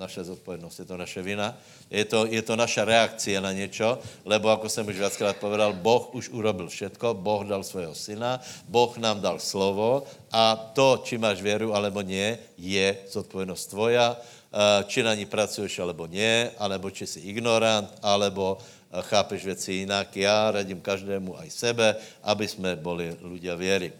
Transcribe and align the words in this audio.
naše 0.00 0.24
zodpovědnost, 0.24 0.78
je 0.78 0.84
to 0.84 0.96
naše 0.96 1.22
vina, 1.22 1.52
je 1.90 2.04
to, 2.04 2.26
je 2.26 2.42
to 2.42 2.56
naša 2.56 2.84
reakce 2.84 3.40
na 3.40 3.52
něco, 3.52 3.98
lebo, 4.24 4.48
jako 4.48 4.68
jsem 4.68 4.88
už 4.88 4.96
viackrát 4.96 5.36
povedal, 5.36 5.72
Boh 5.72 6.14
už 6.14 6.28
urobil 6.32 6.68
všetko, 6.68 7.14
Boh 7.14 7.44
dal 7.44 7.60
svého 7.60 7.94
syna, 7.94 8.40
Boh 8.68 8.96
nám 8.96 9.20
dal 9.20 9.38
slovo 9.38 10.08
a 10.32 10.56
to, 10.56 11.04
či 11.04 11.18
máš 11.18 11.44
věru 11.44 11.74
alebo 11.76 12.00
nie, 12.00 12.38
je 12.56 12.96
zodpovědnost 13.12 13.66
tvoja, 13.66 14.16
eh, 14.16 14.84
či 14.88 15.02
na 15.02 15.14
ní 15.14 15.28
pracuješ 15.28 15.78
alebo 15.78 16.08
nie, 16.08 16.50
alebo 16.58 16.90
či 16.90 17.06
jsi 17.06 17.20
ignorant, 17.20 17.92
alebo 18.02 18.58
eh, 18.58 19.02
chápeš 19.02 19.44
věci 19.44 19.72
jinak. 19.72 20.16
Já 20.16 20.50
radím 20.50 20.80
každému 20.80 21.38
aj 21.38 21.50
sebe, 21.50 21.96
aby 22.22 22.48
jsme 22.48 22.76
byli 22.76 23.16
ľudia 23.20 23.54
věry. 23.54 23.92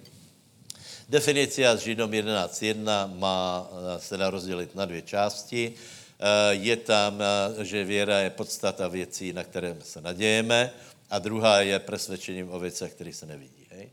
Definicia 1.11 1.75
s 1.75 1.83
Židom 1.83 2.07
11.1 2.07 3.11
má, 3.19 3.67
eh, 3.67 4.01
se 4.01 4.17
dá 4.17 4.31
rozdělit 4.31 4.75
na 4.75 4.85
dvě 4.85 5.03
části. 5.03 5.75
Eh, 5.75 6.55
je 6.55 6.77
tam, 6.77 7.19
eh, 7.19 7.65
že 7.65 7.85
věra 7.85 8.19
je 8.19 8.31
podstata 8.31 8.89
věcí, 8.89 9.33
na 9.33 9.45
které 9.45 9.77
se 9.83 10.01
nadějeme, 10.01 10.71
a 11.11 11.19
druhá 11.19 11.61
je 11.61 11.79
presvědčením 11.79 12.53
o 12.55 12.59
věcech, 12.59 12.95
které 12.95 13.13
se 13.13 13.27
nevidí. 13.27 13.67
Hej? 13.71 13.91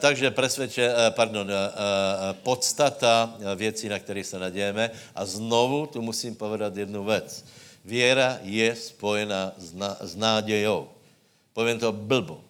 Takže 0.00 0.30
presvědče, 0.30 0.94
pardon, 1.10 1.50
podstata 2.32 3.36
věcí, 3.56 3.88
na 3.88 3.98
které 3.98 4.24
se 4.24 4.38
nadějeme. 4.38 4.90
A 5.14 5.24
znovu 5.24 5.86
tu 5.86 6.02
musím 6.02 6.36
povedat 6.36 6.76
jednu 6.76 7.04
věc. 7.04 7.44
Věra 7.84 8.38
je 8.42 8.76
spojena 8.76 9.52
s, 10.00 10.16
nádějou. 10.16 10.88
Povím 11.52 11.78
to 11.78 11.92
blbo. 11.92 12.47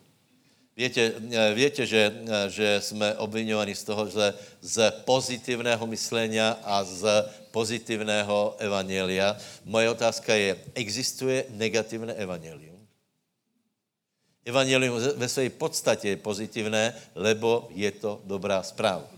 Víte, 0.78 1.10
eh, 1.10 1.54
víte 1.54 1.82
že, 1.86 2.06
eh, 2.06 2.50
že 2.50 2.78
jsme 2.78 3.18
obvinovaní 3.18 3.74
z 3.74 3.82
toho, 3.82 4.06
že 4.06 4.30
z 4.62 4.94
pozitivného 5.02 5.82
myslenia 5.90 6.54
a 6.62 6.86
z 6.86 7.02
pozitivného 7.50 8.54
evanielia. 8.62 9.34
Moje 9.66 9.90
otázka 9.90 10.38
je, 10.38 10.54
existuje 10.78 11.50
negativné 11.50 12.14
evangelium? 12.14 12.78
Evangelium 14.46 15.02
ve 15.18 15.28
své 15.28 15.50
podstatě 15.50 16.14
je 16.14 16.22
pozitivné, 16.22 16.94
lebo 17.18 17.66
je 17.74 17.90
to 17.90 18.22
dobrá 18.22 18.62
zpráva. 18.62 19.17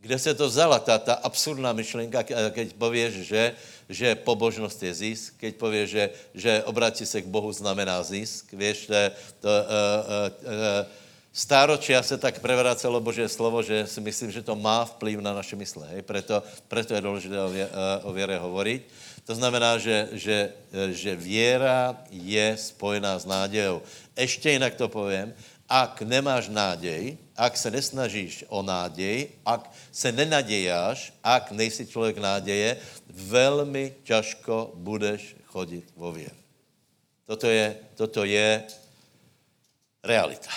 Kde 0.00 0.18
se 0.18 0.34
to 0.34 0.46
vzala, 0.46 0.78
ta, 0.78 0.98
ta 0.98 1.14
absurdná 1.14 1.72
myšlenka, 1.72 2.22
keď 2.54 2.78
pověš, 2.78 3.12
že, 3.26 3.42
že 3.88 4.14
pobožnost 4.14 4.82
je 4.82 4.94
zisk, 4.94 5.34
keď 5.36 5.52
pověš, 5.56 5.90
že, 5.90 6.04
že 6.34 6.62
obrátit 6.64 7.06
se 7.06 7.22
k 7.22 7.26
Bohu 7.26 7.52
znamená 7.52 8.02
zisk, 8.02 8.52
víš, 8.54 8.86
to, 8.86 8.94
to, 9.40 9.50
uh, 9.50 9.66
uh, 10.06 10.54
uh, 10.54 11.08
Stáročia 11.38 12.02
se 12.02 12.18
tak 12.18 12.42
prevracelo 12.42 12.98
Boží 12.98 13.22
slovo, 13.28 13.62
že 13.62 13.86
si 13.86 14.00
myslím, 14.00 14.30
že 14.30 14.42
to 14.42 14.56
má 14.56 14.82
vplyv 14.82 15.22
na 15.22 15.30
naše 15.30 15.54
mysle. 15.54 15.86
Hej? 15.94 16.02
Preto, 16.02 16.42
preto 16.66 16.94
je 16.94 17.00
důležité 17.00 17.38
o, 17.38 17.48
vě, 17.48 17.68
o 18.02 18.10
věre 18.12 18.38
hovoriť. 18.38 18.82
To 19.22 19.34
znamená, 19.38 19.78
že, 19.78 20.08
že, 20.18 20.52
že 20.90 21.16
věra 21.16 21.94
je 22.10 22.56
spojená 22.56 23.18
s 23.18 23.24
nádějou. 23.28 23.82
Ještě 24.18 24.50
jinak 24.50 24.74
to 24.74 24.88
povím, 24.88 25.34
ak 25.68 26.00
nemáš 26.02 26.48
nádej, 26.48 27.20
ak 27.36 27.52
se 27.60 27.68
nesnažíš 27.68 28.48
o 28.48 28.64
nádej, 28.64 29.28
ak 29.44 29.68
se 29.92 30.08
nenadějáš, 30.12 31.12
ak 31.20 31.52
nejsi 31.52 31.86
člověk 31.86 32.18
náděje, 32.18 32.76
velmi 33.12 33.94
těžko 34.02 34.72
budeš 34.74 35.36
chodit 35.44 35.84
vo 35.96 36.12
věr. 36.12 36.32
Toto 37.28 37.46
je, 37.46 37.76
toto 37.94 38.24
je 38.24 38.64
realita. 40.00 40.48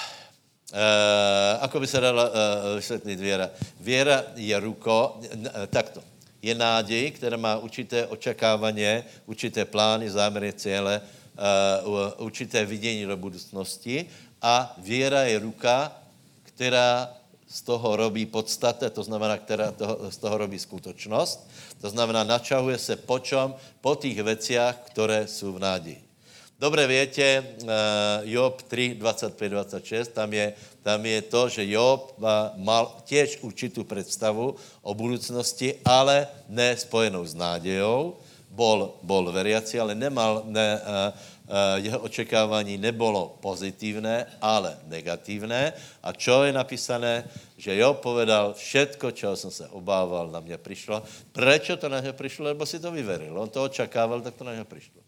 E, 0.72 1.59
ako 1.59 1.80
by 1.80 1.88
se 1.88 2.00
dala 2.00 2.25
e, 2.31 2.31
vysvětlit 2.75 3.20
věra? 3.20 3.50
Věra 3.80 4.23
je 4.36 4.59
ruko, 4.59 5.20
e, 5.64 5.68
takto. 5.68 6.00
Je 6.42 6.56
nádej, 6.56 7.12
která 7.12 7.38
má 7.38 7.58
určité 7.58 8.08
očekávání, 8.08 9.03
určité 9.25 9.66
plány, 9.66 10.09
záměry, 10.09 10.53
cíle, 10.53 11.02
e, 11.03 11.03
určité 12.23 12.66
vidění 12.66 13.06
do 13.06 13.18
budoucnosti 13.18 14.08
a 14.42 14.73
věra 14.78 15.22
je 15.22 15.40
ruka, 15.40 15.91
která 16.44 17.13
z 17.47 17.62
toho 17.62 17.96
robí 17.96 18.25
podstatě, 18.25 18.90
to 18.90 19.03
znamená, 19.03 19.38
která 19.38 19.72
toho, 19.72 20.12
z 20.12 20.18
toho 20.18 20.38
robí 20.38 20.59
skutočnost. 20.59 21.50
To 21.81 21.90
znamená, 21.90 22.24
načahuje 22.24 22.78
se 22.78 22.96
po 22.96 23.19
čom? 23.19 23.56
Po 23.81 23.96
těch 23.96 24.24
veciach, 24.24 24.75
které 24.84 25.28
jsou 25.28 25.53
v 25.53 25.59
náději. 25.59 26.03
Dobře 26.59 26.88
větě, 26.88 27.46
uh, 27.63 27.69
Job 28.24 28.62
3, 28.62 28.96
25, 28.96 29.50
26, 29.50 30.07
tam 30.07 30.34
je, 30.34 30.53
tam 30.84 31.06
je 31.06 31.22
to, 31.22 31.50
že 31.50 31.72
Job 31.72 32.13
mal 32.56 32.97
těž 33.06 33.38
určitou 33.41 33.84
představu 33.84 34.56
o 34.81 34.94
budoucnosti, 34.94 35.75
ale 35.85 36.28
ne 36.50 36.78
spojenou 36.78 37.25
s 37.25 37.34
nádějou. 37.34 38.18
Bol, 38.50 38.94
bol 39.01 39.31
veriaci, 39.31 39.80
ale 39.80 39.96
nemal, 39.96 40.44
ne, 40.46 40.81
Eh, 40.81 41.13
jeho 41.75 42.00
očekávání 42.00 42.78
nebylo 42.78 43.38
pozitivné, 43.41 44.25
ale 44.41 44.79
negativné. 44.88 45.73
A 46.03 46.13
čo 46.16 46.44
je 46.44 46.53
napísané? 46.53 47.28
Že 47.57 47.75
jo, 47.75 47.94
povedal, 47.94 48.53
všetko, 48.53 49.12
čeho 49.12 49.35
jsem 49.35 49.51
se 49.51 49.67
obával, 49.67 50.31
na 50.31 50.39
mě 50.39 50.57
přišlo. 50.57 51.03
Proč 51.31 51.72
to 51.78 51.89
na 51.89 52.00
něho 52.00 52.13
přišlo? 52.13 52.45
Lebo 52.45 52.66
si 52.66 52.79
to 52.79 52.91
vyveril. 52.91 53.39
On 53.39 53.50
to 53.50 53.63
očekával, 53.63 54.22
tak 54.22 54.35
to 54.35 54.44
na 54.44 54.53
něho 54.53 54.66
přišlo. 54.66 55.01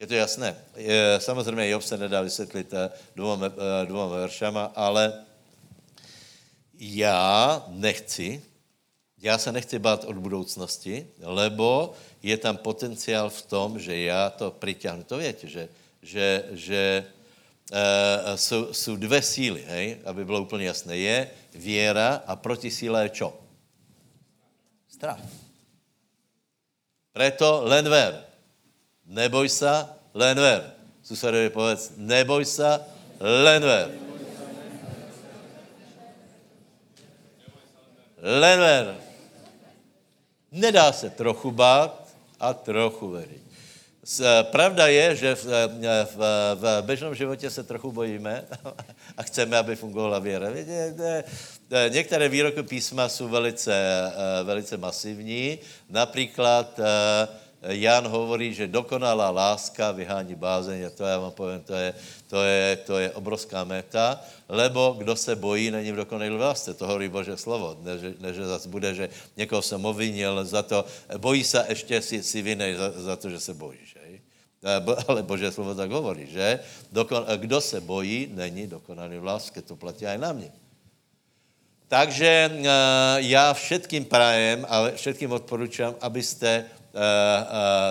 Je 0.00 0.06
to 0.06 0.14
jasné. 0.14 0.56
Je, 0.76 1.18
samozřejmě 1.18 1.68
Job 1.68 1.82
se 1.82 1.98
nedá 1.98 2.20
vysvětlit 2.20 2.74
eh, 2.74 2.90
dvěma, 3.16 3.46
eh, 3.46 3.86
dvěma 3.86 4.06
veršama, 4.06 4.72
ale 4.74 5.24
já 6.78 7.64
nechci, 7.68 8.42
já 9.18 9.38
se 9.38 9.52
nechci 9.52 9.78
bát 9.78 10.04
od 10.04 10.16
budoucnosti, 10.16 11.06
lebo 11.20 11.92
je 12.22 12.36
tam 12.36 12.56
potenciál 12.56 13.30
v 13.30 13.42
tom, 13.42 13.78
že 13.78 13.98
já 13.98 14.30
to 14.30 14.50
přitáhnu. 14.50 15.04
To 15.04 15.18
víte, 15.18 15.48
že, 15.48 15.68
že, 16.02 16.44
že 16.50 17.04
uh, 17.72 18.36
jsou, 18.36 18.74
jsou 18.74 18.96
dvě 18.96 19.22
síly, 19.22 19.64
hej, 19.66 19.98
aby 20.04 20.24
bylo 20.24 20.40
úplně 20.40 20.66
jasné. 20.66 20.96
Je 20.96 21.30
věra 21.54 22.22
a 22.26 22.36
proti 22.36 22.70
síle 22.70 23.02
je 23.02 23.08
čo? 23.08 23.40
Strach. 24.88 25.20
Preto 27.12 27.62
len 27.64 27.88
ver. 27.88 28.24
Neboj 29.06 29.48
se, 29.48 29.86
len 30.14 30.36
ver. 30.36 30.72
Susedovi 31.02 31.50
povedz, 31.50 31.92
neboj 31.96 32.44
se, 32.44 32.80
len 33.20 33.62
ver. 33.62 33.90
Len 38.20 38.58
ver. 38.58 39.05
Nedá 40.56 40.92
se 40.92 41.10
trochu 41.10 41.50
bát, 41.50 42.06
a 42.40 42.54
trochu 42.54 43.10
veriť. 43.10 43.42
Pravda 44.54 44.86
je, 44.86 45.16
že 45.16 45.30
v, 45.34 45.44
v, 46.14 46.16
v 46.54 46.82
běžném 46.82 47.14
životě 47.14 47.50
se 47.50 47.62
trochu 47.62 47.92
bojíme 47.92 48.44
a 49.16 49.22
chceme, 49.22 49.58
aby 49.58 49.76
fungovala 49.76 50.18
věra. 50.18 50.50
Víte, 50.50 51.24
některé 51.88 52.28
výroky 52.28 52.62
písma 52.62 53.08
jsou 53.08 53.28
velice, 53.28 53.74
velice 54.44 54.76
masivní. 54.76 55.58
Například 55.90 56.80
Jan 57.62 58.06
hovorí, 58.06 58.54
že 58.54 58.68
dokonalá 58.68 59.30
láska 59.30 59.92
vyhání 59.92 60.34
bázeň 60.34 60.86
a 60.86 60.90
to 60.90 61.04
já 61.04 61.18
vám 61.18 61.32
povím, 61.32 61.60
to 61.60 61.74
je, 61.74 61.94
to 62.28 62.38
je, 62.42 62.76
to 62.76 62.94
je 62.98 63.10
obrovská 63.10 63.64
meta, 63.64 64.20
lebo 64.48 64.94
kdo 64.98 65.16
se 65.16 65.36
bojí, 65.36 65.70
není 65.70 65.92
v 65.92 65.96
dokonalé 65.96 66.36
lásce, 66.36 66.74
to 66.74 66.86
hovorí 66.86 67.08
Bože 67.08 67.36
slovo, 67.36 67.76
ne, 67.82 67.98
že, 67.98 68.14
ne, 68.20 68.34
že 68.34 68.46
zase 68.46 68.68
bude, 68.68 68.94
že 68.94 69.08
někoho 69.36 69.62
jsem 69.62 69.84
ovinil 69.84 70.44
za 70.44 70.62
to, 70.62 70.84
bojí 71.18 71.44
se 71.44 71.64
ještě 71.68 72.02
si, 72.02 72.22
si 72.22 72.42
vinej 72.42 72.74
za, 72.74 72.90
za 72.90 73.16
to, 73.16 73.30
že 73.30 73.40
se 73.40 73.54
bojíš. 73.54 73.96
Hej? 74.04 74.20
Ale 75.08 75.22
Bože 75.22 75.52
slovo 75.52 75.74
tak 75.74 75.90
hovorí, 75.90 76.26
že 76.26 76.60
Dokon, 76.92 77.24
kdo 77.36 77.60
se 77.60 77.80
bojí, 77.80 78.30
není 78.34 78.66
dokonalý 78.66 79.18
v 79.18 79.24
lásce, 79.24 79.62
to 79.62 79.76
platí 79.76 80.06
aj 80.06 80.18
na 80.18 80.32
mě. 80.32 80.52
Takže 81.88 82.50
uh, 82.50 82.66
já 83.16 83.54
všetkým 83.54 84.04
prajem 84.04 84.66
a 84.68 84.90
všetkým 84.90 85.32
odporučám, 85.32 85.94
abyste 86.00 86.64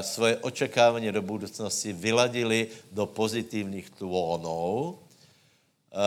svoje 0.01 0.37
očekávání 0.37 1.11
do 1.11 1.21
budoucnosti 1.21 1.93
vyladili 1.93 2.67
do 2.91 3.05
pozitivních 3.05 3.89
tónů, 3.89 4.97
Uh, 5.95 6.01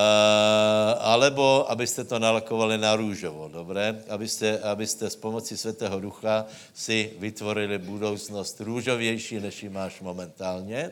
alebo 1.01 1.65
abyste 1.71 2.05
to 2.05 2.19
nalakovali 2.19 2.79
na 2.79 2.97
růžovo, 2.97 3.49
dobré? 3.49 4.05
Abyste, 4.09 4.61
abyste 4.61 5.11
s 5.11 5.17
pomocí 5.17 5.57
Svatého 5.57 6.01
Ducha 6.01 6.45
si 6.75 7.13
vytvorili 7.19 7.79
budoucnost 7.79 8.61
růžovější, 8.61 9.41
než 9.41 9.63
ji 9.63 9.69
máš 9.69 10.01
momentálně. 10.01 10.91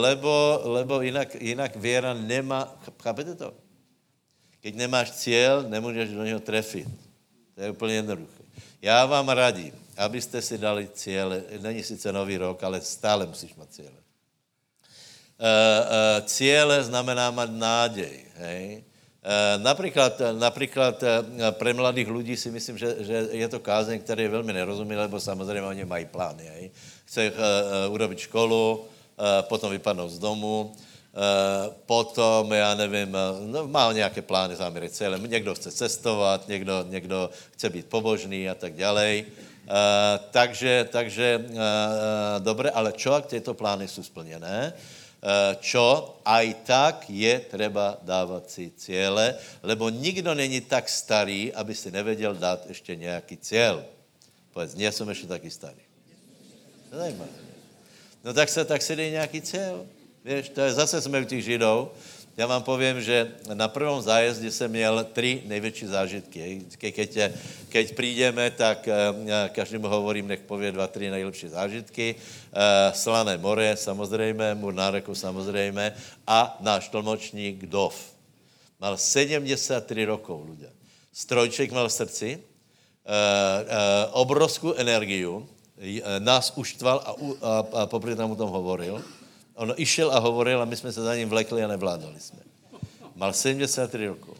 Lebo, 0.00 0.60
lebo 0.64 1.00
jinak, 1.00 1.34
jinak 1.34 1.76
věra 1.76 2.14
nemá, 2.14 2.76
chápete 3.02 3.34
to? 3.34 3.54
Keď 4.60 4.74
nemáš 4.74 5.10
cíl, 5.10 5.62
nemůžeš 5.68 6.10
do 6.10 6.24
něho 6.24 6.40
trefit. 6.40 6.88
To 7.54 7.62
je 7.62 7.70
úplně 7.70 7.94
jednoduché. 7.94 8.42
Já 8.82 9.06
vám 9.06 9.28
radím, 9.28 9.72
abyste 9.96 10.42
si 10.42 10.58
dali 10.58 10.88
cíle, 10.94 11.42
není 11.60 11.82
sice 11.82 12.12
nový 12.12 12.36
rok, 12.36 12.62
ale 12.62 12.80
stále 12.80 13.26
musíš 13.26 13.54
mít 13.54 13.72
cíle. 13.74 13.88
Uh, 13.90 15.48
uh, 15.48 16.26
cíle 16.26 16.84
znamená 16.84 17.30
mít 17.30 17.50
nádej, 17.50 18.24
hej? 18.36 18.84
Například, 19.56 20.22
například 20.38 21.04
pre 21.50 21.74
mladých 21.74 22.08
lidí 22.10 22.36
si 22.36 22.50
myslím, 22.50 22.78
že, 22.78 22.96
že 22.98 23.28
je 23.30 23.48
to 23.48 23.60
kázeň, 23.60 24.00
který 24.00 24.22
je 24.22 24.28
velmi 24.28 24.52
nerozumí, 24.52 24.96
lebo 24.96 25.20
samozřejmě 25.20 25.62
oni 25.62 25.84
mají 25.84 26.04
plány. 26.04 26.42
Hej. 26.42 26.70
Chce 27.04 27.32
urobit 27.88 28.18
školu, 28.18 28.84
potom 29.40 29.70
vypadnout 29.70 30.10
z 30.10 30.18
domu, 30.18 30.74
potom, 31.86 32.52
já 32.52 32.74
nevím, 32.74 33.16
no, 33.46 33.68
má 33.68 33.92
nějaké 33.92 34.22
plány, 34.22 34.56
záměry, 34.56 34.90
celé. 34.90 35.18
Někdo 35.18 35.54
chce 35.54 35.70
cestovat, 35.70 36.48
někdo, 36.48 36.84
někdo 36.88 37.30
chce 37.52 37.70
být 37.70 37.86
pobožný 37.86 38.48
a 38.50 38.54
tak 38.54 38.74
dále. 38.74 39.22
Uh, 39.62 40.18
takže, 40.30 40.88
takže 40.90 41.38
uh, 41.38 41.54
dobré, 42.42 42.70
ale 42.70 42.92
čo, 42.92 43.14
ak 43.14 43.26
tyto 43.26 43.54
plány 43.54 43.88
jsou 43.88 44.02
splněné? 44.02 44.72
Uh, 45.22 45.54
čo, 45.62 46.18
aj 46.26 46.54
tak 46.66 46.96
je 47.06 47.40
třeba 47.40 47.98
dávat 48.02 48.50
si 48.50 48.74
cíle, 48.74 49.34
lebo 49.62 49.86
nikdo 49.86 50.34
není 50.34 50.60
tak 50.60 50.88
starý, 50.88 51.54
aby 51.54 51.74
si 51.74 51.90
nevěděl 51.90 52.34
dát 52.34 52.66
ještě 52.66 52.96
nějaký 52.96 53.36
cíl. 53.36 53.84
Povedz, 54.52 54.74
nie 54.74 54.92
jsem 54.92 55.08
ještě 55.08 55.26
taky 55.26 55.50
starý. 55.50 55.82
Zajímavé. 56.92 57.30
No 58.24 58.34
tak 58.34 58.48
se, 58.48 58.64
tak 58.64 58.82
si 58.82 58.96
dej 58.96 59.10
nějaký 59.10 59.40
cíl. 59.40 59.86
Víš, 60.24 60.48
to 60.48 60.60
je 60.60 60.72
zase 60.72 61.00
jsme 61.00 61.20
u 61.20 61.24
těch 61.24 61.44
židů. 61.44 61.90
Já 62.36 62.46
vám 62.46 62.62
povím, 62.62 63.00
že 63.00 63.28
na 63.54 63.68
prvom 63.68 64.02
zájezdě 64.02 64.50
jsem 64.50 64.70
měl 64.70 65.04
tři 65.12 65.42
největší 65.46 65.86
zážitky. 65.86 66.64
Keď, 66.78 67.18
keď 67.68 67.94
přijdeme, 67.94 68.50
tak 68.50 68.88
eh, 68.88 69.48
každému 69.52 69.88
hovorím, 69.88 70.28
nech 70.28 70.40
pově 70.40 70.72
dva, 70.72 70.86
tři 70.86 71.10
nejlepší 71.10 71.48
zážitky. 71.48 72.14
Eh, 72.16 72.92
Slané 72.94 73.38
more, 73.38 73.76
samozřejmě, 73.76 74.54
Mur 74.54 74.74
náreku, 74.74 75.14
samozřejmě. 75.14 75.92
A 76.26 76.56
náš 76.60 76.88
tlmočník 76.88 77.66
Dov. 77.68 78.00
Mal 78.80 78.96
73 78.96 80.04
rokov, 80.04 80.42
ľudia. 80.42 80.72
Strojček 81.12 81.70
mal 81.70 81.86
v 81.86 81.92
srdci, 81.92 82.28
eh, 82.34 82.40
obrovskou 84.16 84.72
energiu, 84.74 85.46
nás 86.18 86.52
uštval 86.56 86.98
a, 86.98 87.10
a, 87.42 87.52
a 87.82 87.86
popri 87.86 88.16
tam 88.16 88.30
o 88.30 88.38
tom 88.38 88.50
hovoril. 88.50 89.02
On 89.54 89.74
išel 89.76 90.12
a 90.12 90.18
hovoril 90.18 90.62
a 90.62 90.64
my 90.64 90.76
jsme 90.76 90.92
se 90.92 91.02
za 91.02 91.16
ním 91.16 91.28
vlekli 91.28 91.64
a 91.64 91.68
nevládali 91.68 92.20
jsme. 92.20 92.38
Mal 93.16 93.32
73 93.32 94.06
rokov. 94.06 94.38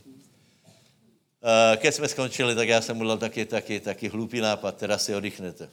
Keď 1.76 1.94
jsme 1.94 2.08
skončili, 2.08 2.54
tak 2.54 2.68
já 2.68 2.80
jsem 2.80 2.96
mu 2.96 3.04
dal 3.04 3.18
taky, 3.18 3.44
taky, 3.44 3.80
taky 3.80 4.08
hlupý 4.08 4.40
nápad, 4.40 4.76
teda 4.76 4.98
si 4.98 5.14
oddychnete. 5.14 5.68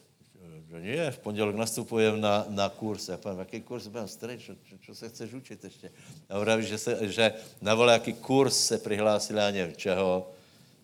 Nie, 0.79 1.11
v 1.11 1.17
pondělek 1.17 1.55
nastupujem 1.55 2.21
na, 2.21 2.45
na 2.49 2.69
kurz. 2.69 3.09
Já 3.09 3.17
povím, 3.17 3.39
jaký 3.39 3.61
kurz 3.61 3.87
budem 3.87 4.07
starý, 4.07 4.39
čo 4.81 4.95
se 4.95 5.09
chceš 5.09 5.33
učit 5.33 5.63
ještě? 5.63 5.91
A 6.29 6.39
vraví, 6.39 6.65
že, 6.65 6.77
se, 6.77 6.97
že 7.01 7.33
na 7.61 7.91
jaký 7.91 8.13
kurz 8.13 8.57
se 8.57 8.77
přihlásili, 8.77 9.41
a 9.41 9.51
nevím 9.51 9.75
čeho, 9.75 10.31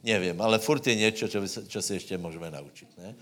nevím, 0.04 0.42
ale 0.42 0.60
furt 0.60 0.88
je 0.88 0.96
něco, 0.96 1.28
čo 1.68 1.81
si 1.81 1.94
ještě 1.94 2.18
můžeme 2.18 2.51
naučit. 2.51 2.90
Ne? 2.98 3.16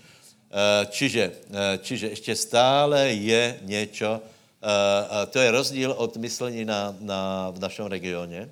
Čiže, 0.90 1.32
čiže 1.78 2.08
ještě 2.08 2.36
stále 2.36 3.08
je 3.08 3.58
něco, 3.62 4.20
to 5.30 5.38
je 5.38 5.50
rozdíl 5.50 5.92
od 5.92 6.16
myslení 6.16 6.64
na, 6.64 6.96
na, 7.00 7.50
v 7.50 7.58
našem 7.58 7.86
regioně, 7.86 8.50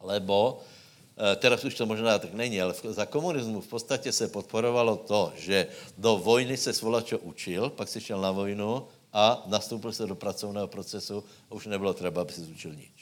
lebo 0.00 0.52
uh, 0.52 1.36
teraz 1.36 1.64
už 1.64 1.74
to 1.74 1.86
možná 1.86 2.18
tak 2.18 2.34
není, 2.34 2.62
ale 2.62 2.74
za 2.74 3.06
komunismu 3.06 3.60
v 3.60 3.68
podstatě 3.68 4.12
se 4.12 4.28
podporovalo 4.28 4.96
to, 4.96 5.32
že 5.36 5.66
do 5.98 6.16
vojny 6.16 6.56
se 6.56 6.72
svolačo 6.72 7.18
učil, 7.18 7.70
pak 7.70 7.88
si 7.88 8.00
šel 8.00 8.20
na 8.20 8.30
vojnu 8.30 8.86
a 9.12 9.42
nastoupil 9.46 9.92
se 9.92 10.06
do 10.06 10.14
pracovného 10.14 10.68
procesu 10.68 11.24
a 11.50 11.54
už 11.54 11.66
nebylo 11.66 11.94
třeba, 11.94 12.22
aby 12.22 12.32
si 12.32 12.40
zúčil 12.40 12.74
nič. 12.74 12.99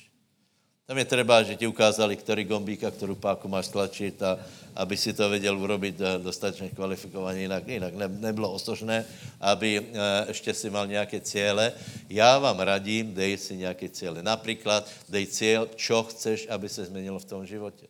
Tam 0.89 0.99
je 0.99 1.05
třeba, 1.05 1.43
že 1.43 1.57
ti 1.57 1.67
ukázali, 1.67 2.17
který 2.17 2.45
gombík 2.45 2.85
a 2.85 2.91
kterou 2.91 3.15
páku 3.15 3.49
máš 3.49 3.69
tlačit 3.69 4.23
a 4.23 4.41
aby 4.73 4.97
si 4.97 5.13
to 5.13 5.29
věděl 5.29 5.59
urobit 5.59 6.01
eh, 6.01 6.19
dostatečně 6.19 6.69
kvalifikovaně, 6.69 7.41
jinak, 7.41 7.69
jinak 7.69 7.95
ne, 7.95 8.09
nebylo 8.09 8.53
osožné, 8.53 9.05
aby 9.41 9.85
eh, 9.85 10.25
ještě 10.29 10.55
si 10.55 10.71
mal 10.71 10.87
nějaké 10.87 11.21
cíle. 11.21 11.73
Já 12.09 12.39
vám 12.39 12.61
radím, 12.61 13.15
dej 13.15 13.37
si 13.37 13.57
nějaké 13.57 13.89
cíle. 13.89 14.23
Například 14.23 14.89
dej 15.09 15.27
cíl, 15.27 15.69
čo 15.77 16.03
chceš, 16.03 16.49
aby 16.49 16.69
se 16.69 16.85
změnilo 16.85 17.19
v 17.19 17.25
tom 17.25 17.47
životě. 17.47 17.87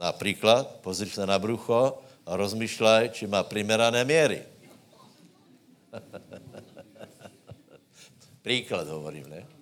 Například 0.00 0.82
pozri 0.82 1.10
se 1.10 1.26
na 1.26 1.38
brucho 1.38 2.02
a 2.26 2.36
rozmýšlej, 2.36 3.10
či 3.14 3.26
má 3.26 3.42
primerané 3.42 4.04
měry. 4.04 4.42
Příklad 8.42 8.88
hovorím, 8.88 9.30
ne? 9.30 9.61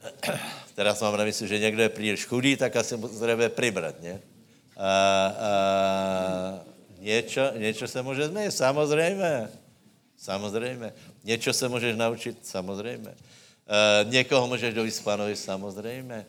Teraz 0.74 1.00
mám 1.00 1.16
na 1.16 1.24
mysli, 1.24 1.48
že 1.48 1.58
někdo 1.58 1.82
je 1.82 1.88
příliš 1.88 2.24
chudý, 2.24 2.56
tak 2.56 2.76
asi 2.76 2.96
musíme 2.96 3.48
přibrat, 3.48 4.02
ne? 4.02 4.20
A, 4.76 4.86
a, 5.26 6.60
něco, 6.98 7.40
něco 7.56 7.88
se 7.88 8.02
může 8.02 8.26
změnit, 8.26 8.50
samozřejmě. 8.50 9.48
Samozřejmě. 10.16 10.92
Něco 11.24 11.52
se 11.52 11.68
můžeš 11.68 11.96
naučit, 11.96 12.38
samozřejmě. 12.42 13.08
E, 13.10 14.04
někoho 14.04 14.46
můžeš 14.46 14.74
dovést 14.74 15.04
panovi, 15.04 15.36
samozřejmě. 15.36 16.14
E, 16.14 16.26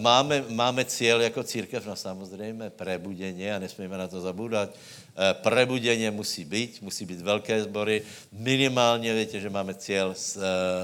máme, 0.00 0.44
máme 0.48 0.84
cíl 0.84 1.20
jako 1.20 1.42
církev, 1.42 1.86
no 1.86 1.96
samozřejmě, 1.96 2.70
prebuděně 2.70 3.54
a 3.54 3.58
nesmíme 3.58 3.98
na 3.98 4.08
to 4.08 4.20
zabudat. 4.20 4.70
E, 4.70 5.34
prebuděně 5.34 6.10
musí 6.10 6.44
být, 6.44 6.82
musí 6.82 7.06
být 7.06 7.20
velké 7.20 7.62
sbory. 7.62 8.02
Minimálně, 8.32 9.14
víte, 9.14 9.40
že 9.40 9.50
máme 9.50 9.74
cíl 9.74 10.14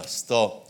100 0.06 0.67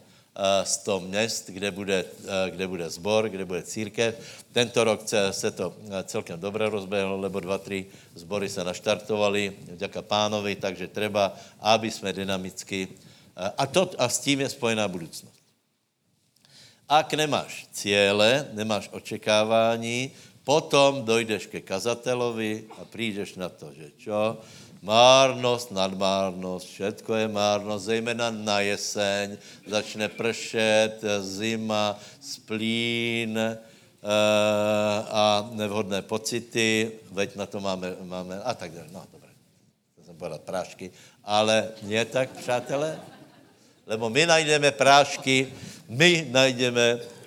100 0.63 1.01
měst, 1.01 1.51
kde 1.51 1.71
bude, 1.71 2.05
kde 2.51 2.67
bude 2.67 2.91
zbor, 2.91 3.29
kde 3.29 3.45
bude 3.45 3.63
církev. 3.63 4.15
Tento 4.53 4.85
rok 4.85 5.01
se 5.31 5.51
to 5.51 5.75
celkem 6.05 6.41
dobře 6.41 6.69
rozběhlo, 6.69 7.17
lebo 7.17 7.41
dva, 7.41 7.59
tři 7.59 7.87
zbory 8.15 8.49
se 8.49 8.65
naštartovali, 8.65 9.57
děka 9.77 10.03
pánovi, 10.03 10.57
takže 10.57 10.89
treba, 10.89 11.37
aby 11.61 11.91
jsme 11.91 12.13
dynamicky, 12.13 12.89
a, 13.57 13.67
to, 13.67 13.91
a 13.99 14.09
s 14.09 14.19
tím 14.19 14.41
je 14.41 14.49
spojená 14.49 14.89
budoucnost. 14.89 15.35
Ak 16.89 17.15
nemáš 17.15 17.69
cíle, 17.73 18.49
nemáš 18.53 18.89
očekávání, 18.93 20.11
potom 20.45 21.05
dojdeš 21.05 21.47
ke 21.47 21.61
kazatelovi 21.61 22.65
a 22.81 22.85
přijdeš 22.85 23.35
na 23.35 23.49
to, 23.49 23.73
že 23.77 23.91
čo? 23.99 24.41
Márnost, 24.83 25.71
nadmárnost, 25.71 26.67
všetko 26.67 27.15
je 27.15 27.29
márnost, 27.29 27.85
zejména 27.85 28.31
na 28.31 28.61
jeseň, 28.61 29.39
začne 29.67 30.09
pršet, 30.09 31.03
zima, 31.21 31.99
splín 32.23 33.39
e, 33.39 33.59
a 35.11 35.51
nevhodné 35.53 36.03
pocity, 36.03 36.93
veď 37.11 37.37
na 37.37 37.47
to 37.47 37.59
máme, 37.61 37.97
máme 38.07 38.39
a 38.39 38.55
tak 38.55 38.71
dále. 38.71 38.87
No, 38.95 39.03
dobré, 39.13 39.35
to 39.99 40.03
jsem 40.07 40.15
povedal 40.15 40.39
prášky, 40.39 40.91
ale 41.25 41.75
nie 41.83 42.05
tak, 42.05 42.31
přátelé, 42.31 43.01
lebo 43.87 44.11
my 44.11 44.27
najdeme 44.27 44.71
prášky, 44.71 45.51
my 45.89 46.27
najdeme 46.31 47.18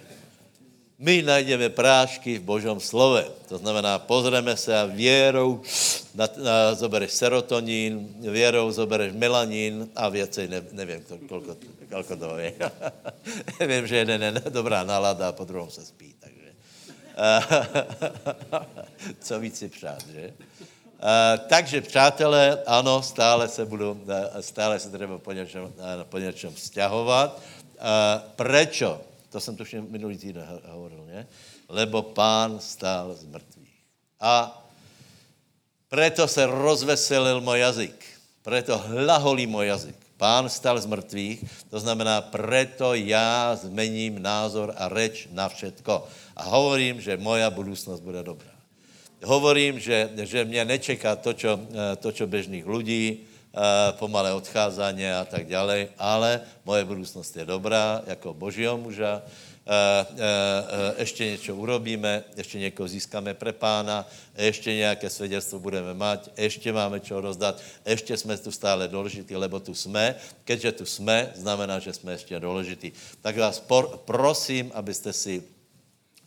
my 1.01 1.25
najdeme 1.25 1.73
prášky 1.73 2.37
v 2.37 2.45
Božom 2.45 2.77
slove. 2.77 3.25
To 3.49 3.57
znamená, 3.57 3.97
pozrieme 3.99 4.53
se 4.53 4.69
a 4.69 4.85
věrou 4.85 5.65
na, 6.15 6.29
na, 6.37 6.73
zobereš 6.77 7.11
serotonín, 7.11 8.13
věrou 8.21 8.71
zobereš 8.71 9.13
melanín 9.13 9.89
a 9.95 10.09
věcej, 10.09 10.47
ne, 10.47 10.61
nevím, 10.71 11.03
to, 11.03 11.17
kolko, 11.89 12.37
je. 12.37 12.53
Vím, 13.67 13.87
že 13.87 13.97
jeden 13.97 14.21
je 14.21 14.31
dobrá 14.49 14.83
nálada 14.83 15.29
a 15.29 15.31
po 15.31 15.45
druhom 15.45 15.69
se 15.69 15.85
spí, 15.85 16.13
takže. 16.19 16.49
Co 19.21 19.39
víc 19.39 19.57
si 19.57 19.69
přát, 19.69 20.05
že? 20.13 20.33
takže 21.49 21.81
přátelé, 21.81 22.63
ano, 22.65 23.01
stále 23.01 23.47
se 23.47 23.65
budu, 23.65 24.05
stále 24.39 24.79
se 24.79 24.89
třeba 24.89 25.17
po 25.17 25.31
něčem, 25.31 25.73
po 26.09 26.17
něčem 26.17 26.53
vzťahovat. 26.53 27.41
Prečo? 28.35 29.01
To 29.31 29.39
jsem 29.39 29.55
tuším 29.55 29.87
minulý 29.89 30.17
týden 30.17 30.43
hovoril, 30.67 31.07
ne? 31.07 31.27
Lebo 31.71 32.01
pán 32.01 32.59
stál 32.59 33.15
z 33.15 33.23
mrtvých. 33.23 33.79
A 34.19 34.51
preto 35.89 36.27
se 36.27 36.45
rozveselil 36.45 37.41
můj 37.41 37.59
jazyk. 37.59 38.05
Preto 38.43 38.77
hlaholí 38.77 39.47
můj 39.47 39.67
jazyk. 39.67 39.95
Pán 40.17 40.49
stal 40.49 40.77
z 40.79 40.85
mrtvých, 40.85 41.43
to 41.69 41.79
znamená, 41.79 42.21
preto 42.21 42.93
já 42.93 43.55
zmením 43.55 44.21
názor 44.21 44.73
a 44.77 44.89
reč 44.89 45.27
na 45.31 45.49
všetko. 45.49 46.07
A 46.35 46.43
hovorím, 46.43 47.01
že 47.01 47.17
moja 47.17 47.49
budoucnost 47.49 47.99
bude 47.99 48.23
dobrá. 48.23 48.53
Hovorím, 49.23 49.79
že, 49.79 50.09
že 50.15 50.45
mě 50.45 50.65
nečeká 50.65 51.15
to, 51.15 51.33
čo, 51.33 51.59
to, 51.97 52.11
čo 52.11 52.27
bežných 52.27 52.67
lidí, 52.67 53.07
Eh, 53.17 53.30
pomalé 53.91 54.33
odcházání 54.33 55.07
a 55.11 55.25
tak 55.25 55.47
dále, 55.47 55.87
ale 55.97 56.41
moje 56.65 56.85
budoucnost 56.85 57.35
je 57.37 57.45
dobrá, 57.45 58.01
jako 58.07 58.33
božího 58.33 58.77
muža, 58.77 59.21
ještě 60.97 61.25
něco 61.25 61.55
urobíme, 61.55 62.23
ještě 62.37 62.59
někoho 62.59 62.87
získáme 62.87 63.33
pre 63.33 63.51
pána, 63.53 64.07
ještě 64.37 64.73
nějaké 64.73 65.09
svědectvo 65.09 65.59
budeme 65.59 65.93
mať, 65.93 66.29
ještě 66.37 66.73
máme 66.73 66.99
čo 66.99 67.21
rozdat, 67.21 67.61
ještě 67.85 68.17
jsme 68.17 68.37
tu 68.37 68.51
stále 68.51 68.87
důležitý, 68.87 69.35
lebo 69.35 69.59
tu 69.59 69.75
jsme. 69.75 70.15
Keďže 70.43 70.71
tu 70.71 70.85
jsme, 70.85 71.31
znamená, 71.35 71.79
že 71.79 71.93
jsme 71.93 72.11
ještě 72.11 72.39
důležitý. 72.39 72.91
Tak 73.21 73.37
vás 73.37 73.59
por, 73.59 74.01
prosím, 74.05 74.71
abyste 74.73 75.13
si 75.13 75.43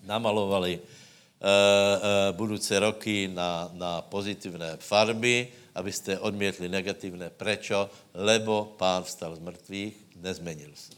namalovali 0.03 0.79
uh, 0.79 0.81
uh, 0.81 2.37
budoucí 2.37 2.79
roky 2.79 3.31
na, 3.35 3.71
na 3.73 4.03
pozitivné 4.03 4.77
farby, 4.79 5.49
abyste 5.75 6.19
odmětli 6.19 6.69
negativné. 6.69 7.31
Prečo? 7.31 7.91
Lebo 8.15 8.75
pán 8.79 9.03
vstal 9.03 9.37
z 9.37 9.39
mrtvých, 9.39 9.95
nezmenil 10.23 10.71
se. 10.75 10.95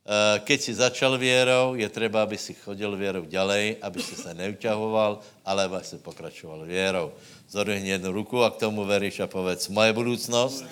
Uh, 0.00 0.40
keď 0.42 0.58
si 0.60 0.72
začal 0.74 1.18
věrou, 1.18 1.76
je 1.76 1.88
třeba, 1.88 2.22
aby 2.22 2.38
si 2.38 2.54
chodil 2.54 2.96
věrou 2.96 3.24
ďalej, 3.28 3.76
aby 3.84 4.02
si 4.02 4.16
se 4.16 4.34
neuťahoval, 4.34 5.20
ale 5.44 5.64
aby 5.64 5.76
si 5.84 6.00
pokračoval 6.00 6.64
věrou. 6.64 7.12
Zodvihni 7.46 7.90
jednu 7.90 8.12
ruku 8.12 8.42
a 8.42 8.50
k 8.50 8.56
tomu 8.56 8.84
veríš 8.84 9.20
a 9.20 9.26
povedz, 9.26 9.68
moje 9.68 9.92
budoucnost 9.92 10.64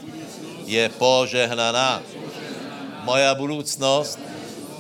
je 0.65 0.89
požehnaná. 0.89 2.03
Moja 3.05 3.35
budoucnost 3.35 4.19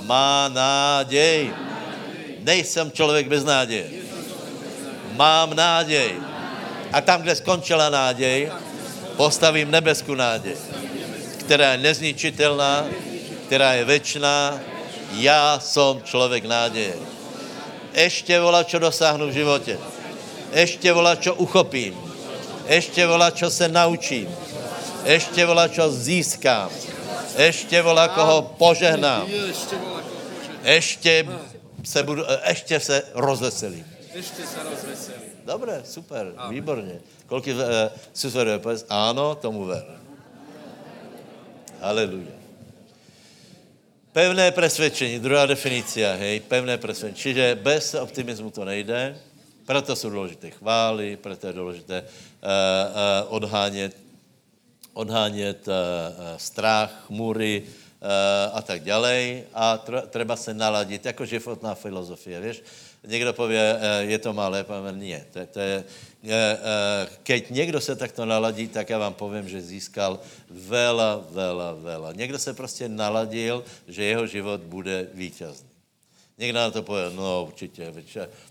má 0.08 0.48
nádej. 0.48 1.52
Nejsem 2.40 2.90
člověk 2.90 3.28
bez 3.28 3.44
náděje. 3.44 3.90
Mám 5.12 5.54
nádej. 5.54 6.37
A 6.92 7.00
tam, 7.00 7.22
kde 7.22 7.34
skončila 7.36 7.90
nádej, 7.90 8.50
postavím 9.16 9.70
nebeskou 9.70 10.14
nádej, 10.14 10.56
která 11.40 11.72
je 11.72 11.78
nezničitelná, 11.78 12.86
která 13.46 13.72
je 13.72 13.84
večná. 13.84 14.60
Já 15.12 15.60
jsem 15.60 16.02
člověk 16.04 16.44
náděje. 16.44 16.94
Ještě 17.94 18.40
volá, 18.40 18.64
čo 18.64 18.78
dosáhnu 18.78 19.28
v 19.28 19.32
životě. 19.32 19.78
Ještě 20.52 20.92
volá, 20.92 21.16
čo 21.16 21.34
uchopím. 21.34 21.96
Ještě 22.68 23.06
volá, 23.06 23.30
čo 23.30 23.50
se 23.50 23.68
naučím. 23.68 24.28
Ještě 25.04 25.46
volá, 25.46 25.68
čo 25.68 25.90
získám. 25.90 26.70
Ještě 27.36 27.82
volá, 27.82 28.08
koho 28.08 28.42
požehnám. 28.42 29.28
Ještě 30.62 31.26
se 31.84 32.02
budu, 32.02 32.22
ještě 32.48 32.80
se 32.80 33.02
rozveselím. 33.14 33.86
Ještě 34.14 34.42
se 34.42 34.58
rozveselím. 34.70 35.27
Dobré, 35.48 35.80
super, 35.84 36.32
Amen. 36.36 36.54
výborně. 36.54 37.00
Kolik 37.26 37.46
uh, 37.46 37.62
si 38.12 38.28
zveduje, 38.28 38.58
povedz, 38.58 38.84
ano, 38.88 39.34
tomu 39.34 39.64
ver. 39.64 39.84
Haleluja. 41.80 42.36
Pevné 44.12 44.52
presvědčení, 44.52 45.18
druhá 45.18 45.46
definice, 45.46 46.14
hej, 46.14 46.40
pevné 46.40 46.78
presvědčení. 46.78 47.22
Čiže 47.22 47.58
bez 47.62 47.94
optimismu 47.94 48.50
to 48.50 48.64
nejde, 48.64 49.16
proto 49.66 49.96
jsou 49.96 50.10
důležité 50.10 50.50
chvály, 50.50 51.16
proto 51.16 51.46
je 51.46 51.52
důležité 51.52 52.02
uh, 52.02 52.08
uh, 52.08 53.34
odhánět, 53.34 53.96
odhánět 54.92 55.68
uh, 55.68 55.74
uh, 55.74 56.36
strach, 56.36 57.04
chmury 57.06 57.62
uh, 57.64 58.56
a 58.56 58.62
tak 58.62 58.84
dále. 58.84 59.42
A 59.54 59.84
treba 60.10 60.36
se 60.36 60.54
naladit, 60.54 61.06
jako 61.06 61.24
životná 61.24 61.74
filozofie, 61.74 62.40
víš? 62.40 62.62
Někdo 63.06 63.32
pově, 63.32 63.74
uh, 63.74 64.10
je 64.10 64.18
to 64.18 64.32
malé, 64.32 64.64
povím, 64.64 65.00
ne. 65.00 65.24
To, 65.32 65.46
to 65.46 65.60
je, 65.60 65.84
uh, 66.22 66.30
uh, 66.30 66.34
keď 67.22 67.50
někdo 67.50 67.80
se 67.80 67.96
takto 67.96 68.26
naladí, 68.26 68.68
tak 68.68 68.90
já 68.90 68.98
vám 68.98 69.14
povím, 69.14 69.48
že 69.48 69.60
získal 69.60 70.18
vela, 70.50 71.24
vela, 71.30 71.72
vela. 71.72 72.12
Někdo 72.12 72.38
se 72.38 72.54
prostě 72.54 72.88
naladil, 72.88 73.64
že 73.88 74.04
jeho 74.04 74.26
život 74.26 74.60
bude 74.60 75.06
vítězný. 75.14 75.68
Někdo 76.38 76.58
na 76.58 76.70
to 76.70 76.82
pově, 76.82 77.10
no 77.14 77.44
určitě, 77.48 77.94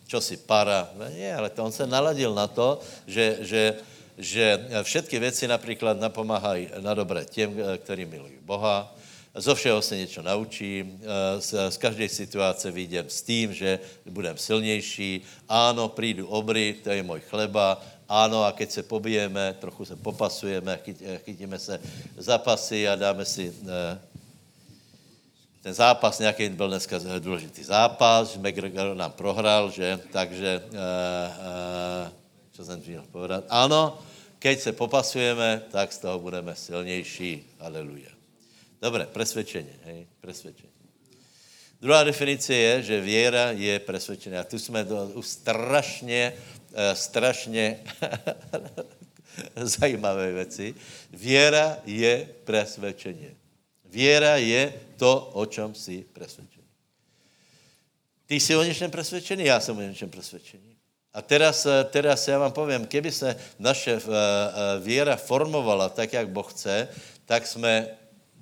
čo, 0.07 0.21
si 0.21 0.37
para. 0.37 0.89
No, 0.95 1.07
nie, 1.09 1.35
ale 1.35 1.49
to 1.49 1.63
on 1.63 1.71
se 1.71 1.87
naladil 1.87 2.35
na 2.35 2.47
to, 2.47 2.79
že, 3.07 3.37
že, 3.39 3.75
že 4.17 4.67
všetky 4.83 5.19
věci 5.19 5.47
například 5.47 5.99
napomáhají 5.99 6.69
na 6.79 6.93
dobré 6.93 7.25
těm, 7.25 7.55
kteří 7.77 8.05
milují 8.05 8.33
Boha, 8.41 8.95
zo 9.37 9.55
všeho 9.55 9.81
se 9.81 9.97
něco 9.97 10.21
naučím, 10.21 11.01
z, 11.39 11.53
z 11.69 11.77
každé 11.77 12.09
situace 12.09 12.71
vidím 12.71 13.05
s 13.07 13.21
tím, 13.21 13.53
že 13.53 13.79
budem 14.09 14.37
silnější, 14.37 15.21
ano, 15.49 15.89
přijdu 15.89 16.27
obry, 16.27 16.75
to 16.83 16.89
je 16.89 17.03
můj 17.03 17.19
chleba, 17.19 17.81
ano, 18.09 18.43
a 18.43 18.51
keď 18.51 18.71
se 18.71 18.83
pobijeme, 18.83 19.55
trochu 19.59 19.85
se 19.85 19.95
popasujeme, 19.95 20.79
chytíme 21.25 21.59
se 21.59 21.79
zapasy 22.17 22.87
a 22.87 22.95
dáme 22.95 23.25
si 23.25 23.53
ten 25.61 25.73
zápas. 25.73 26.19
Nějaký 26.19 26.49
byl 26.49 26.67
dneska 26.67 26.99
důležitý 27.19 27.63
zápas, 27.63 28.33
že 28.33 28.39
McGregor 28.39 28.95
nám 28.95 29.11
prohrál, 29.11 29.71
že, 29.71 29.99
takže, 30.11 30.63
co 32.51 32.65
jsem 32.65 32.81
chtěl 32.81 33.03
povedat, 33.11 33.43
ano, 33.49 33.99
keď 34.39 34.59
se 34.59 34.71
popasujeme, 34.71 35.61
tak 35.71 35.93
z 35.93 35.97
toho 35.97 36.19
budeme 36.19 36.55
silnější. 36.55 37.43
Aleluja. 37.59 38.16
Dobré, 38.81 39.05
presvědčení, 39.05 39.69
hej, 39.83 40.07
presvědčení. 40.21 40.71
Druhá 41.81 42.03
definice 42.03 42.53
je, 42.53 42.83
že 42.83 43.01
věra 43.01 43.51
je 43.51 43.79
presvědčení. 43.79 44.37
A 44.37 44.43
tu 44.43 44.59
jsme 44.59 44.83
do, 44.83 45.05
už 45.05 45.27
strašně, 45.27 46.33
uh, 46.69 46.77
strašně 46.93 47.79
zajímavé 49.55 50.31
věci. 50.31 50.75
Věra 51.11 51.77
je 51.85 52.29
presvědčení. 52.43 53.27
Věra 53.85 54.37
je 54.37 54.73
to, 54.97 55.29
o 55.33 55.45
čem 55.45 55.75
jsi 55.75 56.05
přesvědčený. 56.13 56.67
Ty 58.25 58.35
jsi 58.35 58.55
o 58.55 58.63
něčem 58.63 58.91
přesvědčený, 58.91 59.45
já 59.45 59.59
jsem 59.59 59.77
o 59.77 59.81
něčem 59.81 60.09
přesvědčený. 60.09 60.77
A 61.13 61.21
teraz, 61.21 61.67
teraz 61.89 62.27
já 62.27 62.39
vám 62.39 62.51
povím, 62.51 62.87
keby 62.87 63.11
se 63.11 63.35
naše 63.59 63.95
uh, 63.95 64.03
věra 64.79 65.15
formovala 65.15 65.89
tak, 65.89 66.13
jak 66.13 66.29
Boh 66.29 66.53
chce, 66.53 66.87
tak 67.25 67.47
jsme 67.47 67.87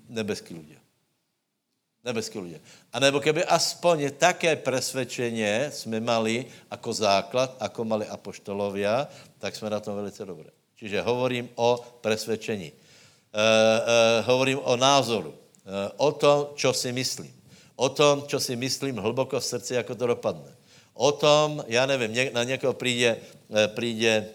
nebeský 0.10 0.54
lidé. 0.54 0.76
Nebeský 2.04 2.40
lidé. 2.40 2.60
A 2.94 3.00
nebo 3.00 3.20
keby 3.20 3.46
aspoň 3.46 4.12
také 4.18 4.56
presvědčení 4.56 5.46
jsme 5.70 6.00
mali 6.00 6.46
jako 6.72 6.94
základ, 6.94 7.58
jako 7.62 7.86
mali 7.86 8.06
apoštolovia, 8.08 9.08
tak 9.40 9.56
jsme 9.56 9.70
na 9.70 9.80
tom 9.80 9.96
velice 9.96 10.26
dobré. 10.26 10.50
Čiže 10.76 11.02
hovorím 11.02 11.50
o 11.56 11.86
presvědčení. 12.02 12.72
Uh, 12.72 12.80
uh, 13.40 14.26
hovorím 14.26 14.60
o 14.64 14.76
názoru. 14.76 15.30
Uh, 15.30 15.92
o 15.98 16.12
tom, 16.12 16.48
čo 16.56 16.74
si 16.74 16.92
myslím. 16.92 17.34
O 17.76 17.90
tom, 17.90 18.24
čo 18.28 18.40
si 18.40 18.56
myslím 18.56 18.96
hlboko 18.98 19.40
v 19.40 19.46
srdci, 19.46 19.74
jako 19.74 19.96
to 19.96 20.08
dopadne. 20.08 20.56
O 20.94 21.12
tom, 21.12 21.64
já 21.68 21.86
nevím, 21.86 22.34
na 22.34 22.44
někoho 22.44 22.74
přijde, 22.74 23.18
přijde 23.76 24.30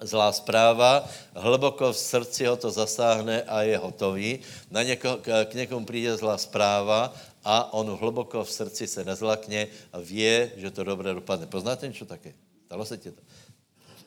zlá 0.00 0.32
zpráva, 0.32 1.08
hlboko 1.34 1.92
v 1.92 1.98
srdci 1.98 2.46
ho 2.46 2.56
to 2.56 2.70
zasáhne 2.70 3.42
a 3.42 3.62
je 3.62 3.78
hotový. 3.78 4.40
Na 4.70 4.82
někoho, 4.82 5.16
k, 5.16 5.54
někomu 5.54 5.86
přijde 5.86 6.16
zlá 6.16 6.38
zpráva 6.38 7.14
a 7.44 7.72
on 7.72 7.86
hlboko 7.86 8.44
v 8.44 8.50
srdci 8.50 8.86
se 8.86 9.04
nezlakne 9.04 9.66
a 9.92 10.00
ví, 10.00 10.50
že 10.56 10.70
to 10.70 10.84
dobře 10.84 11.14
dopadne. 11.14 11.46
Poznáte 11.46 11.88
něco 11.88 12.04
také? 12.06 12.32
Stalo 12.66 12.84
se 12.84 12.98
ti 12.98 13.10
to? 13.10 13.22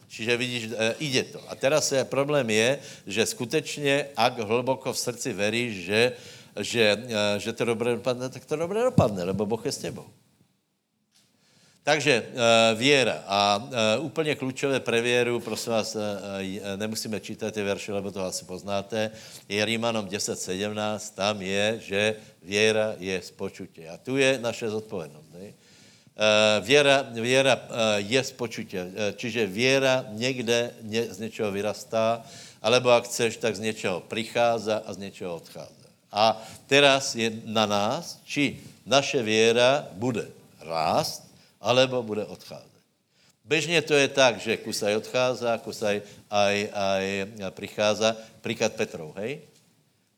Čiže 0.08 0.38
vidíš, 0.38 0.64
e, 0.78 0.96
ide 1.00 1.24
to. 1.24 1.42
A 1.50 1.56
teraz 1.58 1.92
je, 1.92 2.06
problém 2.06 2.50
je, 2.50 2.80
že 3.08 3.26
skutečně, 3.26 4.14
ak 4.14 4.46
hlboko 4.46 4.94
v 4.94 4.98
srdci 4.98 5.34
veríš, 5.34 5.74
že, 5.90 6.02
že, 6.62 6.86
e, 7.10 7.40
že 7.40 7.54
to 7.54 7.66
dobře 7.66 7.98
dopadne, 7.98 8.30
tak 8.30 8.46
to 8.46 8.56
dobře 8.56 8.80
dopadne, 8.94 9.24
lebo 9.24 9.46
Boh 9.46 9.66
je 9.66 9.72
s 9.72 9.78
tebou. 9.78 10.06
Takže 11.84 12.12
e, 12.12 12.76
věra. 12.76 13.24
A 13.28 13.70
e, 13.72 13.98
úplně 13.98 14.36
klíčové 14.36 14.80
pre 14.80 15.02
věru, 15.02 15.40
prosím 15.40 15.72
vás, 15.72 15.96
e, 15.96 16.00
e, 16.64 16.78
nemusíme 16.78 17.20
čítat 17.20 17.54
ty 17.54 17.64
verše, 17.64 17.94
lebo 17.94 18.12
to 18.12 18.26
asi 18.26 18.46
poznáte, 18.46 19.12
je 19.50 19.66
Rímanom 19.66 20.06
10.17, 20.06 21.14
tam 21.16 21.42
je, 21.42 21.80
že 21.84 22.16
věra 22.44 22.96
je 23.00 23.22
spočutě. 23.22 23.90
A 23.90 23.98
tu 23.98 24.18
je 24.18 24.40
naše 24.40 24.70
zodpovědnost. 24.70 25.24
Eh, 26.18 26.62
věra, 26.62 27.06
věra 27.10 27.58
eh, 27.58 28.02
je 28.06 28.24
z 28.24 28.32
počutě. 28.32 28.92
Eh, 28.96 29.14
čiže 29.18 29.48
věra 29.48 30.06
někde 30.10 30.72
z 31.10 31.20
něčeho 31.20 31.52
vyrastá, 31.52 32.22
alebo 32.62 32.90
jak 32.90 33.04
chceš, 33.04 33.38
tak 33.38 33.56
z 33.56 33.60
něčeho 33.60 34.00
přichází 34.00 34.72
a 34.72 34.94
z 34.94 34.98
něčeho 34.98 35.36
odchází. 35.36 35.74
A 36.12 36.42
teraz 36.68 37.16
je 37.16 37.32
na 37.46 37.66
nás, 37.66 38.20
či 38.26 38.62
naše 38.86 39.24
věra 39.24 39.88
bude 39.92 40.28
rást, 40.62 41.23
alebo 41.64 42.04
bude 42.04 42.28
odcházet. 42.28 42.76
Bežně 43.46 43.82
to 43.82 43.94
je 43.96 44.08
tak, 44.08 44.40
že 44.40 44.60
kusaj 44.60 44.96
odchází, 44.96 45.48
kusaj 45.64 46.02
aj, 46.32 46.56
aj 46.74 47.06
prichází. 47.56 48.12
Příklad 48.44 48.76
Petrov, 48.76 49.16
hej? 49.16 49.40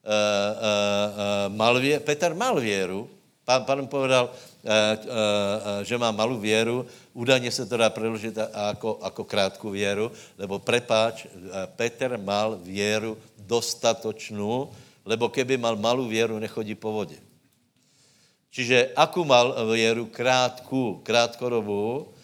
Uh, 0.06 0.10
uh, 0.10 1.50
uh, 1.50 1.56
mal 1.56 1.80
vě, 1.80 2.00
Petr 2.00 2.34
mal 2.34 2.60
věru, 2.62 3.10
Pán, 3.46 3.66
pán 3.66 3.88
povedal, 3.88 4.30
Eh, 4.66 4.98
eh, 4.98 4.98
eh, 5.06 5.86
že 5.86 5.98
má 5.98 6.12
malou 6.12 6.42
věru, 6.42 6.86
údajně 7.14 7.52
se 7.52 7.66
to 7.66 7.78
dá 7.78 7.90
preložit 7.90 8.38
jako, 8.38 9.00
jako 9.04 9.24
krátkou 9.24 9.70
věru, 9.70 10.12
lebo 10.38 10.60
prepáč, 10.60 11.26
Petr 11.76 12.18
mal 12.18 12.58
věru 12.64 13.18
dostatočnou, 13.38 14.72
lebo 15.06 15.30
keby 15.30 15.58
mal 15.58 15.76
malou 15.76 16.08
věru, 16.08 16.40
nechodí 16.40 16.76
po 16.76 16.92
vodě. 16.92 17.16
Čiže 18.56 18.96
aku 18.96 19.28
mal 19.28 19.52
věru 19.68 20.08
krátku, 20.08 21.04
krátkodobou, 21.04 22.16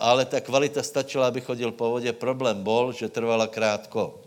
ale 0.00 0.24
ta 0.24 0.40
kvalita 0.40 0.80
stačila, 0.80 1.28
aby 1.28 1.44
chodil 1.44 1.76
po 1.76 1.92
vodě. 1.92 2.08
Problém 2.12 2.56
bol, 2.64 2.96
že 2.96 3.12
trvala 3.12 3.44
krátko. 3.52 4.24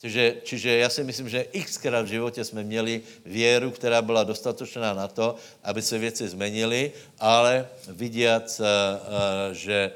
Čiže, 0.00 0.40
čiže 0.48 0.70
já 0.80 0.88
si 0.88 1.04
myslím, 1.04 1.28
že 1.28 1.44
xkrát 1.52 2.08
v 2.08 2.16
životě 2.16 2.40
jsme 2.40 2.64
měli 2.64 3.04
věru, 3.20 3.70
která 3.70 4.00
byla 4.00 4.24
dostatočná 4.24 4.96
na 4.96 5.08
to, 5.12 5.36
aby 5.60 5.82
se 5.84 6.00
věci 6.00 6.28
zmenily, 6.28 6.92
ale 7.20 7.68
vidět, 7.88 8.60
že, 9.52 9.92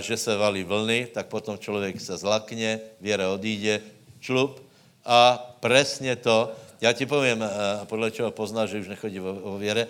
že 0.00 0.16
se 0.16 0.36
valí 0.36 0.64
vlny, 0.64 1.12
tak 1.12 1.28
potom 1.28 1.58
člověk 1.60 2.00
se 2.00 2.16
zlakne, 2.16 2.80
věra 3.00 3.28
odíde, 3.28 3.80
člup 4.24 4.64
a 5.04 5.36
presně 5.60 6.16
to, 6.16 6.52
já 6.80 6.92
ti 6.92 7.06
povím, 7.06 7.44
podle 7.84 8.10
čeho 8.10 8.30
poznáš, 8.30 8.70
že 8.70 8.80
už 8.80 8.88
nechodí 8.88 9.20
o, 9.20 9.58
věre, 9.58 9.88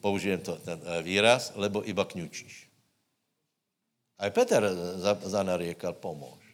použijem 0.00 0.40
to, 0.40 0.56
ten 0.56 0.80
výraz, 1.02 1.52
lebo 1.54 1.88
iba 1.88 2.04
kňučíš. 2.04 2.68
A 4.18 4.30
Petr 4.30 4.70
zanariekal, 5.22 5.92
pomůž. 5.92 6.46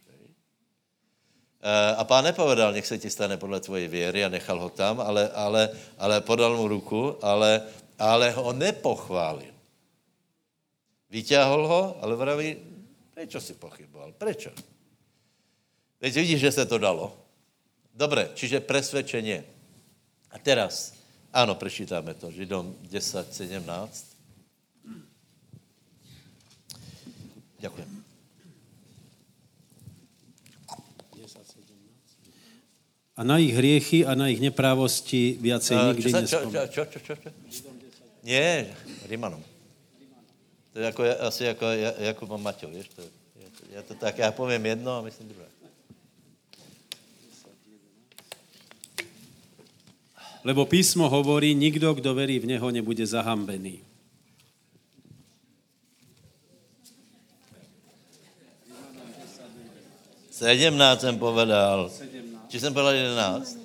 A 1.97 2.03
pán 2.05 2.25
nepovedal, 2.25 2.73
nech 2.73 2.87
se 2.87 2.99
ti 2.99 3.11
stane 3.11 3.37
podle 3.37 3.61
tvoje 3.61 3.89
věry 3.89 4.25
a 4.25 4.29
nechal 4.29 4.59
ho 4.59 4.69
tam, 4.69 5.01
ale, 5.01 5.31
ale, 5.31 5.71
ale 5.99 6.21
podal 6.21 6.57
mu 6.57 6.69
ruku, 6.69 7.15
ale, 7.23 7.63
ale 7.99 8.31
ho 8.35 8.53
nepochválil. 8.53 9.55
Vyťahol 11.07 11.63
ho, 11.69 11.83
ale 12.03 12.17
vraví, 12.17 12.57
prečo 13.15 13.39
si 13.39 13.55
pochyboval? 13.55 14.17
Prečo? 14.19 14.51
Teď 16.03 16.15
vidíš, 16.15 16.41
že 16.41 16.53
se 16.53 16.65
to 16.67 16.79
dalo. 16.79 17.15
Dobre, 17.93 18.33
čiže 18.33 18.65
presvedčenie. 18.65 19.45
A 20.33 20.37
teraz, 20.41 20.97
áno, 21.29 21.55
prečítame 21.61 22.17
to, 22.17 22.33
Židom 22.33 22.73
10, 22.89 23.29
17. 23.37 23.63
Ďakujem. 27.61 27.91
A 33.13 33.21
na 33.29 33.37
ich 33.39 33.53
hriechy 33.53 34.09
a 34.09 34.17
na 34.17 34.33
ich 34.33 34.41
neprávosti 34.41 35.37
viacej 35.37 35.77
uh, 35.77 35.93
nikdy 35.93 36.11
čo, 36.25 36.49
čo, 36.49 36.49
čo, 36.49 36.83
čo, 36.89 36.99
čo, 37.05 37.15
čo? 37.21 37.29
Nie, 38.25 38.73
Rimanom. 39.05 39.45
To 40.73 40.79
je 40.81 40.85
jako, 40.85 41.03
asi 41.21 41.45
jako 41.45 41.67
Jakub 41.99 42.33
a 42.33 42.37
Maťo, 42.37 42.69
víš, 42.73 42.89
to 42.97 43.03
je, 43.05 43.09
je 43.77 43.83
to 43.83 43.95
tak, 43.95 44.19
já 44.19 44.33
povím 44.33 44.67
jedno 44.67 44.97
a 44.97 45.03
myslím 45.03 45.29
druhé. 45.29 45.52
Lebo 50.45 50.67
písmo 50.67 51.09
hovorí, 51.09 51.55
nikdo, 51.55 51.95
kdo 51.95 52.15
verí 52.15 52.39
v 52.39 52.47
Neho, 52.47 52.71
nebude 52.71 53.07
zahambený. 53.07 53.79
17 60.43 61.01
jsem 61.01 61.19
povedal. 61.19 61.91
17. 61.91 62.49
Či 62.49 62.61
jsem 62.61 62.75
povedal 62.75 62.95
11? 62.95 63.59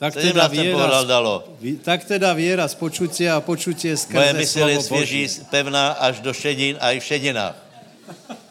Tak 0.00 0.14
teda, 0.14 0.46
viera, 0.48 1.04
dalo. 1.04 1.44
tak 1.84 2.08
teda 2.08 2.32
viera 2.32 2.64
z 2.64 2.72
počutia 2.72 3.36
a 3.36 3.44
počutie 3.44 3.92
skrze 3.92 4.16
Moje 4.16 4.32
mysl 4.32 4.68
je 4.68 4.80
svěží, 4.80 5.22
pevná 5.52 5.92
až 6.00 6.24
do 6.24 6.32
šedin 6.32 6.80
a 6.80 6.96
i 6.96 7.00
v 7.00 7.04
šedinách. 7.04 7.56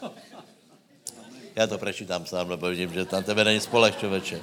Já 1.56 1.66
to 1.66 1.78
prečítám 1.78 2.26
sám, 2.26 2.50
lebo 2.50 2.70
vidím, 2.70 2.94
že 2.94 3.04
tam 3.04 3.24
tebe 3.24 3.44
není 3.44 3.60
spolek, 3.60 3.98
člověče. 3.98 4.40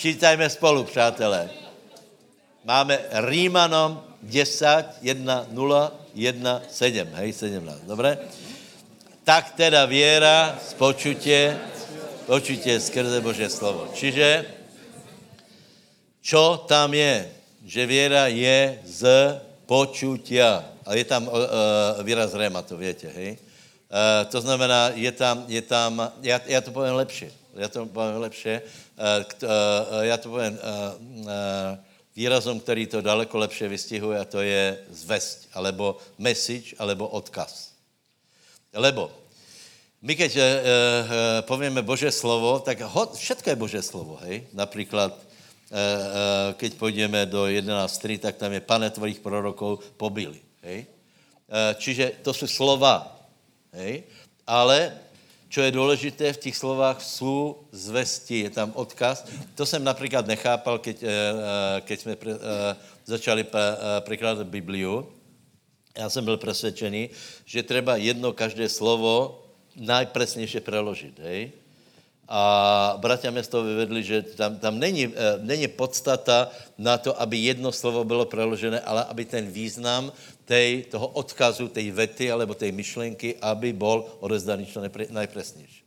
Čítajme 0.00 0.50
spolu, 0.50 0.84
přátelé. 0.84 1.50
Máme 2.64 2.98
Rímanom 3.28 4.00
10, 4.22 4.84
1, 5.02 5.46
0, 5.52 5.92
1, 6.14 6.62
7, 6.68 7.08
hej, 7.12 7.32
17, 7.32 7.80
dobré? 7.84 8.18
tak 9.24 9.52
teda 9.54 9.84
věra 9.84 10.58
z 10.68 10.74
počutě, 10.74 11.58
počutě 12.26 12.80
skrze 12.80 13.20
Bože 13.20 13.48
slovo. 13.52 13.92
Čiže, 13.92 14.44
čo 16.24 16.64
tam 16.64 16.96
je? 16.96 17.28
Že 17.64 17.86
věra 17.86 18.26
je 18.26 18.80
z 18.84 19.04
počutia. 19.68 20.64
A 20.88 20.96
je 20.96 21.04
tam 21.04 21.28
uh, 21.28 21.36
výraz 22.02 22.34
rema, 22.34 22.62
to 22.64 22.76
větě, 22.76 23.12
hej? 23.14 23.36
Uh, 23.36 24.24
to 24.32 24.40
znamená, 24.40 24.96
je 24.96 25.12
tam, 25.12 25.44
je 25.44 25.62
tam 25.62 26.12
já, 26.22 26.40
já 26.46 26.60
to 26.60 26.70
povím 26.72 26.94
lepší, 26.94 27.28
já 27.54 27.68
to 27.68 27.86
povím 27.86 28.16
lepší, 28.16 28.64
já 30.00 30.16
to 30.16 30.28
povím 30.28 30.58
výrazom, 32.16 32.60
který 32.60 32.86
to 32.86 33.00
daleko 33.00 33.38
lepše 33.38 33.68
vystihuje, 33.68 34.18
a 34.18 34.24
to 34.24 34.40
je 34.40 34.78
zvesť, 34.90 35.48
alebo 35.54 35.96
message, 36.18 36.76
alebo 36.78 37.08
odkaz. 37.08 37.72
Lebo 38.76 39.10
my 40.00 40.16
keď 40.16 40.32
uh, 40.36 40.44
uh, 40.44 40.48
povieme 41.44 41.84
Bože 41.84 42.08
slovo, 42.08 42.56
tak 42.64 42.80
ho, 42.80 43.12
všetko 43.12 43.52
je 43.52 43.56
Bože 43.56 43.80
slovo, 43.84 44.16
hej? 44.24 44.48
Například, 44.56 45.12
uh, 45.12 45.20
uh, 45.20 46.56
keď 46.56 46.74
půjdeme 46.80 47.26
do 47.28 47.44
11.3, 47.44 48.18
tak 48.18 48.40
tam 48.40 48.52
je 48.52 48.64
pane 48.64 48.88
tvojich 48.90 49.20
prorokov 49.20 49.84
pobili, 50.00 50.40
hej? 50.64 50.88
Uh, 51.48 51.76
čiže 51.76 52.24
to 52.24 52.32
jsou 52.32 52.46
slova, 52.46 53.12
hej? 53.76 54.08
Ale 54.46 54.92
čo 55.50 55.60
je 55.66 55.70
důležité 55.70 56.32
v 56.32 56.36
těch 56.36 56.56
slovách, 56.56 57.02
jsou 57.02 57.66
zvesti, 57.72 58.38
je 58.38 58.50
tam 58.50 58.72
odkaz. 58.74 59.26
To 59.54 59.66
jsem 59.66 59.84
například 59.84 60.26
nechápal, 60.26 60.78
keď, 60.78 61.02
uh, 61.02 61.08
keď 61.80 62.00
jsme 62.00 62.16
pre, 62.16 62.34
uh, 62.34 62.40
začali 63.04 63.46
překládat 64.00 64.46
Bibliu. 64.46 65.06
Já 65.98 66.10
jsem 66.10 66.24
byl 66.24 66.36
přesvědčený, 66.36 67.10
že 67.44 67.62
třeba 67.62 67.96
jedno 67.96 68.32
každé 68.32 68.68
slovo 68.68 69.42
najpresnější 69.76 70.60
preložit, 70.60 71.18
hej? 71.18 71.52
A 72.30 72.94
bratia 73.02 73.34
mě 73.34 73.42
z 73.42 73.48
toho 73.48 73.64
vyvedli, 73.66 74.02
že 74.02 74.22
tam, 74.22 74.58
tam 74.62 74.78
není, 74.78 75.10
e, 75.10 75.10
není 75.42 75.66
podstata 75.68 76.50
na 76.78 76.94
to, 76.98 77.10
aby 77.20 77.36
jedno 77.36 77.74
slovo 77.74 78.06
bylo 78.06 78.22
preložené, 78.24 78.80
ale 78.80 79.04
aby 79.04 79.24
ten 79.24 79.50
význam 79.50 80.14
tej, 80.46 80.86
toho 80.94 81.10
odkazu, 81.18 81.66
tej 81.68 81.90
vety 81.90 82.30
alebo 82.30 82.54
tej 82.54 82.70
myšlenky, 82.70 83.34
aby 83.42 83.74
bol 83.74 84.06
odezdaný 84.22 84.70
čo 84.70 84.78
najpresnější. 85.10 85.82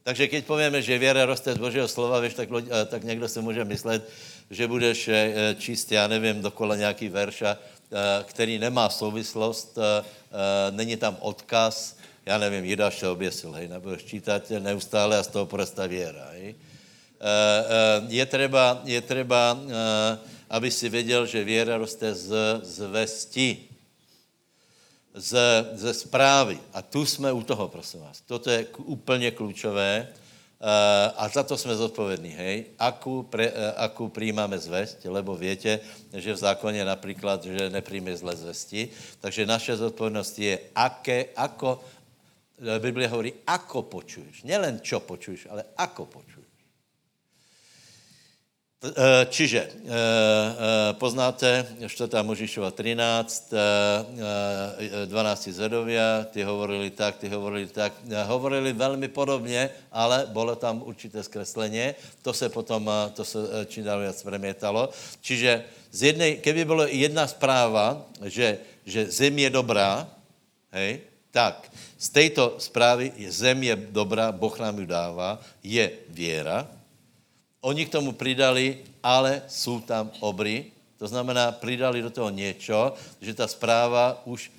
Takže 0.00 0.32
keď 0.32 0.48
povíme, 0.48 0.80
že 0.80 0.96
věra 0.96 1.28
roste 1.28 1.52
z 1.52 1.60
Božího 1.60 1.84
slova, 1.84 2.24
víš, 2.24 2.32
tak, 2.32 2.48
e, 2.48 2.84
tak 2.88 3.04
někdo 3.04 3.28
si 3.28 3.44
může 3.44 3.68
myslet, 3.68 4.08
že 4.48 4.64
budeš 4.64 5.08
e, 5.08 5.12
číst, 5.60 5.92
já 5.92 6.08
nevím, 6.08 6.40
dokola 6.40 6.76
nějaký 6.76 7.08
verša, 7.08 7.58
který 8.24 8.58
nemá 8.58 8.88
souvislost, 8.88 9.78
není 10.70 10.96
tam 10.96 11.16
odkaz, 11.20 11.97
já 12.28 12.38
nevím, 12.38 12.64
Jidáš 12.64 12.98
se 12.98 13.08
oběsil, 13.08 13.52
hej, 13.52 13.68
nebudeš 13.68 14.04
čítat 14.04 14.50
neustále 14.50 15.18
a 15.18 15.22
z 15.22 15.26
toho 15.26 15.46
porastá 15.46 15.86
věra, 15.86 16.28
hej. 16.32 16.54
Eh, 17.20 17.24
eh, 17.24 18.04
je 18.08 18.26
třeba, 18.26 18.80
je 18.84 19.00
třeba, 19.00 19.58
eh, 19.64 20.18
aby 20.50 20.70
si 20.70 20.88
věděl, 20.88 21.26
že 21.26 21.44
věra 21.44 21.80
roste 21.80 22.14
z, 22.14 22.60
z 22.62 22.78
vesti, 22.86 23.64
z, 25.14 25.32
ze 25.72 25.94
zprávy. 25.94 26.60
A 26.72 26.82
tu 26.82 27.06
jsme 27.06 27.32
u 27.32 27.42
toho, 27.42 27.68
prosím 27.68 28.00
vás. 28.00 28.20
Toto 28.20 28.50
je 28.50 28.66
úplně 28.76 29.30
klíčové 29.30 30.08
a 31.16 31.28
za 31.28 31.42
to 31.42 31.56
jsme 31.56 31.76
zodpovědní, 31.76 32.28
hej. 32.28 32.64
Aku, 32.78 33.22
pre, 33.22 33.52
aku 33.76 34.08
přijímáme 34.08 34.58
zvest, 34.58 34.98
lebo 35.04 35.36
větě, 35.36 35.80
že 36.12 36.32
v 36.32 36.36
zákoně 36.36 36.84
například, 36.84 37.44
že 37.44 37.70
nepřijme 37.70 38.16
zle 38.16 38.36
zvesti. 38.36 38.88
Takže 39.20 39.46
naše 39.46 39.76
zodpovědnost 39.76 40.38
je, 40.38 40.58
aké, 40.74 41.26
ako, 41.36 41.80
Biblia 42.58 43.06
hovorí, 43.06 43.30
ako 43.46 43.86
počuješ. 43.86 44.42
Nelen 44.42 44.82
čo 44.82 44.98
počuješ, 45.00 45.46
ale 45.46 45.62
ako 45.78 46.02
počuješ. 46.10 46.48
E, 48.78 49.26
čiže 49.26 49.58
e, 49.58 49.66
e, 49.66 49.70
poznáte 51.02 51.66
4. 51.82 52.22
Možišova 52.22 52.70
13, 52.70 53.50
12 55.10 55.50
zvedovia, 55.50 56.22
ty 56.30 56.46
hovorili 56.46 56.94
tak, 56.94 57.18
ty 57.18 57.26
hovorili 57.26 57.66
tak, 57.66 57.90
hovorili 58.06 58.70
velmi 58.72 59.08
podobně, 59.10 59.70
ale 59.90 60.30
bylo 60.30 60.54
tam 60.54 60.82
určité 60.86 61.22
zkreslení, 61.22 61.94
to 62.22 62.30
se 62.30 62.48
potom, 62.48 62.90
to 63.14 63.24
se 63.24 63.38
čím 63.66 63.84
dál 63.84 63.98
víc 63.98 64.22
premietalo. 64.22 64.94
Čiže 65.26 65.64
z 65.90 66.02
jednej, 66.02 66.36
keby 66.38 66.64
bylo 66.64 66.86
jedna 66.86 67.26
zpráva, 67.26 68.06
že, 68.30 68.58
že 68.86 69.10
zem 69.10 69.38
je 69.38 69.50
dobrá, 69.50 70.06
hej, 70.70 71.07
tak 71.30 71.72
z 71.98 72.08
této 72.08 72.56
zprávy 72.58 73.12
je 73.16 73.32
zem 73.32 73.62
je 73.62 73.76
dobrá, 73.76 74.32
Boh 74.32 74.58
nám 74.58 74.78
ju 74.78 74.86
dává, 74.86 75.40
je 75.62 75.92
věra. 76.08 76.68
Oni 77.60 77.86
k 77.86 77.92
tomu 77.92 78.12
přidali, 78.12 78.84
ale 79.02 79.42
jsou 79.48 79.80
tam 79.80 80.10
obry, 80.20 80.72
to 80.98 81.08
znamená, 81.08 81.52
přidali 81.52 82.02
do 82.02 82.10
toho 82.10 82.30
něco, 82.30 82.94
že 83.20 83.34
ta 83.34 83.48
zpráva 83.48 84.22
už 84.24 84.50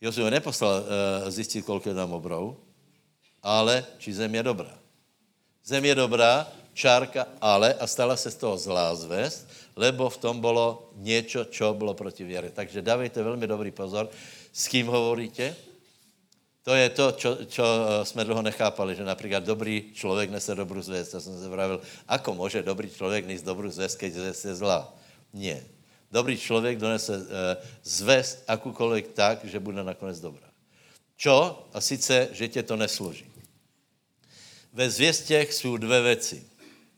Jozue 0.00 0.30
neposlal 0.30 0.80
uh, 0.80 1.30
zjistit, 1.30 1.62
kolik 1.62 1.86
je 1.86 1.94
tam 1.94 2.12
obrov, 2.12 2.56
ale 3.42 3.84
či 4.00 4.16
zem 4.16 4.32
je 4.34 4.42
dobrá. 4.42 4.72
Zem 5.64 5.84
je 5.84 5.94
dobrá, 5.94 6.48
čárka, 6.72 7.28
ale 7.40 7.74
a 7.74 7.86
stala 7.86 8.16
se 8.16 8.30
z 8.30 8.36
toho 8.40 8.56
zlá 8.56 8.94
zvest, 8.94 9.44
lebo 9.76 10.08
v 10.08 10.16
tom 10.16 10.40
bylo 10.40 10.90
něco, 10.96 11.44
čo 11.44 11.74
bylo 11.74 11.94
proti 11.94 12.24
věře. 12.24 12.50
Takže 12.54 12.82
dávejte 12.82 13.22
velmi 13.22 13.46
dobrý 13.46 13.70
pozor, 13.70 14.08
s 14.52 14.68
kým 14.68 14.86
hovoríte? 14.86 15.56
To 16.62 16.76
je 16.76 16.88
to, 16.92 17.06
čo, 17.12 17.30
čo 17.48 17.64
eh, 17.64 18.04
jsme 18.04 18.24
dlouho 18.24 18.42
nechápali, 18.42 18.96
že 18.96 19.04
například 19.04 19.44
dobrý 19.44 19.90
člověk 19.94 20.30
nese 20.30 20.54
dobrou 20.54 20.82
zvěst. 20.82 21.14
Já 21.14 21.20
jsem 21.20 21.40
se 21.40 21.48
vravil, 21.48 21.80
ako 22.08 22.34
může 22.34 22.62
dobrý 22.62 22.90
člověk 22.90 23.26
nést 23.26 23.42
dobrou 23.42 23.70
zvěst, 23.70 23.98
keď 23.98 24.12
zvěst 24.12 24.44
je 24.44 24.54
zlá? 24.54 24.94
Nie. 25.32 25.64
Dobrý 26.10 26.38
člověk 26.38 26.78
donese 26.78 27.16
uh, 27.16 27.24
zvěst 27.82 28.42
akúkoliv 28.48 29.14
tak, 29.14 29.44
že 29.44 29.60
bude 29.62 29.84
nakonec 29.84 30.20
dobrá. 30.20 30.50
Čo? 31.16 31.68
A 31.72 31.80
sice, 31.80 32.28
že 32.32 32.48
tě 32.48 32.62
to 32.62 32.76
nesloží. 32.76 33.30
Ve 34.72 34.90
zvěstěch 34.90 35.54
jsou 35.54 35.76
dvě 35.76 36.02
věci. 36.02 36.46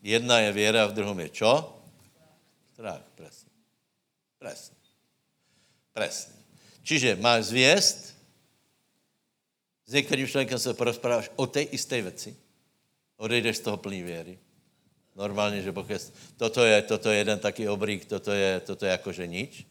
Jedna 0.01 0.39
je 0.39 0.51
věra, 0.51 0.85
v 0.85 0.93
druhém 0.93 1.19
je 1.19 1.29
čo? 1.29 1.77
Strach, 2.73 3.05
presne. 3.15 3.49
Presne. 4.39 4.75
Presne. 5.93 6.42
Čiže 6.83 7.15
máš 7.15 7.45
zvěst, 7.45 8.13
s 9.85 9.93
některým 9.93 10.27
člověkem 10.27 10.59
se 10.59 10.73
porozpráváš 10.73 11.31
o 11.35 11.47
té 11.47 11.61
isté 11.61 12.01
věci, 12.01 12.35
odejdeš 13.17 13.57
z 13.57 13.59
toho 13.59 13.77
plný 13.77 14.03
věry. 14.03 14.39
Normálně, 15.15 15.61
že 15.61 15.71
pokud 15.71 16.11
toto 16.37 16.65
je, 16.65 16.81
toto 16.81 17.09
je 17.11 17.17
jeden 17.17 17.39
taký 17.39 17.69
obrík, 17.69 18.05
toto 18.05 18.31
je, 18.31 18.59
toto 18.59 18.85
je 18.85 18.91
jakože 18.91 19.27
nič. 19.27 19.65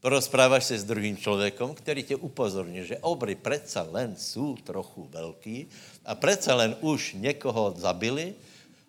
Porozpráváš 0.00 0.64
se 0.64 0.78
s 0.78 0.84
druhým 0.84 1.16
člověkem, 1.16 1.74
který 1.74 2.02
tě 2.02 2.16
upozorní, 2.16 2.84
že 2.84 2.98
obry 2.98 3.34
přece 3.34 3.80
len 3.80 4.16
jsou 4.16 4.56
trochu 4.56 5.08
velký 5.10 5.66
a 6.04 6.14
přece 6.14 6.52
len 6.52 6.76
už 6.80 7.12
někoho 7.18 7.74
zabili, 7.76 8.34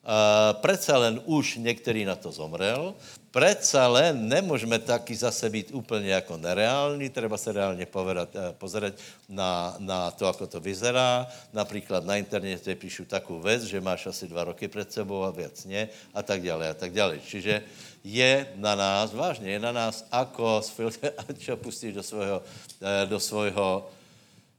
Uh, 0.06 0.62
predsa 0.62 0.98
len 0.98 1.18
už 1.26 1.58
některý 1.58 2.06
na 2.06 2.16
to 2.16 2.32
zomrel, 2.32 2.94
predsa 3.36 3.84
len 3.92 4.16
nemůžeme 4.16 4.80
taky 4.80 5.12
zase 5.12 5.50
být 5.52 5.76
úplně 5.76 6.24
jako 6.24 6.38
nereální, 6.40 7.12
treba 7.12 7.36
se 7.36 7.52
reálně 7.52 7.84
povedat, 7.84 8.32
uh, 8.32 8.56
pozerať 8.56 8.96
na, 9.28 9.76
na 9.84 10.08
to, 10.16 10.32
ako 10.32 10.48
to 10.48 10.64
vyzerá. 10.64 11.28
Například 11.52 12.08
na 12.08 12.16
internete 12.16 12.72
píšu 12.80 13.04
takovou 13.04 13.44
věc, 13.44 13.68
že 13.68 13.84
máš 13.84 14.08
asi 14.08 14.32
dva 14.32 14.48
roky 14.48 14.72
před 14.72 14.88
sebou 14.88 15.28
a 15.28 15.36
věc 15.36 15.68
ne, 15.68 15.92
a 16.16 16.24
tak 16.24 16.48
dále, 16.48 16.72
a 16.72 16.74
tak 16.80 16.96
dále. 16.96 17.20
Čiže 17.20 17.60
je 18.08 18.48
na 18.56 18.76
nás, 18.76 19.12
vážně 19.12 19.52
je 19.52 19.60
na 19.60 19.72
nás, 19.76 20.08
ako 20.16 20.64
čo 21.44 21.60
pustíš 21.60 21.92
do 22.00 22.04
svojho, 22.08 22.40
uh, 22.40 23.04
do 23.04 23.20
svojho 23.20 23.92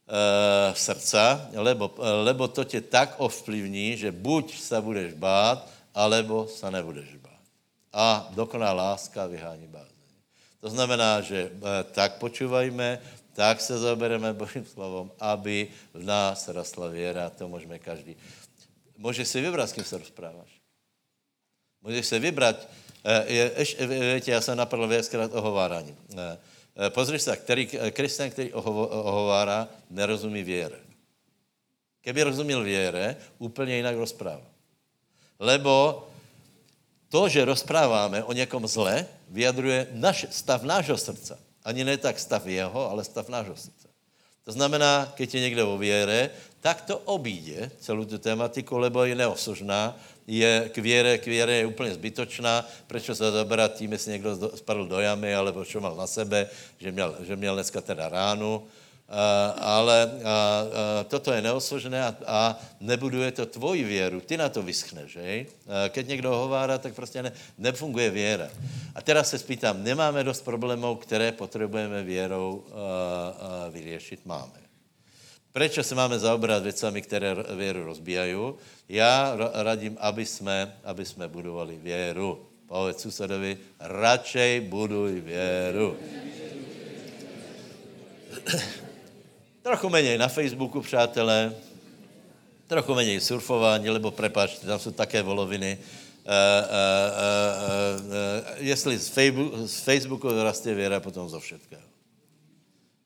e, 0.04 0.74
srdca, 0.76 1.48
lebo, 1.56 1.90
lebo 2.28 2.48
to 2.48 2.64
tě 2.64 2.80
tak 2.80 3.14
ovplyvní, 3.16 3.96
že 3.96 4.12
buď 4.12 4.60
se 4.60 4.80
budeš 4.80 5.12
bát, 5.16 5.64
alebo 5.94 6.46
se 6.46 6.70
nebudeš 6.70 7.08
bát. 7.16 7.25
A 7.96 8.28
dokoná 8.36 8.72
láska 8.72 9.26
vyhání 9.26 9.66
bázeň. 9.66 9.96
To 10.60 10.68
znamená, 10.68 11.20
že 11.24 11.48
e, 11.48 11.50
tak 11.96 12.20
počúvajme, 12.20 13.00
tak 13.32 13.60
se 13.60 13.78
zabereme 13.78 14.32
Božím 14.36 14.66
slovom, 14.68 15.08
aby 15.20 15.72
v 15.94 16.04
nás 16.04 16.48
rastla 16.48 16.92
věra, 16.92 17.30
to 17.30 17.48
můžeme 17.48 17.78
každý. 17.80 18.16
Můžeš 19.00 19.28
si 19.28 19.40
vybrat, 19.40 19.66
s 19.66 19.72
kým 19.72 19.84
se 19.84 19.98
rozpráváš. 19.98 20.60
Můžeš 21.82 22.06
si 22.06 22.18
vybrat, 22.18 22.68
e, 23.04 23.32
je, 23.32 23.52
ještě, 23.56 23.86
víte, 23.86 24.30
já 24.30 24.40
jsem 24.40 24.58
napadl 24.58 24.88
věckrát 24.88 25.32
o 25.34 25.40
hovárání. 25.40 25.96
Eh, 26.76 26.90
pozri 26.90 27.18
se, 27.18 27.36
který, 27.36 27.68
eh, 27.72 27.90
křesťan, 27.90 28.30
který 28.30 28.52
ohovárá, 28.52 29.68
nerozumí 29.90 30.42
věre. 30.42 30.76
Keby 32.00 32.22
rozuměl 32.22 32.64
věre, 32.64 33.16
úplně 33.38 33.76
jinak 33.76 33.96
rozprává. 33.96 34.46
Lebo 35.38 36.06
to, 37.08 37.28
že 37.28 37.44
rozpráváme 37.44 38.24
o 38.24 38.32
někom 38.32 38.66
zle, 38.66 39.06
vyjadruje 39.28 39.88
naš, 39.92 40.26
stav 40.30 40.62
nášho 40.62 40.98
srdce. 40.98 41.38
Ani 41.64 41.84
ne 41.84 41.96
tak 41.96 42.18
stav 42.18 42.46
jeho, 42.46 42.90
ale 42.90 43.04
stav 43.04 43.28
nášho 43.28 43.56
srdce. 43.56 43.88
To 44.44 44.52
znamená, 44.52 45.12
když 45.16 45.34
je 45.34 45.40
někde 45.40 45.64
o 45.64 45.78
věre, 45.78 46.30
tak 46.60 46.82
to 46.82 46.98
obíde 46.98 47.70
celou 47.80 48.04
tu 48.04 48.18
tematiku, 48.18 48.78
lebo 48.78 49.04
je 49.04 49.14
neosožná, 49.14 49.98
je 50.26 50.70
k 50.74 50.78
věre, 50.78 51.18
k 51.18 51.26
věre 51.26 51.52
je 51.52 51.66
úplně 51.66 51.94
zbytočná, 51.94 52.66
proč 52.86 53.04
se 53.04 53.14
zabrat 53.14 53.74
tím, 53.74 53.92
jestli 53.92 54.12
někdo 54.12 54.50
spadl 54.54 54.86
do 54.86 55.00
jamy, 55.00 55.34
alebo 55.34 55.64
čo 55.64 55.80
mal 55.80 55.96
na 55.96 56.06
sebe, 56.06 56.50
že 56.78 56.92
měl, 56.92 57.16
že 57.26 57.36
měl 57.36 57.54
dneska 57.54 57.80
teda 57.80 58.08
ránu, 58.08 58.66
ale 59.58 60.06
uh, 60.06 60.20
uh, 60.20 61.06
toto 61.06 61.32
je 61.32 61.42
neosložené 61.42 62.04
a, 62.04 62.10
a 62.26 62.38
nebuduje 62.80 63.32
to 63.32 63.46
tvoji 63.46 63.84
věru. 63.84 64.20
Ty 64.20 64.36
na 64.36 64.48
to 64.48 64.62
vyschneš, 64.62 65.12
že? 65.12 65.46
Keď 65.88 66.08
někdo 66.08 66.30
hovárá, 66.36 66.78
tak 66.78 66.94
prostě 66.94 67.22
ne, 67.22 67.32
nefunguje 67.58 68.10
věra. 68.10 68.48
A 68.94 69.02
teraz 69.02 69.30
se 69.30 69.38
spýtám, 69.38 69.84
nemáme 69.84 70.24
dost 70.24 70.44
problémů, 70.44 70.94
které 70.94 71.32
potřebujeme 71.32 72.02
věrou 72.02 72.54
uh, 72.54 72.74
uh, 72.74 73.74
vyřešit? 73.74 74.26
Máme. 74.26 74.66
Proč 75.52 75.78
se 75.82 75.94
máme 75.94 76.18
zaobrat 76.18 76.62
věcami, 76.62 77.02
které 77.02 77.36
věru 77.56 77.84
rozbíjají? 77.84 78.36
Já 78.88 79.36
radím, 79.54 79.96
aby 80.00 80.26
jsme, 80.26 80.76
aby 80.84 81.04
jsme 81.04 81.28
budovali 81.28 81.78
věru. 81.78 82.46
Povedz 82.66 83.00
susedovi, 83.00 83.58
radšej 83.80 84.60
buduj 84.60 85.20
věru. 85.20 85.96
Trochu 89.66 89.88
méně 89.88 90.18
na 90.18 90.28
Facebooku, 90.28 90.80
přátelé, 90.80 91.54
trochu 92.66 92.94
méně 92.94 93.20
surfování, 93.20 93.90
lebo 93.90 94.10
prepáč, 94.10 94.58
tam 94.58 94.78
jsou 94.78 94.90
také 94.90 95.22
voloviny. 95.22 95.78
Uh, 95.78 96.30
uh, 96.30 98.06
uh, 98.06 98.14
jestli 98.56 98.98
z 98.98 99.08
Facebooku, 99.08 99.66
z 99.66 99.76
Facebooku 99.80 100.42
rastie 100.42 100.74
věra, 100.74 101.00
potom 101.00 101.28
zo 101.28 101.40
všetkého. 101.40 101.82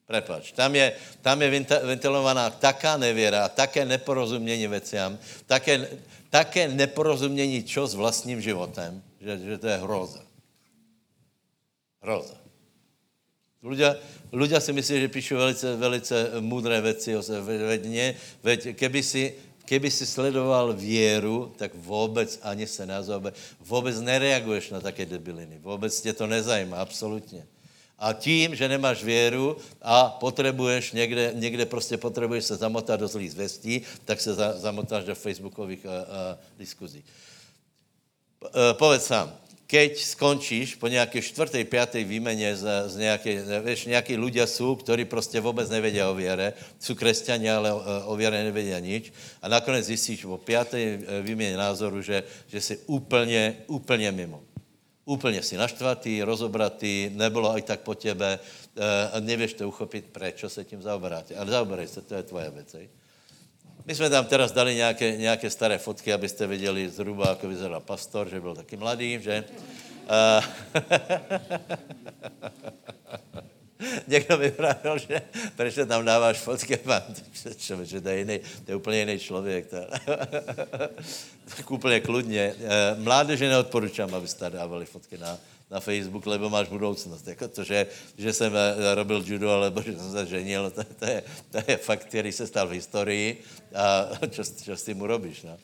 Prepač, 0.06 0.52
tam 0.52 0.74
je, 0.76 0.92
tam 1.22 1.42
je 1.42 1.64
ventilovaná 1.84 2.50
taká 2.50 2.96
nevěra, 2.96 3.48
také 3.48 3.84
neporozumění 3.84 4.66
veciam, 4.66 5.18
také, 5.46 5.88
také 6.30 6.68
neporozumění 6.68 7.64
čo 7.64 7.86
s 7.86 7.94
vlastním 7.94 8.40
životem, 8.40 9.02
že, 9.20 9.38
že 9.38 9.58
to 9.58 9.66
je 9.66 9.76
hroza. 9.76 10.24
Hroza. 12.02 12.39
Ľudia, 13.60 13.92
ľudia 14.32 14.56
si 14.56 14.72
myslí, 14.72 15.04
že 15.04 15.08
píšu 15.12 15.36
velice, 15.36 15.76
velice 15.76 16.16
múdré 16.40 16.80
věci 16.80 17.16
o 17.16 17.22
sebe. 17.22 17.60
Veď, 18.42 18.72
keby 18.72 19.02
si, 19.04 19.36
keby 19.68 19.90
si 19.92 20.06
sledoval 20.06 20.72
věru, 20.72 21.52
tak 21.60 21.74
vůbec 21.74 22.40
ani 22.42 22.66
se 22.66 22.86
nezaobe, 22.86 23.32
vůbec 23.60 24.00
nereaguješ 24.00 24.70
na 24.70 24.80
také 24.80 25.06
debiliny. 25.06 25.60
Vůbec 25.60 26.00
tě 26.00 26.12
to 26.12 26.26
nezajímá, 26.26 26.76
absolutně. 26.76 27.44
A 28.00 28.12
tím, 28.12 28.56
že 28.56 28.68
nemáš 28.68 29.04
věru 29.04 29.56
a 29.82 30.08
potřebuješ 30.08 30.92
někde, 30.92 31.32
někde 31.36 31.66
prostě 31.66 31.96
potřebuješ 31.96 32.44
se 32.44 32.56
zamotat 32.56 33.00
do 33.00 33.08
zlých 33.08 33.32
zvestí, 33.32 33.82
tak 34.04 34.20
se 34.20 34.34
za, 34.34 34.58
zamotáš 34.58 35.04
do 35.04 35.14
facebookových 35.14 35.84
uh, 35.84 35.90
uh, 35.92 36.40
diskuzí. 36.56 37.04
Uh, 38.40 38.72
povedz 38.72 39.04
sám, 39.04 39.36
keď 39.70 40.02
skončíš 40.02 40.74
po 40.82 40.90
nějaké 40.90 41.22
čtvrté, 41.22 41.62
páté 41.62 42.02
výmeně 42.02 42.58
z, 42.58 42.66
z 42.90 42.94
nějaké, 43.06 43.62
víš, 43.62 43.86
nějaký 43.86 44.18
ľudia 44.18 44.42
jsou, 44.42 44.74
kteří 44.74 45.04
prostě 45.06 45.38
vůbec 45.40 45.70
nevědí 45.70 46.02
o 46.02 46.14
věre, 46.14 46.52
jsou 46.82 46.94
křesťani, 46.94 47.50
ale 47.50 47.72
o, 47.72 47.78
o 48.10 48.16
věre 48.18 48.44
nevědí 48.44 48.74
nič 48.82 49.12
a 49.42 49.46
nakonec 49.48 49.86
zjistíš 49.86 50.26
po 50.26 50.42
páté 50.42 50.98
výměně 51.22 51.56
názoru, 51.56 52.02
že, 52.02 52.22
že 52.50 52.60
jsi 52.60 52.78
úplně, 52.86 53.56
úplně 53.70 54.12
mimo. 54.12 54.42
Úplně 55.04 55.42
si 55.42 55.56
naštvatý, 55.56 56.22
rozobratý, 56.22 57.10
nebylo 57.14 57.58
i 57.58 57.62
tak 57.62 57.80
po 57.80 57.94
těbe, 57.94 58.38
a 59.12 59.20
nevíš 59.20 59.54
to 59.54 59.68
uchopit, 59.68 60.04
proč 60.12 60.44
se 60.46 60.64
tím 60.64 60.82
zaoberáte. 60.82 61.34
Ale 61.34 61.50
zaoberej 61.50 61.88
se, 61.88 62.02
to 62.02 62.14
je 62.14 62.22
tvoje 62.22 62.50
věc. 62.50 62.76
My 63.84 63.94
jsme 63.94 64.10
tam 64.10 64.24
teraz 64.26 64.52
dali 64.52 64.74
nějaké, 64.74 65.16
nějaké 65.16 65.50
staré 65.50 65.78
fotky, 65.78 66.12
abyste 66.12 66.46
viděli 66.46 66.90
zhruba, 66.90 67.28
jak 67.28 67.44
vyzeral 67.44 67.80
pastor, 67.80 68.28
že 68.28 68.40
byl 68.40 68.54
taky 68.54 68.76
mladý, 68.76 69.18
že? 69.22 69.44
Někdo 74.06 74.38
mi 74.38 74.50
pravil, 74.50 74.98
že 74.98 75.22
proč 75.56 75.74
tam 75.88 76.04
dáváš 76.04 76.38
fotky, 76.38 76.78
mám, 76.84 77.02
že 77.82 78.00
to 78.00 78.08
je, 78.08 78.38
to 78.64 78.70
je 78.70 78.76
úplně 78.76 78.98
jiný 78.98 79.18
člověk. 79.18 79.66
To, 79.66 79.76
tak 81.56 81.70
úplně 81.70 82.00
kludně. 82.00 82.54
Eh, 82.58 82.94
mládeže 82.98 83.48
neodporučám, 83.48 84.14
abyste 84.14 84.50
dávali 84.50 84.86
fotky 84.86 85.18
na, 85.18 85.38
na 85.70 85.80
Facebook, 85.80 86.26
lebo 86.26 86.50
máš 86.50 86.68
budoucnost. 86.68 87.26
Jako 87.26 87.48
to, 87.48 87.64
že, 87.64 87.86
že 88.18 88.32
jsem 88.32 88.52
eh, 88.56 88.94
robil 88.94 89.22
judo, 89.26 89.50
alebo 89.50 89.82
že 89.86 89.96
jsem 89.96 90.12
se 90.12 90.26
ženil, 90.26 90.70
to, 90.70 90.84
to, 90.84 91.04
je, 91.04 91.22
to 91.50 91.58
je 91.68 91.76
fakt, 91.76 92.04
který 92.04 92.32
se 92.32 92.46
stal 92.46 92.68
v 92.68 92.70
historii 92.82 93.44
a 93.74 94.10
čo, 94.30 94.76
s 94.76 94.82
tím 94.82 95.00
urobíš, 95.00 95.42
no? 95.42 95.58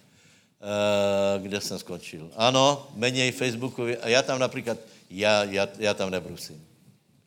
Uh, 0.57 1.43
kde 1.43 1.61
jsem 1.61 1.79
skončil. 1.79 2.31
Ano, 2.37 2.89
méně 2.95 3.33
Facebooku, 3.33 3.83
a 4.01 4.09
já 4.09 4.23
tam 4.23 4.39
například, 4.39 4.79
já, 5.11 5.45
já, 5.45 5.69
já 5.79 5.95
tam 5.95 6.11
nebrusím. 6.11 6.67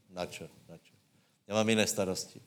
Na 0.10 0.26
čo? 0.26 0.44
Na 0.70 0.78
čo? 0.78 0.94
Já 1.48 1.56
mám 1.56 1.70
jiné 1.70 1.88
starosti. 1.88 2.42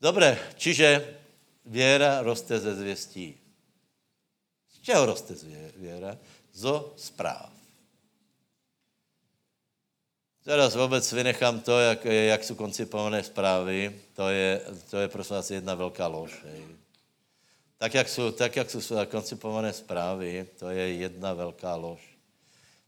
Dobré, 0.00 0.38
čiže 0.56 1.14
věra 1.64 2.22
roste 2.22 2.58
ze 2.58 2.74
zvěstí. 2.74 3.38
Z 4.72 4.82
čeho 4.82 5.06
roste 5.06 5.34
věra? 5.76 6.18
Zo 6.52 6.92
zpráv. 6.96 7.53
Teraz 10.44 10.76
vůbec 10.76 11.12
vynechám 11.12 11.60
to, 11.60 11.80
jak, 11.80 12.04
jak 12.04 12.44
jsou 12.44 12.54
koncipované 12.54 13.22
zprávy. 13.22 14.00
To 14.12 14.28
je, 14.28 14.60
to 14.90 14.98
je 14.98 15.08
prosím 15.08 15.36
vás 15.36 15.50
jedna 15.50 15.74
velká 15.74 16.06
lož. 16.06 16.44
Tak, 17.78 17.94
jak 17.94 18.08
jsou, 18.08 18.30
tak, 18.32 18.56
jak 18.56 18.70
jsou 18.70 19.06
koncipované 19.06 19.72
zprávy, 19.72 20.48
to 20.58 20.70
je 20.70 20.92
jedna 20.92 21.32
velká 21.32 21.76
lož. 21.76 22.18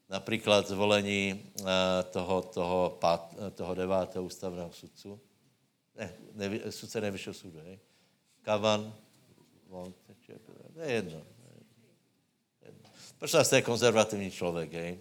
Například 0.09 0.69
zvolení 0.69 1.43
uh, 1.61 1.67
toho, 2.11 2.43
toho, 2.43 2.97
pát, 3.01 3.35
toho 3.55 3.75
devátého 3.75 4.25
ústavného 4.25 4.73
sudcu. 4.73 5.21
Ne, 5.99 6.13
nevi, 6.33 6.63
sudce 6.71 7.01
nejvyššího 7.01 7.35
soudu, 7.35 7.59
hej. 7.65 7.79
Kavan, 8.43 8.95
on, 9.71 9.95
to 10.75 10.81
je 10.81 10.93
jedno. 10.93 11.23
Proč 13.19 13.35
vás 13.35 13.49
to 13.49 13.57
je 13.57 13.63
konzervativní 13.63 14.31
člověk, 14.31 14.73
hej? 14.73 14.99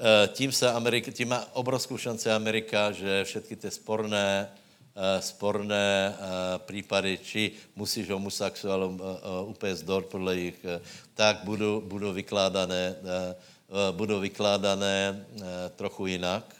Eh, 0.00 0.28
tím, 0.28 0.52
se 0.52 0.72
Amerika, 0.72 1.10
tím 1.12 1.28
má 1.28 1.46
obrovskou 1.52 1.96
šanci 1.98 2.30
Amerika, 2.30 2.92
že 2.92 3.24
všechny 3.24 3.56
ty 3.56 3.70
sporné, 3.70 4.48
eh, 4.96 5.22
sporné 5.22 6.14
eh, 6.14 6.58
případy, 6.58 7.18
či 7.18 7.52
musíš 7.76 8.10
homosexuálům 8.10 9.00
úplně 9.44 9.76
zdor 9.76 10.02
podle 10.02 10.36
jich, 10.36 10.66
tak 11.14 11.40
budou, 11.44 11.80
budou 11.80 12.12
vykládané, 12.12 12.96
budou 13.90 14.20
vykládané 14.20 15.26
trochu 15.76 16.06
jinak. 16.06 16.55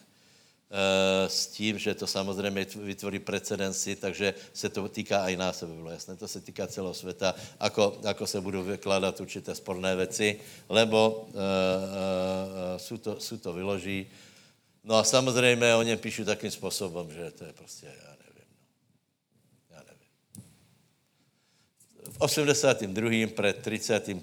Eh, 0.66 1.28
s 1.28 1.46
tím, 1.46 1.78
že 1.78 1.94
to 1.94 2.06
samozřejmě 2.06 2.66
vytvoří 2.82 3.18
precedenci, 3.18 3.96
takže 3.96 4.34
se 4.52 4.68
to 4.68 4.88
týká 4.88 5.28
i 5.28 5.36
nás, 5.36 5.62
aby 5.62 5.72
bylo 5.72 5.90
jasné. 5.90 6.16
To 6.16 6.28
se 6.28 6.40
týká 6.40 6.66
celého 6.66 6.94
světa, 6.94 7.34
ako, 7.60 8.02
ako 8.02 8.26
se 8.26 8.40
budou 8.40 8.62
vykládat 8.62 9.20
určité 9.20 9.54
sporné 9.54 9.96
věci, 9.96 10.40
lebo 10.68 11.10
uh, 11.10 11.34
uh, 12.92 12.98
to, 12.98 13.20
jsou 13.20 13.36
to 13.36 13.52
vyloží. 13.52 14.10
No 14.84 14.94
a 14.96 15.04
samozřejmě 15.04 15.74
oni 15.74 15.96
píšu 15.96 16.24
takým 16.24 16.50
způsobem, 16.50 17.12
že 17.12 17.30
to 17.30 17.44
je 17.44 17.52
prostě, 17.52 17.86
já 17.86 18.16
nevím. 18.26 18.50
No. 19.70 19.76
Já 19.76 19.82
nevím. 19.86 20.10
V 22.10 22.20
82. 22.20 23.26
před 23.26 23.62
30, 23.62 24.08
uh, 24.08 24.14
uh, 24.14 24.22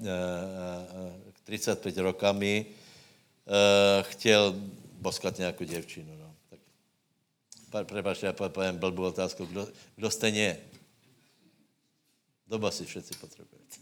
uh, 0.00 1.32
35 1.44 1.98
rokami 1.98 2.66
uh, 2.66 4.02
chtěl 4.02 4.54
boskat 5.00 5.38
nějakou 5.38 5.64
děvčinu. 5.64 6.16
No. 6.16 6.34
Tak, 7.70 7.86
prepačte, 7.86 8.26
já 8.26 8.32
povím 8.32 8.78
blbou 8.78 9.02
otázku. 9.02 9.46
Kdo, 9.46 9.68
kdo 9.96 10.10
stejně 10.10 10.42
je? 10.42 10.60
Doba 12.46 12.70
si 12.70 12.84
všetci 12.84 13.14
potřebujete. 13.14 13.76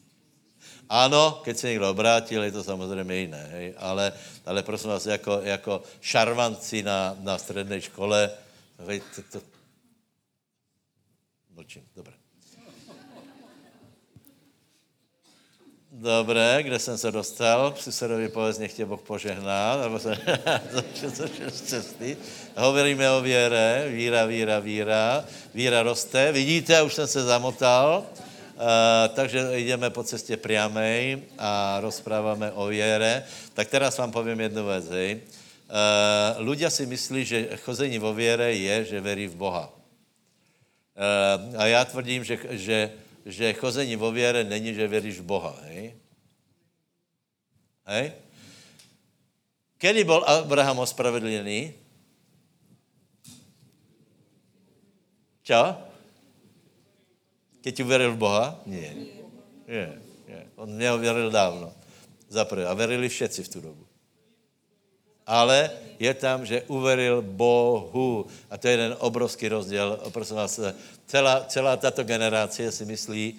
Ano, 0.89 1.41
keď 1.45 1.57
se 1.57 1.69
někdo 1.69 1.91
obrátil, 1.91 2.43
je 2.43 2.53
to 2.53 2.65
samozřejmě 2.65 3.17
jiné, 3.17 3.45
hej? 3.47 3.75
Ale, 3.79 4.13
ale 4.47 4.63
prosím 4.63 4.91
vás, 4.91 5.07
jako, 5.07 5.41
jako 5.43 5.83
šarvanci 6.01 6.83
na, 6.83 7.17
na 7.21 7.39
střední 7.39 7.81
škole, 7.81 8.31
hej, 8.87 9.03
to, 9.15 9.23
to... 9.23 9.47
Mlčím, 11.51 11.89
dobré. 11.97 12.16
Dobré, 15.97 16.63
kde 16.63 16.79
jsem 16.79 16.99
se 16.99 17.13
dostal? 17.13 17.75
Susedovi 17.79 18.29
povedz, 18.29 18.59
nech 18.59 18.73
tě 18.73 18.85
Boh 18.85 19.01
požehná, 19.01 19.77
nebo 19.83 19.99
se 19.99 20.13
z 21.49 21.61
cesty. 21.61 22.17
Hovoríme 22.57 23.11
o 23.11 23.21
věre, 23.21 23.89
víra, 23.89 24.27
víra, 24.27 24.59
víra. 24.59 25.25
Víra 25.55 25.83
roste. 25.83 26.33
Vidíte, 26.33 26.83
už 26.83 26.95
jsem 26.95 27.07
se 27.07 27.23
zamotal. 27.25 28.05
Uh, 28.57 28.63
takže 29.15 29.49
jdeme 29.53 29.91
po 29.91 30.05
cestě 30.05 30.37
priamej 30.37 31.23
a 31.39 31.81
rozpráváme 31.81 32.53
o 32.53 32.67
věre. 32.67 33.25
Tak 33.55 33.69
teraz 33.69 33.99
vám 33.99 34.13
povím 34.13 34.41
jednu 34.41 34.67
věc. 34.67 34.89
Hej. 34.91 35.13
Uh, 35.17 36.45
ľudia 36.45 36.69
si 36.69 36.87
myslí, 36.87 37.25
že 37.25 37.57
chození 37.65 37.99
vo 37.99 38.13
věre 38.13 38.53
je, 38.53 38.85
že 38.85 39.01
verí 39.01 39.27
v 39.33 39.35
Boha. 39.35 39.73
Uh, 40.93 41.57
a 41.57 41.67
já 41.67 41.85
tvrdím, 41.85 42.25
že, 42.25 42.39
že 42.51 42.91
že 43.27 43.53
chození 43.53 43.97
vo 43.97 44.13
věre 44.13 44.45
není, 44.45 44.75
že 44.75 44.89
věříš 44.89 45.19
v 45.19 45.23
Boha. 45.23 45.59
Hej? 45.63 45.95
Hej? 47.85 48.13
Kedy 49.79 50.05
byl 50.05 50.25
Abraham 50.25 50.79
ospravedlněný? 50.79 51.75
Čo? 55.43 55.79
Keď 57.61 57.83
uvěřil 57.83 58.13
v 58.15 58.17
Boha? 58.19 58.61
Nie. 58.67 58.95
Nie. 59.67 60.01
On 60.55 60.79
neuvěřil 60.79 61.31
dávno. 61.31 61.75
Zaprvé. 62.29 62.67
A 62.67 62.75
verili 62.75 63.09
všetci 63.09 63.43
v 63.43 63.49
tu 63.49 63.61
dobu. 63.61 63.86
Ale 65.27 65.71
je 65.99 66.15
tam, 66.15 66.47
že 66.47 66.63
uveril 66.63 67.23
Bohu. 67.23 68.27
A 68.51 68.59
to 68.59 68.69
je 68.69 68.73
jeden 68.73 68.97
obrovský 68.99 69.49
rozdíl. 69.49 69.99
Prosím 70.13 70.37
vás, 70.37 70.61
celá, 71.07 71.45
celá 71.49 71.77
tato 71.77 72.05
generace 72.05 72.73
si 72.73 72.85
myslí, 72.85 73.35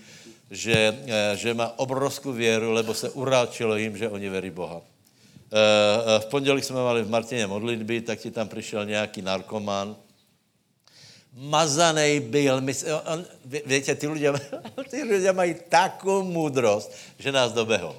že, 0.52 0.98
eh, 1.08 1.38
že 1.38 1.54
má 1.54 1.74
obrovskou 1.80 2.32
věru, 2.32 2.72
lebo 2.72 2.94
se 2.94 3.10
uráčilo 3.10 3.76
jim, 3.76 3.98
že 3.98 4.10
oni 4.10 4.30
verí 4.30 4.50
Boha. 4.50 4.82
Eh, 4.82 5.56
eh, 5.56 6.20
v 6.20 6.26
pondělí 6.26 6.62
jsme 6.62 6.76
mali 6.76 7.04
v 7.04 7.10
Martině 7.10 7.48
modlitby, 7.48 8.02
tak 8.02 8.20
ti 8.20 8.32
tam 8.32 8.48
přišel 8.48 8.86
nějaký 8.86 9.22
narkoman, 9.22 9.96
mazaný 11.34 12.20
byl. 12.20 12.62
My, 12.62 12.74
on, 13.14 13.26
víte, 13.66 13.96
ty 13.96 14.08
lidé, 14.08 14.34
ty 14.90 15.32
mají 15.32 15.56
takovou 15.70 16.24
moudrost, 16.24 16.92
že 17.20 17.32
nás 17.32 17.52
dobehl. 17.52 17.96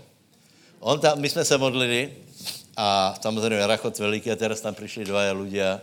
On 0.81 1.01
tam, 1.01 1.21
my 1.21 1.29
jsme 1.29 1.45
se 1.45 1.59
modlili 1.59 2.13
a 2.79 3.15
samozřejmě 3.21 3.67
rachot 3.67 3.99
veliký 3.99 4.31
a 4.31 4.37
teraz 4.37 4.61
tam 4.63 4.75
přišli 4.75 5.05
dva 5.05 5.35
ľudia 5.35 5.83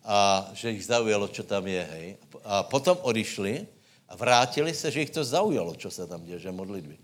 a 0.00 0.48
že 0.56 0.72
jich 0.72 0.88
zaujalo, 0.88 1.28
co 1.28 1.42
tam 1.44 1.68
je, 1.68 1.84
hej. 1.92 2.16
A 2.44 2.62
potom 2.64 2.96
odišli 3.04 3.68
a 4.08 4.16
vrátili 4.16 4.72
se, 4.74 4.90
že 4.90 5.00
jich 5.00 5.12
to 5.12 5.20
zaujalo, 5.24 5.76
co 5.76 5.90
se 5.90 6.06
tam 6.06 6.24
děje, 6.24 6.48
že 6.48 6.52
modlitby. 6.52 6.96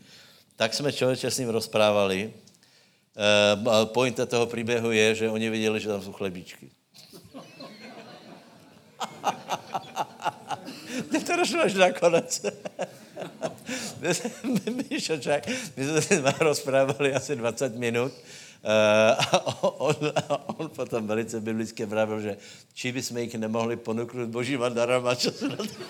Tak 0.57 0.75
jsme 0.75 0.93
člověče 0.93 1.31
s 1.31 1.39
ním 1.39 1.49
rozprávali. 1.49 2.33
E, 2.33 3.87
pointa 3.93 4.27
toho 4.27 4.47
příběhu 4.47 4.91
je, 4.91 5.15
že 5.15 5.31
oni 5.31 5.51
viděli, 5.51 5.81
že 5.81 5.89
tam 5.89 6.03
jsou 6.03 6.13
chlebíčky. 6.13 6.71
Mě 11.11 11.21
to 11.21 11.37
došlo 11.37 11.61
až 11.61 11.75
nakonec. 11.75 12.43
Míšočák, 14.91 15.47
my 15.77 15.85
jsme 15.85 16.03
se 16.03 16.23
rozprávali 16.41 17.15
asi 17.15 17.37
20 17.37 17.77
minut 17.77 18.13
Eh, 18.13 18.46
a 19.19 19.63
on, 19.63 19.95
on 20.59 20.69
potom 20.69 21.07
velice 21.07 21.41
biblicky 21.41 21.87
pravil, 21.87 22.21
že 22.21 22.37
či 22.75 22.93
bychom 22.93 23.17
jich 23.23 23.35
nemohli 23.39 23.79
ponuknout 23.79 24.29
božíma 24.29 24.69
darama, 24.69 25.15
čo 25.15 25.31
se 25.31 25.49
na 25.49 25.57
to... 25.57 25.77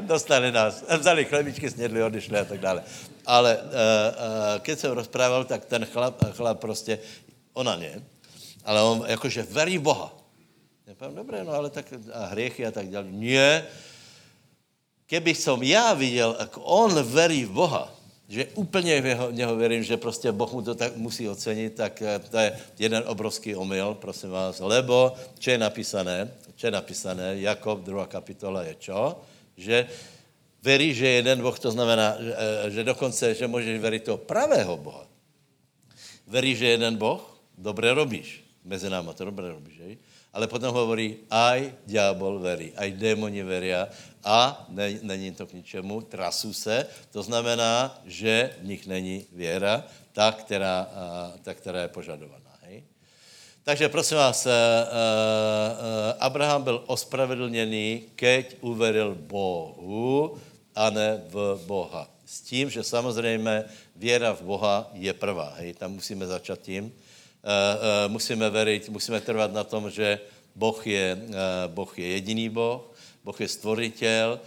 Dostali 0.00 0.52
nás. 0.52 0.84
Vzali 0.98 1.24
chlebičky, 1.24 1.70
snědli, 1.70 2.02
odešli 2.02 2.38
a 2.38 2.44
tak 2.44 2.60
dále. 2.60 2.82
Ale 3.26 3.56
uh, 3.56 3.62
uh, 3.62 4.62
když 4.62 4.78
jsem 4.78 4.92
rozprával, 4.92 5.44
tak 5.44 5.64
ten 5.64 5.84
chlap, 5.84 6.24
chlap 6.36 6.60
prostě, 6.60 6.98
ona 7.52 7.76
ne, 7.76 8.02
ale 8.64 8.82
on 8.82 9.04
jakože 9.06 9.42
verí 9.42 9.78
Boha. 9.78 10.12
Já 10.86 10.94
povím, 10.94 11.14
dobré, 11.14 11.44
no 11.44 11.52
ale 11.52 11.70
tak 11.70 11.86
a 12.12 12.26
hriechy 12.26 12.66
a 12.66 12.70
tak 12.70 12.90
dále. 12.90 13.06
Nie, 13.10 13.66
keby 15.06 15.34
som 15.34 15.62
já 15.62 15.94
viděl, 15.94 16.36
jak 16.38 16.52
on 16.56 17.02
verí 17.02 17.44
v 17.44 17.50
Boha, 17.50 17.94
že 18.32 18.48
úplně 18.56 19.00
v 19.00 19.06
jeho, 19.06 19.30
něho 19.30 19.56
věřím, 19.56 19.82
že 19.82 19.96
prostě 19.96 20.32
Boh 20.32 20.52
mu 20.52 20.62
to 20.62 20.74
tak 20.74 20.96
musí 20.96 21.28
ocenit, 21.28 21.74
tak 21.76 22.02
eh, 22.02 22.18
to 22.18 22.38
je 22.38 22.56
jeden 22.78 23.04
obrovský 23.06 23.52
omyl, 23.54 23.94
prosím 24.00 24.30
vás, 24.30 24.60
lebo, 24.60 25.12
co 25.38 25.50
je 25.50 25.58
napísané, 25.58 26.32
co 26.56 26.66
je 26.66 26.70
napísané, 26.70 27.36
Jakob, 27.44 27.84
druhá 27.84 28.06
kapitola 28.08 28.64
je 28.64 28.74
čo? 28.74 29.20
Že 29.56 29.84
verí, 30.64 30.96
že 30.96 31.20
jeden 31.20 31.44
Boh, 31.44 31.58
to 31.58 31.70
znamená, 31.76 32.16
že, 32.24 32.32
eh, 32.32 32.70
že 32.70 32.80
dokonce, 32.88 33.34
že 33.36 33.44
můžeš 33.44 33.80
věřit 33.80 34.04
toho 34.08 34.18
pravého 34.24 34.80
Boha. 34.80 35.04
Verí, 36.24 36.56
že 36.56 36.72
jeden 36.72 36.96
Boh, 36.96 37.20
dobře 37.58 37.92
robíš. 37.92 38.44
Mezi 38.64 38.88
náma 38.88 39.12
to 39.12 39.28
dobře 39.28 39.48
robíš, 39.52 39.76
že? 39.76 39.84
Ale 40.32 40.48
potom 40.48 40.72
hovorí, 40.72 41.28
aj 41.28 41.84
ďábel 41.84 42.40
verí, 42.40 42.68
aj 42.72 42.88
démoni 42.96 43.44
veria 43.44 43.84
a 44.24 44.64
ne, 44.72 44.96
není 45.04 45.28
to 45.36 45.44
k 45.44 45.60
ničemu, 45.60 46.08
trasu 46.08 46.56
se, 46.56 46.88
to 47.12 47.22
znamená, 47.22 48.00
že 48.08 48.56
v 48.64 48.64
nich 48.64 48.86
není 48.86 49.28
věra, 49.32 49.84
ta, 50.12 50.32
která, 50.32 50.88
ta, 51.42 51.54
která 51.54 51.82
je 51.82 51.88
požadovaná. 51.88 52.52
Hej? 52.64 52.82
Takže 53.64 53.88
prosím 53.88 54.16
vás, 54.16 54.46
uh, 54.46 54.52
uh, 54.52 54.56
Abraham 56.18 56.62
byl 56.62 56.84
ospravedlněný, 56.86 58.02
keď 58.16 58.56
uveril 58.60 59.14
Bohu 59.14 60.38
a 60.74 60.90
ne 60.90 61.22
v 61.28 61.60
Boha. 61.66 62.08
S 62.26 62.40
tím, 62.40 62.70
že 62.70 62.82
samozřejmě 62.82 63.64
věra 63.96 64.32
v 64.32 64.42
Boha 64.42 64.90
je 64.92 65.12
prvá. 65.12 65.54
Hej? 65.56 65.74
Tam 65.74 65.92
musíme 65.92 66.26
začat 66.26 66.60
tím. 66.60 66.92
Eh, 67.42 67.50
eh, 67.50 68.08
musíme 68.08 68.46
veriť, 68.46 68.86
musíme 68.94 69.18
trvat 69.18 69.50
na 69.50 69.66
tom, 69.66 69.90
že 69.90 70.22
Boh 70.54 70.78
je, 70.86 71.18
eh, 71.18 71.66
boh 71.66 71.90
je 71.98 72.06
jediný 72.06 72.46
Boh, 72.48 72.86
Boh 73.22 73.38
je 73.38 73.46
stvoritel, 73.46 74.40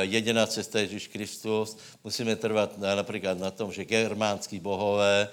jediná 0.00 0.46
cesta 0.48 0.80
je 0.80 0.84
Ježíš 0.88 1.12
Kristus. 1.12 1.76
Musíme 2.00 2.36
trvat 2.36 2.78
například 2.80 3.36
na 3.36 3.50
tom, 3.50 3.68
že 3.68 3.84
germánský 3.84 4.60
bohové 4.60 5.28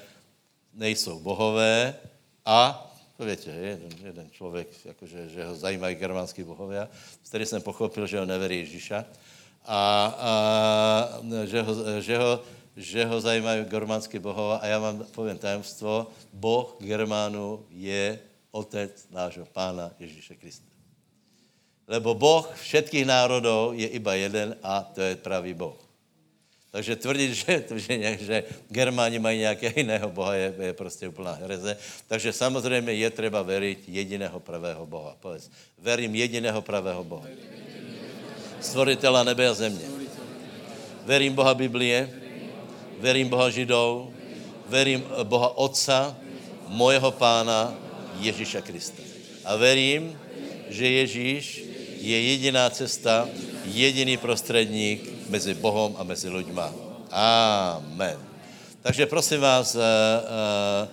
nejsou 0.76 1.20
bohové 1.20 1.96
a 2.44 2.92
to 3.18 3.24
viete, 3.24 3.48
jeden, 3.48 3.92
jeden 4.04 4.28
člověk, 4.32 4.68
jakože, 4.86 5.30
že 5.30 5.46
ho 5.46 5.56
zajímají 5.56 5.96
germánský 5.96 6.44
bohovia, 6.44 6.92
vtedy 7.24 7.46
jsem 7.46 7.62
pochopil, 7.62 8.08
že 8.08 8.20
ho 8.20 8.26
neverí 8.26 8.60
Ježíša 8.68 9.06
a, 9.66 9.80
a 10.20 10.32
že, 11.46 11.62
ho, 11.62 11.74
že, 12.02 12.18
ho, 12.18 12.44
že 12.76 13.06
ho 13.06 13.22
zajímají 13.22 13.66
germánský 13.66 14.20
bohova 14.20 14.58
a 14.58 14.68
já 14.68 14.80
vám 14.80 15.06
povím 15.12 15.38
tajemstvo, 15.38 16.08
Boh 16.34 16.76
Germánu 16.80 17.66
je 17.70 18.20
otec 18.52 19.08
nášho 19.12 19.46
pána 19.46 19.92
Ježíše 20.00 20.36
Krista. 20.36 20.68
Lebo 21.88 22.14
Boh 22.16 22.52
všetkých 22.56 23.06
národů 23.06 23.72
je 23.74 23.88
iba 23.88 24.14
jeden 24.14 24.56
a 24.64 24.84
to 24.84 25.02
je 25.02 25.16
pravý 25.16 25.54
Boh. 25.54 25.78
Takže 26.72 26.96
tvrdit, 26.96 27.34
že, 27.34 27.64
že, 27.76 28.18
že 28.20 28.44
Germáni 28.68 29.20
mají 29.20 29.40
nějakého 29.40 29.74
jiného 29.78 30.10
boha, 30.12 30.36
je, 30.36 30.54
je 30.60 30.74
prostě 30.74 31.08
úplná 31.08 31.32
hereze. 31.32 31.78
Takže 32.08 32.34
samozřejmě 32.34 32.94
je 32.94 33.10
třeba 33.10 33.42
veriť 33.42 33.80
jediného 33.88 34.40
pravého 34.40 34.86
boha. 34.86 35.16
Povedz, 35.20 35.50
verím 35.80 36.16
jediného 36.16 36.62
pravého 36.62 37.04
boha. 37.04 37.28
Stvoritela 38.60 39.24
nebe 39.24 39.48
a 39.48 39.54
země. 39.54 39.88
Verím 41.06 41.34
Boha 41.34 41.54
Biblie, 41.54 42.25
verím 43.00 43.30
Boha 43.30 43.50
Židov, 43.50 44.14
verím 44.68 45.04
Boha 45.24 45.58
Otca, 45.58 46.16
mojeho 46.68 47.12
pána 47.12 47.76
Ježíša 48.20 48.62
Krista. 48.62 49.04
A 49.46 49.56
verím, 49.56 50.18
že 50.70 50.90
Ježíš 50.90 51.46
je 52.02 52.22
jediná 52.22 52.70
cesta, 52.70 53.30
jediný 53.66 54.18
prostředník 54.18 55.30
mezi 55.30 55.54
Bohem 55.54 55.96
a 55.98 56.04
mezi 56.04 56.30
lidma. 56.30 56.74
Amen. 57.12 58.18
Takže 58.82 59.06
prosím 59.06 59.42
vás, 59.42 59.76
uh, 59.76 59.82
uh, 59.82 60.88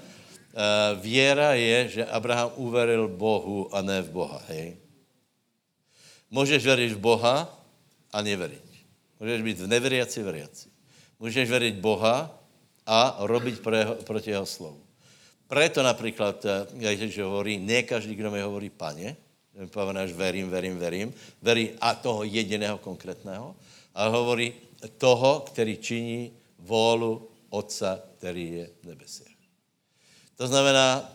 věra 1.01 1.55
je, 1.55 1.89
že 1.89 2.07
Abraham 2.07 2.51
uveril 2.57 3.09
Bohu 3.09 3.75
a 3.75 3.83
ne 3.83 4.03
v 4.03 4.11
Boha. 4.11 4.43
Hej? 4.49 4.77
Můžeš 6.31 6.65
věřit 6.65 6.93
v 6.93 6.99
Boha 6.99 7.49
a 8.13 8.23
neveriť. 8.23 8.65
Můžeš 9.21 9.43
být 9.43 9.59
v 9.59 9.67
neveriaci 9.67 10.23
veriaci. 10.23 10.72
Můžeš 11.23 11.51
věřit 11.51 11.75
Boha 11.75 12.35
a 12.87 13.17
robiť 13.19 13.63
pro 13.63 13.77
jeho, 13.77 13.95
proti 13.95 14.31
jeho 14.31 14.47
slovu. 14.47 14.83
Preto 15.47 15.83
například, 15.83 16.47
jak 16.75 16.99
Ježíš 16.99 17.19
hovorí, 17.19 17.59
ne 17.59 17.83
každý, 17.83 18.15
kdo 18.15 18.31
mi 18.31 18.43
hovorí 18.43 18.71
pane, 18.71 19.17
že 19.55 20.15
verím, 20.15 20.51
verím, 20.51 20.79
verím, 20.79 21.15
verí 21.43 21.71
a 21.81 21.95
toho 21.95 22.25
jediného 22.27 22.79
konkrétného, 22.79 23.55
ale 23.95 24.11
hovorí 24.11 24.53
toho, 24.99 25.41
který 25.47 25.77
činí 25.77 26.33
vůlu 26.59 27.29
Otca, 27.51 28.01
který 28.19 28.53
je 28.53 28.71
v 28.83 28.87
nebesiach. 28.87 29.39
To 30.37 30.47
znamená, 30.47 31.13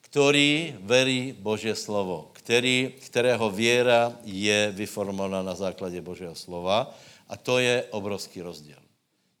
který 0.00 0.78
verí 0.80 1.34
Boží 1.38 1.74
slovo, 1.74 2.30
který, 2.32 2.94
kterého 3.02 3.50
věra 3.50 4.14
je 4.24 4.70
vyformovaná 4.70 5.42
na 5.42 5.54
základě 5.54 6.00
Božího 6.00 6.34
slova 6.34 6.94
a 7.28 7.36
to 7.36 7.58
je 7.58 7.84
obrovský 7.90 8.42
rozdíl. 8.42 8.79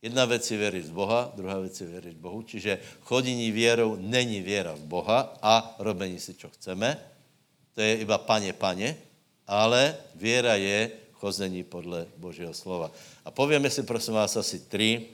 Jedna 0.02 0.24
věc 0.24 0.50
je 0.50 0.58
věřit 0.58 0.86
v 0.86 0.92
Boha, 0.92 1.32
druhá 1.36 1.58
věc 1.58 1.80
je 1.80 1.86
věřit 1.86 2.16
Bohu. 2.16 2.42
Čiže 2.42 2.78
chodění 3.00 3.50
věrou 3.50 3.96
není 4.00 4.40
věra 4.40 4.72
v 4.72 4.80
Boha 4.80 5.38
a 5.42 5.76
robení 5.78 6.20
si, 6.20 6.34
co 6.34 6.48
chceme. 6.48 6.98
To 7.74 7.80
je 7.80 7.96
iba 7.96 8.18
paně, 8.18 8.52
paně, 8.52 8.96
ale 9.46 9.96
věra 10.14 10.54
je 10.54 10.90
chození 11.12 11.64
podle 11.64 12.06
Božího 12.16 12.54
slova. 12.54 12.90
A 13.24 13.30
povíme 13.30 13.70
si, 13.70 13.82
prosím 13.82 14.14
vás, 14.14 14.36
asi 14.36 14.60
tři, 14.60 15.06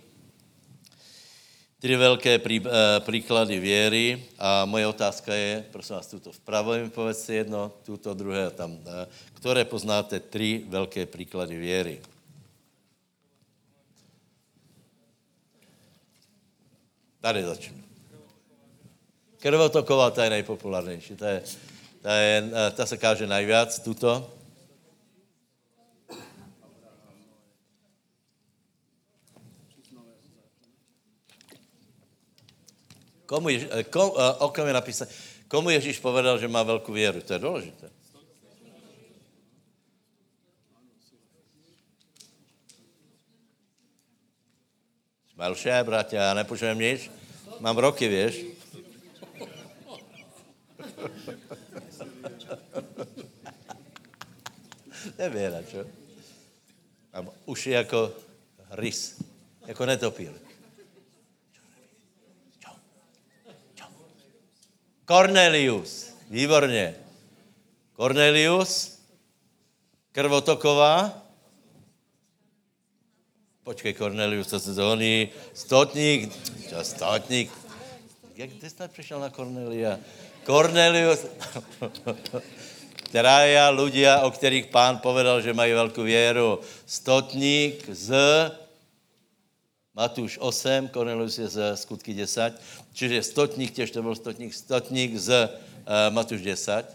tři 1.79 1.97
velké 1.97 2.39
prí, 2.39 2.61
uh, 2.61 2.67
příklady 3.01 3.61
věry 3.61 4.25
a 4.39 4.65
moje 4.65 4.87
otázka 4.87 5.35
je, 5.35 5.65
prosím 5.73 5.97
vás, 5.97 6.07
tuto 6.07 6.33
vpravo 6.33 6.73
mi 6.73 6.91
povedzte 6.91 7.35
jedno, 7.35 7.73
tuto 7.83 8.15
druhé 8.15 8.51
tam, 8.51 8.73
uh, 8.73 8.79
které 9.35 9.65
poznáte 9.65 10.21
tři 10.21 10.65
velké 10.69 11.07
příklady 11.07 11.59
věry. 11.59 12.01
Tady 17.27 17.45
začnu. 17.45 17.83
Krvotoková, 19.39 20.11
ta 20.11 20.25
je 20.25 20.31
nejpopulárnější. 20.31 21.17
Ta, 21.17 21.29
je, 21.29 21.43
ta, 22.03 22.15
je, 22.15 22.51
eh, 22.55 22.71
ta 22.71 22.87
se 22.87 22.97
káže 22.97 23.27
najviac, 23.27 23.79
tuto. 23.83 24.31
Komu 33.27 33.49
Ježíš, 33.49 33.69
eh, 33.75 33.83
eh, 33.83 34.49
kom 34.55 34.67
je 34.67 34.73
napísané? 34.73 35.11
Komu 35.49 35.71
Ježíš 35.71 35.99
povedal, 35.99 36.39
že 36.39 36.47
má 36.49 36.63
velkou 36.63 36.93
věru? 36.93 37.21
To 37.27 37.33
je 37.33 37.39
důležité. 37.39 37.96
Melše, 45.37 45.85
bratě, 45.85 46.17
já 46.17 46.35
nepočujem 46.35 46.79
nic. 46.79 47.11
Mám 47.61 47.77
roky, 47.77 48.09
víš? 48.09 48.37
Nevěra, 55.19 55.63
čo? 55.63 55.85
Mám 57.13 57.31
uši 57.45 57.71
jako 57.71 58.13
rys, 58.71 59.23
jako 59.67 59.87
netopír. 59.87 60.33
Cornelius. 65.05 66.15
Výborně. 66.31 66.95
Cornelius, 67.97 68.99
krvotoková. 70.13 71.26
Počkej, 73.67 73.99
Cornelius, 73.99 74.47
to 74.47 74.61
se 74.61 74.83
honí. 74.83 75.29
Stotník. 75.55 76.31
Čo, 76.71 76.85
stotník. 76.85 77.51
Jak 78.37 78.51
ty 78.61 78.71
jsi 78.71 78.77
přišel 78.89 79.21
na 79.21 79.31
Cornelia? 79.31 79.99
Cornelius. 80.47 81.27
Traja 83.11 83.67
ľudia, 83.75 84.23
o 84.23 84.31
kterých 84.31 84.71
pán 84.71 85.03
povedal, 85.03 85.43
že 85.43 85.51
mají 85.51 85.73
velkou 85.73 86.07
věru. 86.07 86.63
Stotník 86.87 87.91
z 87.91 88.15
Matúš 89.95 90.39
8, 90.39 90.89
Cornelius 90.95 91.39
je 91.39 91.49
z 91.49 91.75
skutky 91.75 92.15
10, 92.15 92.63
čiže 92.93 93.23
stotník, 93.23 93.75
těž 93.75 93.91
to 93.91 94.03
byl 94.03 94.15
stotník, 94.15 94.55
stotník 94.55 95.17
z 95.19 95.29
uh, 95.43 96.15
Matúš 96.15 96.43
10, 96.43 96.87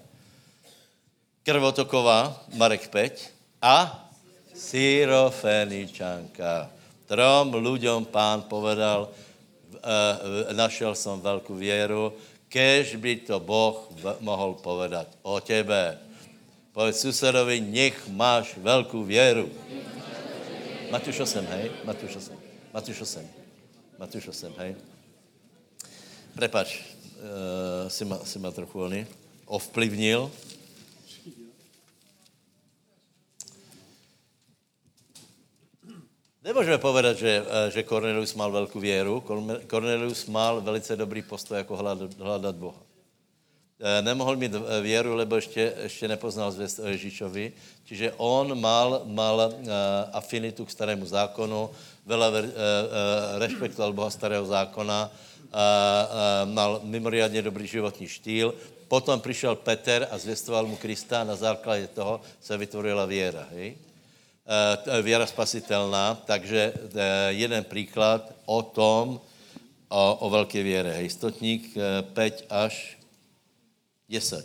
Krvotoková, 1.44 2.44
Marek 2.56 2.88
5 2.88 3.34
a 3.62 4.08
Syrofeničanka. 4.62 6.70
Trom 7.10 7.58
ľuďom 7.58 8.06
pán 8.14 8.46
povedal, 8.46 9.10
uh, 9.10 10.54
našel 10.54 10.96
jsem 10.96 11.22
velkou 11.22 11.56
věru, 11.56 12.14
kež 12.48 12.96
by 12.96 13.16
to 13.16 13.40
Boh 13.40 13.90
mohl 14.20 14.54
povedat 14.62 15.08
o 15.22 15.42
tebe. 15.42 15.98
Povedz 16.72 17.02
susedovi, 17.02 17.60
nech 17.60 18.08
máš 18.08 18.58
velkou 18.58 19.04
věru. 19.04 19.50
Matúš 20.92 21.20
8, 21.20 21.46
hej? 21.46 21.72
Matúš 21.84 22.16
8. 22.16 22.38
Matúš 22.74 23.02
8. 23.02 23.28
Matúš 24.00 24.28
8, 24.28 24.54
hej. 24.58 24.76
Prepač, 26.32 26.80
uh, 27.20 27.92
si, 27.92 28.08
ma, 28.08 28.24
si 28.24 28.40
ma 28.40 28.56
trochu 28.56 28.80
oný, 28.80 29.04
ovplyvnil. 29.52 30.32
Nemůžeme 36.44 36.78
povedat, 36.78 37.18
že, 37.18 37.46
eh, 37.46 37.72
že 37.72 37.84
Cornelius 37.84 38.34
mal 38.34 38.52
velkou 38.52 38.80
věru. 38.80 39.24
Cornelius 39.68 40.26
mal 40.26 40.62
velice 40.62 40.96
dobrý 40.96 41.22
postoj, 41.22 41.58
jako 41.58 41.78
hledat, 42.18 42.56
Boha. 42.56 42.82
Eh, 43.82 44.02
nemohl 44.02 44.36
mít 44.36 44.52
věru, 44.82 45.16
lebo 45.16 45.36
ještě, 45.36 45.74
ještě 45.84 46.08
nepoznal 46.08 46.52
zvěst 46.52 46.80
o 46.80 46.88
Ježíšovi. 46.88 47.54
Čiže 47.86 48.14
on 48.18 48.62
mal, 48.62 49.02
mal 49.06 49.54
afinitu 50.14 50.66
k 50.66 50.72
starému 50.72 51.06
zákonu, 51.06 51.70
veľa 52.08 52.28
uh, 52.30 52.40
rešpektoval 53.38 53.94
Boha 53.94 54.10
starého 54.10 54.46
zákona, 54.46 55.12
mal 56.46 56.82
mimoriadně 56.84 57.42
dobrý 57.42 57.68
životní 57.68 58.08
štýl. 58.08 58.54
Potom 58.88 59.22
přišel 59.22 59.56
Peter 59.56 60.08
a 60.12 60.18
zvěstoval 60.18 60.66
mu 60.66 60.76
Krista 60.78 61.22
a 61.22 61.24
na 61.24 61.36
základě 61.36 61.88
toho 61.88 62.22
se 62.42 62.58
vytvorila 62.58 63.06
věra. 63.06 63.48
Hej? 63.52 63.91
Uh, 64.52 65.00
věra 65.00 65.24
spasitelná, 65.24 66.20
takže 66.28 66.74
uh, 66.76 66.92
jeden 67.30 67.64
příklad 67.64 68.36
o 68.46 68.60
tom, 68.60 69.22
o, 69.88 70.16
o 70.16 70.30
velké 70.30 70.64
věre. 70.64 70.92
Hej, 70.92 71.10
stotník 71.10 71.72
uh, 71.80 72.04
5 72.12 72.52
až 72.52 73.00
10. 74.12 74.44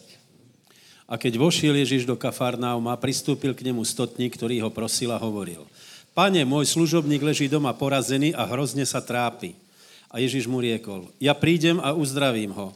A 1.10 1.18
keď 1.18 1.38
vošiel 1.38 1.74
Ježiš 1.74 2.06
do 2.06 2.14
Kafarnauma, 2.14 2.94
pristúpil 2.94 3.54
k 3.54 3.66
nemu 3.66 3.82
stotník, 3.82 4.38
ktorý 4.38 4.62
ho 4.62 4.70
prosil 4.70 5.10
a 5.10 5.18
hovoril– 5.18 5.66
Pane, 6.16 6.48
môj 6.48 6.72
služobník 6.72 7.20
leží 7.20 7.44
doma 7.44 7.76
porazený 7.76 8.32
a 8.32 8.48
hrozně 8.48 8.88
sa 8.88 9.04
trápi. 9.04 9.52
A 10.08 10.16
A 10.16 10.24
Ježíš 10.24 10.48
mu 10.48 10.64
riekol, 10.64 11.12
ja 11.20 11.36
prídem 11.36 11.76
a 11.76 11.92
uzdravím 11.92 12.56
ho. 12.56 12.72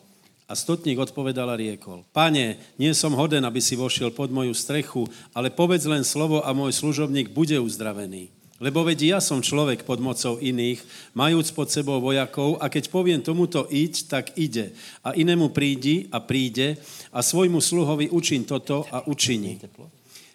A 0.51 0.59
stotník 0.59 0.99
odpovedal 0.99 1.47
a 1.47 1.55
riekol, 1.55 2.03
pane, 2.11 2.59
nie 2.75 2.91
som 2.91 3.15
hoden, 3.15 3.47
aby 3.47 3.63
si 3.63 3.79
vošiel 3.79 4.11
pod 4.11 4.35
moju 4.35 4.51
strechu, 4.51 5.07
ale 5.31 5.47
povedz 5.47 5.87
len 5.87 6.03
slovo 6.03 6.43
a 6.43 6.51
môj 6.51 6.75
služobník 6.75 7.31
bude 7.31 7.55
uzdravený. 7.55 8.35
Lebo 8.59 8.85
veď 8.85 9.17
ja 9.17 9.19
som 9.25 9.41
človek 9.41 9.89
pod 9.89 10.03
mocou 10.03 10.37
iných, 10.37 10.83
majúc 11.17 11.49
pod 11.55 11.73
sebou 11.73 11.97
vojakov 12.03 12.61
a 12.61 12.69
keď 12.69 12.93
poviem 12.93 13.23
tomuto 13.25 13.65
iď, 13.73 14.11
tak 14.11 14.37
ide. 14.37 14.77
A 15.01 15.17
inému 15.17 15.49
prídi 15.55 16.13
a 16.13 16.21
príde 16.21 16.77
a 17.09 17.25
svojmu 17.25 17.63
sluhovi 17.63 18.13
učin 18.13 18.45
toto 18.45 18.85
a 18.93 19.07
učini. 19.09 19.57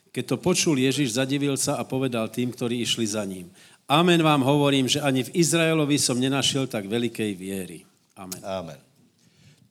Keď 0.09 0.23
to 0.25 0.41
počul 0.41 0.79
Ježiš, 0.79 1.21
zadivil 1.21 1.53
sa 1.59 1.77
a 1.77 1.85
povedal 1.85 2.31
tým, 2.31 2.49
ktorí 2.49 2.81
išli 2.81 3.05
za 3.05 3.21
ním. 3.27 3.51
Amen 3.85 4.23
vám 4.23 4.41
hovorím, 4.41 4.89
že 4.89 5.03
ani 5.03 5.21
v 5.21 5.35
Izraelovi 5.37 6.01
som 6.01 6.17
nenašiel 6.17 6.65
tak 6.65 6.89
velikej 6.89 7.37
viery. 7.37 7.85
Amen. 8.17 8.41
Amen. 8.41 8.94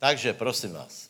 Takže 0.04 0.36
prosím 0.36 0.76
vás, 0.76 1.08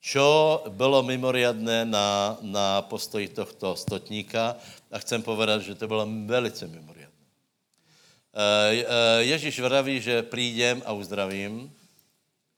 čo 0.00 0.64
bylo 0.72 1.04
mimoriadné 1.04 1.84
na, 1.84 2.40
na 2.40 2.80
postoji 2.80 3.28
tohto 3.28 3.76
stotníka 3.76 4.56
a 4.88 4.96
chcem 5.04 5.20
povedať, 5.20 5.68
že 5.68 5.76
to 5.76 5.84
bylo 5.84 6.08
velice 6.24 6.64
mimoriadné. 6.64 7.24
Ježíš 9.20 9.60
vraví, 9.60 10.00
že 10.00 10.24
prídem 10.24 10.80
a 10.88 10.96
uzdravím, 10.96 11.68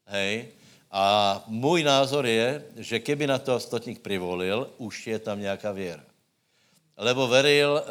hej, 0.06 0.54
a 0.94 1.02
můj 1.50 1.82
názor 1.82 2.22
je, 2.22 2.62
že 2.76 3.02
keby 3.02 3.26
na 3.26 3.42
to 3.42 3.58
stotník 3.58 3.98
privolil, 3.98 4.70
už 4.78 5.06
je 5.06 5.18
tam 5.18 5.42
nějaká 5.42 5.74
věra. 5.74 6.06
Lebo 6.94 7.26
veril, 7.26 7.82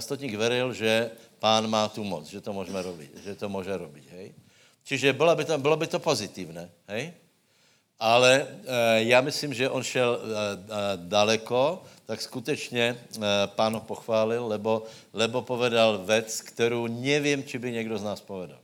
stotník 0.00 0.32
veril, 0.32 0.72
že 0.72 1.12
pán 1.44 1.68
má 1.68 1.92
tu 1.92 2.00
moc, 2.00 2.24
že 2.24 2.40
to 2.40 2.56
můžeme 2.56 2.80
robiť, 2.82 3.10
že 3.20 3.36
to 3.36 3.52
může 3.52 3.76
robiť, 3.76 4.04
hej. 4.16 4.32
Čiže 4.86 5.12
bylo 5.12 5.36
by 5.36 5.44
to, 5.44 5.58
bylo 5.58 5.76
by 5.76 5.86
to 5.86 5.98
pozitívne, 5.98 6.70
hej? 6.86 7.10
Ale 7.98 8.32
e, 8.38 8.46
já 9.10 9.20
myslím, 9.20 9.54
že 9.54 9.70
on 9.70 9.82
šel 9.82 10.20
e, 10.20 10.22
daleko, 10.96 11.82
tak 12.06 12.22
skutečně 12.22 12.84
e, 12.84 12.96
pán 13.46 13.74
ho 13.74 13.80
pochválil, 13.80 14.46
lebo, 14.46 14.86
lebo 15.12 15.42
povedal 15.42 15.98
věc, 15.98 16.40
kterou 16.40 16.86
nevím, 16.86 17.44
či 17.44 17.58
by 17.58 17.72
někdo 17.72 17.98
z 17.98 18.02
nás 18.02 18.20
povedal. 18.20 18.58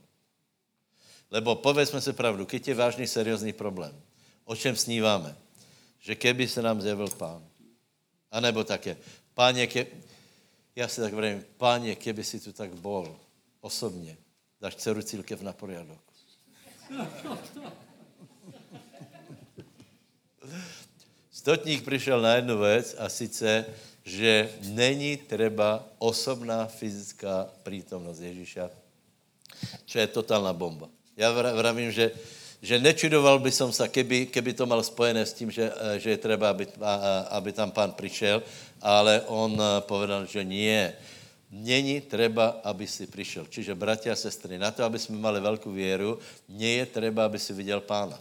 Lebo 1.31 1.55
povedzme 1.55 2.01
si 2.01 2.13
pravdu, 2.13 2.45
keď 2.45 2.67
je 2.67 2.75
vážný, 2.75 3.07
seriózní 3.07 3.53
problém, 3.53 3.91
o 4.45 4.55
čem 4.55 4.75
sníváme? 4.75 5.35
Že 5.99 6.15
keby 6.15 6.47
se 6.47 6.61
nám 6.61 6.81
zjevil 6.81 7.09
pán. 7.17 7.43
A 8.31 8.39
nebo 8.39 8.63
také, 8.63 8.97
páně, 9.33 9.67
ke... 9.67 9.85
já 10.75 10.87
si 10.87 11.01
tak 11.01 11.13
vrím, 11.13 11.43
páně, 11.57 11.95
keby 11.95 12.23
si 12.23 12.39
tu 12.39 12.53
tak 12.53 12.69
bol 12.73 13.15
osobně, 13.61 14.17
dáš 14.61 14.75
dceru 14.75 15.01
církev 15.01 15.41
na 15.41 15.53
poriadok. 15.53 16.12
Stotník 21.31 21.85
přišel 21.85 22.21
na 22.21 22.35
jednu 22.35 22.59
věc 22.59 22.95
a 22.99 23.09
sice, 23.09 23.65
že 24.03 24.49
není 24.61 25.17
třeba 25.17 25.83
osobná 25.97 26.65
fyzická 26.65 27.49
přítomnost 27.63 28.19
Ježíša, 28.19 28.69
čo 29.85 29.99
je 29.99 30.07
totálna 30.07 30.53
bomba. 30.53 30.87
Já 31.17 31.31
vravím, 31.31 31.91
že, 31.91 32.11
že 32.61 32.79
nečudoval 32.79 33.39
by 33.39 33.51
som 33.51 33.71
sa, 33.71 33.87
keby, 33.87 34.25
keby 34.31 34.53
to 34.53 34.65
mal 34.65 34.83
spojené 34.83 35.25
s 35.25 35.33
tím, 35.33 35.51
že, 35.51 35.71
že 35.97 36.09
je 36.09 36.17
třeba, 36.17 36.49
aby, 36.49 36.67
aby 37.29 37.51
tam 37.51 37.71
pán 37.71 37.91
přišel, 37.91 38.43
ale 38.81 39.21
on 39.27 39.55
povedal, 39.87 40.25
že 40.25 40.43
nie 40.43 40.93
Není 41.53 42.01
treba, 42.01 42.65
aby 42.65 42.89
si 42.89 43.05
přišel. 43.05 43.45
Čiže, 43.45 43.77
bratia 43.77 44.13
a 44.13 44.17
sestry, 44.17 44.57
na 44.57 44.73
to, 44.73 44.81
aby 44.81 44.97
jsme 44.97 45.21
mali 45.21 45.37
velkou 45.37 45.69
věru, 45.69 46.17
nie 46.49 46.81
je 46.81 47.13
aby 47.13 47.37
si 47.37 47.53
viděl 47.53 47.77
pána. 47.85 48.17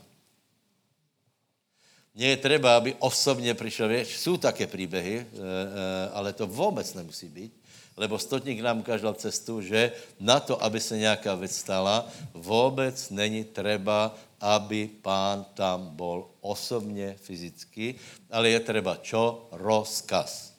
Nie 2.12 2.36
je 2.36 2.44
treba, 2.44 2.76
aby 2.76 2.92
osobně 3.00 3.54
přišel. 3.56 3.88
Věč, 3.88 4.20
jsou 4.20 4.36
také 4.36 4.66
příběhy, 4.68 5.16
eh, 5.16 5.24
eh, 5.32 6.10
ale 6.12 6.32
to 6.36 6.46
vůbec 6.46 6.94
nemusí 6.94 7.28
být, 7.28 7.56
lebo 7.96 8.20
stotník 8.20 8.60
nám 8.60 8.84
ukázal 8.84 9.16
cestu, 9.16 9.64
že 9.64 9.92
na 10.20 10.40
to, 10.40 10.60
aby 10.60 10.80
se 10.80 10.98
nějaká 11.00 11.34
věc 11.34 11.56
stala, 11.56 12.04
vůbec 12.36 13.10
není 13.10 13.44
treba, 13.44 14.12
aby 14.40 14.90
pán 15.00 15.44
tam 15.56 15.96
bol 15.96 16.28
osobně, 16.44 17.16
fyzicky, 17.16 17.96
ale 18.28 18.48
je 18.52 18.60
treba 18.60 19.00
čo? 19.00 19.48
Rozkaz. 19.56 20.52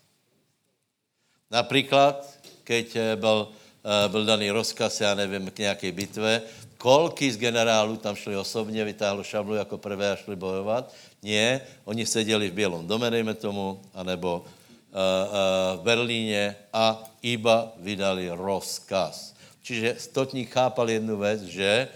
Například, 1.54 2.34
keď 2.64 2.96
eh, 2.96 3.16
byl, 3.16 3.48
eh, 3.84 4.10
byl 4.10 4.26
daný 4.26 4.52
rozkaz, 4.52 5.02
já 5.02 5.16
nevím, 5.16 5.52
k 5.52 5.60
nějaké 5.60 5.92
bitve, 5.92 6.42
kolky 6.78 7.32
z 7.32 7.38
generálů 7.38 7.98
tam 7.98 8.16
šli 8.16 8.38
osobně, 8.38 8.84
vytáhlo 8.84 9.24
šablu 9.24 9.56
jako 9.56 9.78
prvé 9.78 10.12
a 10.12 10.16
šli 10.16 10.36
bojovat. 10.36 10.94
Ne, 11.24 11.62
oni 11.86 12.06
seděli 12.06 12.50
v 12.50 12.54
Bělom 12.54 12.88
dome, 12.88 13.10
dejme 13.10 13.34
tomu, 13.34 13.80
anebo 13.94 14.44
uh, 14.44 14.44
uh, 14.44 15.80
v 15.80 15.84
Berlíně 15.84 16.56
a 16.74 17.04
iba 17.22 17.72
vydali 17.80 18.28
rozkaz. 18.30 19.36
Čiže 19.64 19.96
stotník 20.00 20.52
chápal 20.52 20.90
jednu 20.90 21.18
věc, 21.18 21.42
že, 21.42 21.88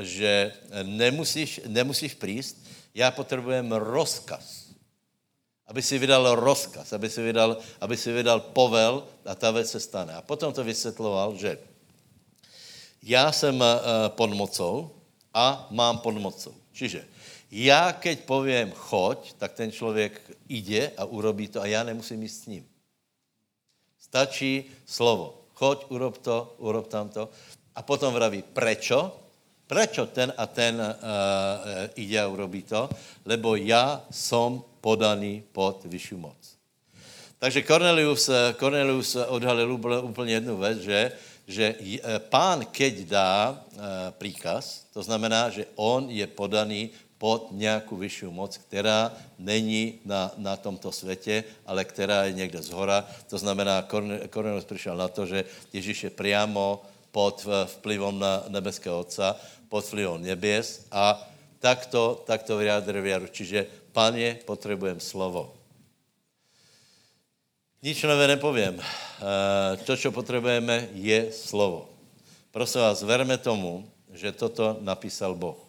že 0.00 0.52
nemusíš, 0.82 1.60
nemusíš 1.66 2.14
príst, 2.14 2.60
já 2.94 3.10
potřebujem 3.10 3.72
rozkaz 3.72 4.67
aby 5.68 5.82
si 5.82 5.98
vydal 5.98 6.34
rozkaz, 6.34 6.92
aby 6.92 7.10
si 7.12 7.20
vydal, 7.20 7.60
aby 7.80 7.96
si 7.96 8.12
vydal 8.12 8.40
povel 8.40 9.04
a 9.24 9.34
ta 9.34 9.50
věc 9.50 9.70
se 9.70 9.80
stane. 9.80 10.14
A 10.14 10.22
potom 10.22 10.52
to 10.52 10.64
vysvětloval, 10.64 11.36
že 11.36 11.58
já 13.02 13.32
jsem 13.32 13.60
uh, 13.60 13.66
pod 14.08 14.32
mocou 14.32 14.90
a 15.34 15.68
mám 15.70 15.98
pod 15.98 16.16
mocou. 16.16 16.54
Čiže 16.72 17.04
já, 17.50 17.92
keď 17.92 18.20
povím 18.20 18.72
choď, 18.72 19.32
tak 19.32 19.52
ten 19.52 19.72
člověk 19.72 20.20
jde 20.48 20.92
a 20.96 21.04
urobí 21.04 21.48
to 21.48 21.60
a 21.60 21.66
já 21.66 21.84
nemusím 21.84 22.22
jít 22.22 22.28
s 22.28 22.46
ním. 22.46 22.64
Stačí 24.00 24.64
slovo. 24.86 25.44
Choď, 25.54 25.84
urob 25.88 26.18
to, 26.18 26.54
urob 26.58 26.86
tam 26.86 27.08
to. 27.08 27.28
A 27.74 27.82
potom 27.82 28.14
vraví, 28.14 28.42
prečo? 28.42 29.27
Prečo 29.68 30.08
ten 30.08 30.32
a 30.32 30.48
ten 30.48 30.80
uh, 30.80 30.88
uh, 30.88 31.92
ide 31.94 32.16
a 32.16 32.28
urobí 32.28 32.64
to? 32.64 32.88
Lebo 33.28 33.56
já 33.56 34.00
som 34.10 34.64
podaný 34.80 35.44
pod 35.52 35.84
vyšší 35.84 36.16
moc. 36.16 36.40
Takže 37.38 37.62
Cornelius, 37.62 38.30
Cornelius 38.58 39.16
odhalil 39.16 39.78
úplně 40.02 40.32
jednu 40.34 40.56
věc, 40.56 40.78
že, 40.78 41.12
že 41.46 41.74
pán, 42.18 42.66
keď 42.66 42.94
dá 43.06 43.54
eh, 43.54 43.78
příkaz, 44.18 44.90
to 44.92 45.02
znamená, 45.02 45.50
že 45.50 45.66
on 45.78 46.10
je 46.10 46.26
podaný 46.26 46.90
pod 47.18 47.48
nějakou 47.50 47.96
vyšší 47.96 48.26
moc, 48.26 48.58
která 48.58 49.12
není 49.38 49.98
na, 50.04 50.30
na 50.36 50.56
tomto 50.56 50.92
světě, 50.92 51.44
ale 51.66 51.84
která 51.84 52.24
je 52.24 52.32
někde 52.32 52.62
z 52.62 52.70
hora. 52.70 53.06
To 53.30 53.38
znamená, 53.38 53.86
Cornelius 54.30 54.64
přišel 54.64 54.96
na 54.96 55.08
to, 55.08 55.26
že 55.26 55.44
Ježíš 55.72 56.04
je 56.04 56.10
priamo 56.10 56.82
pod 57.10 57.46
vplyvom 57.66 58.18
na 58.18 58.44
nebeského 58.48 59.00
Otca, 59.00 59.36
pod 59.68 59.84
vplyvom 59.84 60.22
nebes 60.22 60.86
a 60.90 61.28
takto, 61.58 62.24
takto 62.26 62.56
vyjádřil 62.56 63.02
věru. 63.02 63.26
Čiže 63.26 63.66
Pane, 63.92 64.34
potřebujem 64.34 65.00
slovo. 65.00 65.54
Nič 67.82 68.02
nové 68.02 68.26
nepovím. 68.26 68.80
Eh, 68.80 69.76
to, 69.76 69.96
co 69.96 70.12
potřebujeme, 70.12 70.88
je 70.92 71.32
slovo. 71.32 71.88
Prosím 72.50 72.80
vás, 72.80 73.02
verme 73.02 73.38
tomu, 73.38 73.90
že 74.12 74.32
toto 74.32 74.78
napísal 74.80 75.34
Boh. 75.34 75.67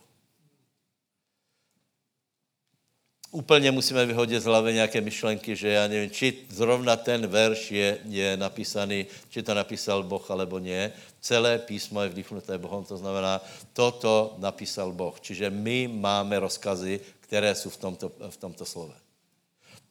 Úplně 3.32 3.71
musíme 3.71 4.05
vyhodit 4.05 4.41
z 4.41 4.45
hlavy 4.45 4.73
nějaké 4.73 5.01
myšlenky, 5.01 5.55
že 5.55 5.69
já 5.69 5.88
nevím, 5.88 6.09
či 6.09 6.34
zrovna 6.49 6.97
ten 6.97 7.27
verš 7.27 7.71
je, 7.71 7.97
je 8.05 8.38
napísaný, 8.38 9.05
či 9.30 9.43
to 9.43 9.53
napísal 9.53 10.03
Boh, 10.03 10.32
alebo 10.32 10.59
nie. 10.59 10.91
Celé 11.21 11.61
písmo 11.61 12.01
je 12.01 12.09
vdýchnuté 12.09 12.57
Bohem, 12.57 12.84
to 12.84 12.97
znamená, 12.97 13.41
toto 13.73 14.34
napísal 14.41 14.91
Boh. 14.91 15.13
Čiže 15.21 15.49
my 15.49 15.88
máme 15.88 16.39
rozkazy, 16.39 16.99
které 17.19 17.55
jsou 17.55 17.69
v 17.69 17.77
tomto, 17.77 18.11
v 18.30 18.38
tomto 18.38 18.65
slove. 18.65 18.97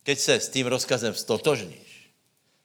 Keď 0.02 0.18
se 0.18 0.34
s 0.34 0.48
tím 0.48 0.66
rozkazem 0.66 1.14
stotožníš, 1.14 1.87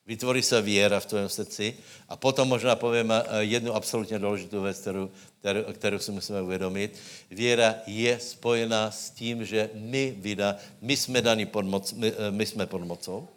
vytvorí 0.05 0.41
se 0.41 0.61
věra 0.61 0.99
v 0.99 1.05
tvém 1.05 1.29
srdci 1.29 1.77
a 2.09 2.15
potom 2.15 2.47
možná 2.47 2.75
povím 2.75 3.11
eh, 3.11 3.23
jednu 3.39 3.75
absolutně 3.75 4.19
důležitou 4.19 4.61
věc, 4.61 4.79
kterou, 4.79 5.09
kterou, 5.39 5.63
kterou 5.73 5.99
si 5.99 6.11
musíme 6.11 6.41
uvědomit. 6.41 6.99
Věra 7.31 7.75
je 7.87 8.19
spojená 8.19 8.91
s 8.91 9.09
tím, 9.09 9.45
že 9.45 9.69
my, 9.73 10.15
vida, 10.17 10.55
my 10.81 10.97
jsme 10.97 11.21
daní 11.21 11.45
pod 11.45 11.65
moc, 11.65 11.93
my, 11.93 12.13
eh, 12.17 12.31
my 12.31 12.45
jsme 12.45 12.65
pod 12.65 12.81
mocou, 12.81 13.27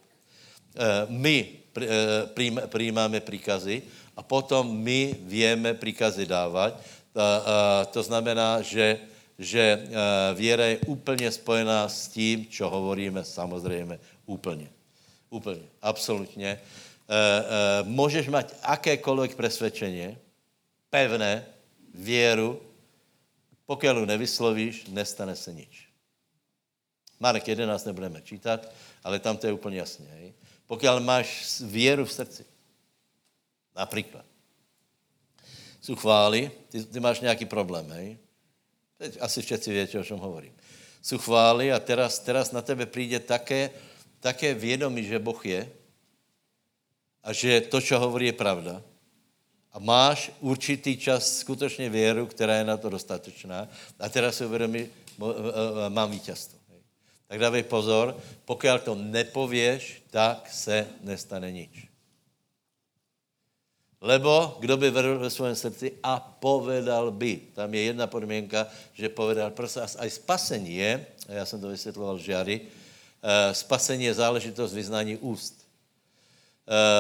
eh, 0.77 1.07
my 1.09 1.49
přijímáme 2.67 3.21
příkazy 3.21 3.83
a 4.17 4.23
potom 4.23 4.77
my 4.77 5.15
víme 5.21 5.75
příkazy 5.75 6.27
dávat. 6.27 6.81
To 7.91 8.03
znamená, 8.03 8.63
že 8.63 8.99
že 9.39 9.89
věra 10.35 10.65
je 10.65 10.79
úplně 10.79 11.33
spojená 11.33 11.89
s 11.89 12.09
tím, 12.09 12.47
co 12.51 12.69
hovoríme, 12.69 13.25
samozřejmě 13.25 13.99
úplně. 14.27 14.76
Úplně, 15.31 15.63
absolutně. 15.83 16.49
E, 16.49 16.59
e, 16.59 17.43
můžeš 17.83 18.29
mít 18.29 18.55
akékoliv 18.63 19.35
přesvědčení, 19.35 20.19
pevné, 20.91 21.47
věru, 21.95 22.63
pokud 23.67 23.87
ju 23.87 24.05
nevyslovíš, 24.05 24.87
nestane 24.89 25.37
se 25.37 25.53
nič. 25.53 25.89
Marek 27.21 27.49
11 27.49 27.85
nebudeme 27.85 28.23
čítat, 28.23 28.73
ale 29.05 29.19
tam 29.19 29.37
to 29.37 29.47
je 29.47 29.53
úplně 29.53 29.79
jasně. 29.79 30.07
Hej? 30.07 30.35
Pokud 30.67 31.01
máš 31.01 31.61
věru 31.61 32.05
v 32.05 32.13
srdci, 32.13 32.45
například, 33.77 34.25
jsou 35.81 35.97
chvály, 35.97 36.51
ty, 36.69 36.85
ty 36.85 37.01
máš 37.01 37.21
nějaký 37.21 37.45
problém, 37.45 37.91
hej? 37.91 38.19
Teď 38.99 39.19
asi 39.21 39.43
všetci 39.43 39.73
větě, 39.73 39.99
o 39.99 40.05
čem 40.05 40.19
hovorím. 40.19 40.53
Jsou 41.03 41.19
chvály 41.19 41.73
a 41.73 41.81
teraz, 41.81 42.19
teraz 42.19 42.53
na 42.53 42.63
tebe 42.63 42.87
přijde 42.87 43.21
také, 43.21 43.71
také 44.27 44.55
vědomí, 44.55 45.07
že 45.07 45.23
Boh 45.23 45.39
je 45.47 45.71
a 47.23 47.31
že 47.31 47.71
to, 47.71 47.79
co 47.79 47.95
hovorí, 47.99 48.27
je 48.27 48.35
pravda. 48.35 48.83
A 49.71 49.79
máš 49.79 50.35
určitý 50.43 50.99
čas 50.99 51.47
skutečně 51.47 51.87
věru, 51.91 52.27
která 52.27 52.59
je 52.59 52.65
na 52.65 52.77
to 52.77 52.91
dostatečná. 52.91 53.69
A 53.99 54.09
teraz 54.09 54.37
si 54.37 54.47
uvědomí, 54.47 54.91
mám 55.89 56.11
vítězstvo. 56.11 56.59
Tak 57.27 57.39
dávej 57.39 57.63
pozor, 57.63 58.19
pokud 58.45 58.83
to 58.83 58.95
nepověš, 58.95 60.03
tak 60.11 60.51
se 60.51 60.87
nestane 61.07 61.53
nič. 61.53 61.87
Lebo 64.01 64.59
kdo 64.59 64.77
by 64.77 64.91
vedl 64.91 65.19
ve 65.19 65.31
svém 65.31 65.55
srdci 65.55 66.03
a 66.03 66.19
povedal 66.19 67.11
by. 67.11 67.55
Tam 67.55 67.75
je 67.75 67.83
jedna 67.83 68.07
podmínka, 68.07 68.67
že 68.95 69.09
povedal, 69.09 69.51
prostě 69.51 69.81
aj 69.81 70.11
spasení 70.11 70.75
je, 70.75 71.07
a 71.29 71.33
já 71.33 71.45
jsem 71.47 71.61
to 71.61 71.69
vysvětloval 71.69 72.19
žiary, 72.19 72.61
uh, 72.61 72.86
spasení 73.53 74.05
je 74.05 74.15
záležitost 74.15 74.73
vyznání 74.73 75.17
úst. 75.17 75.67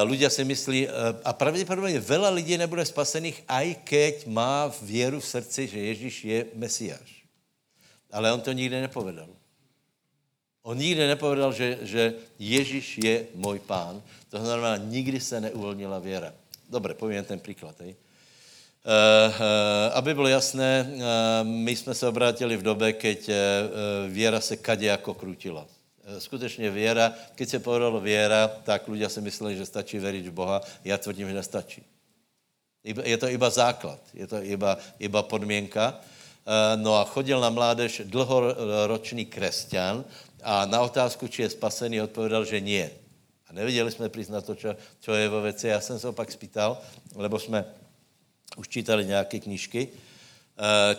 Ľudia 0.06 0.30
si 0.30 0.46
myslí, 0.46 0.86
uh, 0.86 1.18
a 1.26 1.34
pravděpodobně 1.34 1.98
veľa 1.98 2.30
lidí 2.30 2.54
nebude 2.54 2.86
spasených, 2.86 3.42
aj 3.50 3.74
keď 3.82 4.14
má 4.30 4.70
věru 4.82 5.18
v 5.18 5.26
srdci, 5.26 5.66
že 5.66 5.78
Ježíš 5.78 6.24
je 6.24 6.46
Mesiáš. 6.54 7.26
Ale 8.14 8.30
on 8.30 8.40
to 8.40 8.54
nikdy 8.54 8.80
nepovedal. 8.80 9.26
On 10.62 10.78
nikdy 10.78 11.10
nepovedal, 11.10 11.50
že, 11.50 11.78
že 11.82 12.14
Ježíš 12.38 12.98
je 12.98 13.26
můj 13.34 13.58
pán. 13.58 14.02
To 14.30 14.38
znamená, 14.38 14.76
nikdy 14.76 15.18
se 15.20 15.40
neuvolnila 15.40 15.98
věra. 15.98 16.30
Dobre, 16.70 16.94
povím 16.94 17.24
ten 17.24 17.42
příklad. 17.42 17.74
Hej. 17.82 17.90
Uh, 17.90 19.34
uh, 19.34 19.98
aby 19.98 20.14
bylo 20.14 20.28
jasné, 20.28 20.86
uh, 20.86 21.02
my 21.42 21.76
jsme 21.76 21.94
se 21.94 22.06
obrátili 22.06 22.56
v 22.56 22.62
době, 22.62 22.92
keď 22.92 23.30
věra 24.08 24.40
se 24.40 24.56
kadě 24.56 24.86
jako 24.86 25.14
krutila. 25.14 25.66
Skutečně 26.18 26.70
věra, 26.70 27.12
keď 27.34 27.48
se 27.48 27.58
povedalo 27.58 28.00
věra, 28.00 28.48
tak 28.62 28.86
ľudia 28.86 29.10
si 29.10 29.18
mysleli, 29.18 29.58
že 29.58 29.66
stačí 29.66 29.98
veriť 29.98 30.30
v 30.30 30.36
Boha. 30.38 30.62
Já 30.86 30.98
tvrdím, 30.98 31.28
že 31.28 31.34
nestačí. 31.34 31.82
Je 32.86 33.18
to 33.18 33.26
iba 33.26 33.50
základ, 33.50 33.98
je 34.14 34.26
to 34.26 34.38
iba, 34.46 34.78
iba 35.02 35.22
podmínka. 35.26 35.98
No 36.78 36.94
a 36.94 37.04
chodil 37.04 37.40
na 37.42 37.50
mládež 37.50 38.06
dlhoročný 38.06 39.26
křesťan 39.26 40.04
a 40.46 40.66
na 40.70 40.80
otázku, 40.86 41.26
či 41.26 41.42
je 41.42 41.50
spasený, 41.58 42.00
odpovědal, 42.06 42.46
že 42.46 42.62
nie. 42.62 42.86
A 43.50 43.52
neviděli 43.52 43.90
jsme 43.90 44.08
přiznat 44.08 44.46
to, 44.46 44.54
čo, 44.54 44.76
čo 45.02 45.14
je 45.14 45.28
vo 45.28 45.42
věci. 45.42 45.68
Já 45.68 45.80
jsem 45.80 45.98
se 45.98 46.08
opak 46.08 46.30
spýtal, 46.32 46.78
lebo 47.14 47.38
jsme 47.38 47.64
už 48.56 48.68
čítali 48.68 49.06
nějaké 49.06 49.40
knížky, 49.40 49.88
eh, 49.90 50.05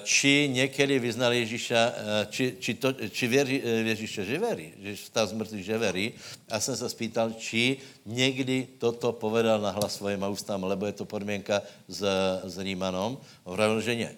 či 0.03 0.49
někdy 0.53 0.99
vyznal 0.99 1.33
Ježíša, 1.33 1.81
eh, 1.89 2.27
či, 2.29 2.55
či, 2.59 2.73
to, 2.77 2.93
či 2.93 3.27
věří 3.27 3.57
eh, 3.57 3.69
Ježíše, 3.89 4.25
že 4.25 4.37
verí, 4.37 4.73
že 4.77 4.95
vstal 4.95 5.27
z 5.27 5.33
že 5.65 5.77
verí. 5.77 6.13
A 6.49 6.59
jsem 6.59 6.77
se 6.77 6.89
spýtal, 6.89 7.33
či 7.33 7.77
někdy 8.05 8.77
toto 8.77 9.11
povedal 9.17 9.57
na 9.61 9.73
hlas 9.73 9.97
svojim 9.97 10.21
ústám, 10.29 10.63
lebo 10.63 10.85
je 10.85 11.01
to 11.01 11.05
podmínka 11.09 11.61
s, 11.89 12.05
s 12.45 12.57
Rímanom. 12.57 13.17
Vravil, 13.45 13.81
že 13.81 13.95
ne. 13.97 14.11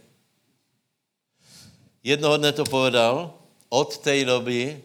Jednoho 2.04 2.36
dne 2.36 2.52
to 2.52 2.68
povedal, 2.68 3.32
od 3.72 3.90
té 3.98 4.26
doby 4.26 4.76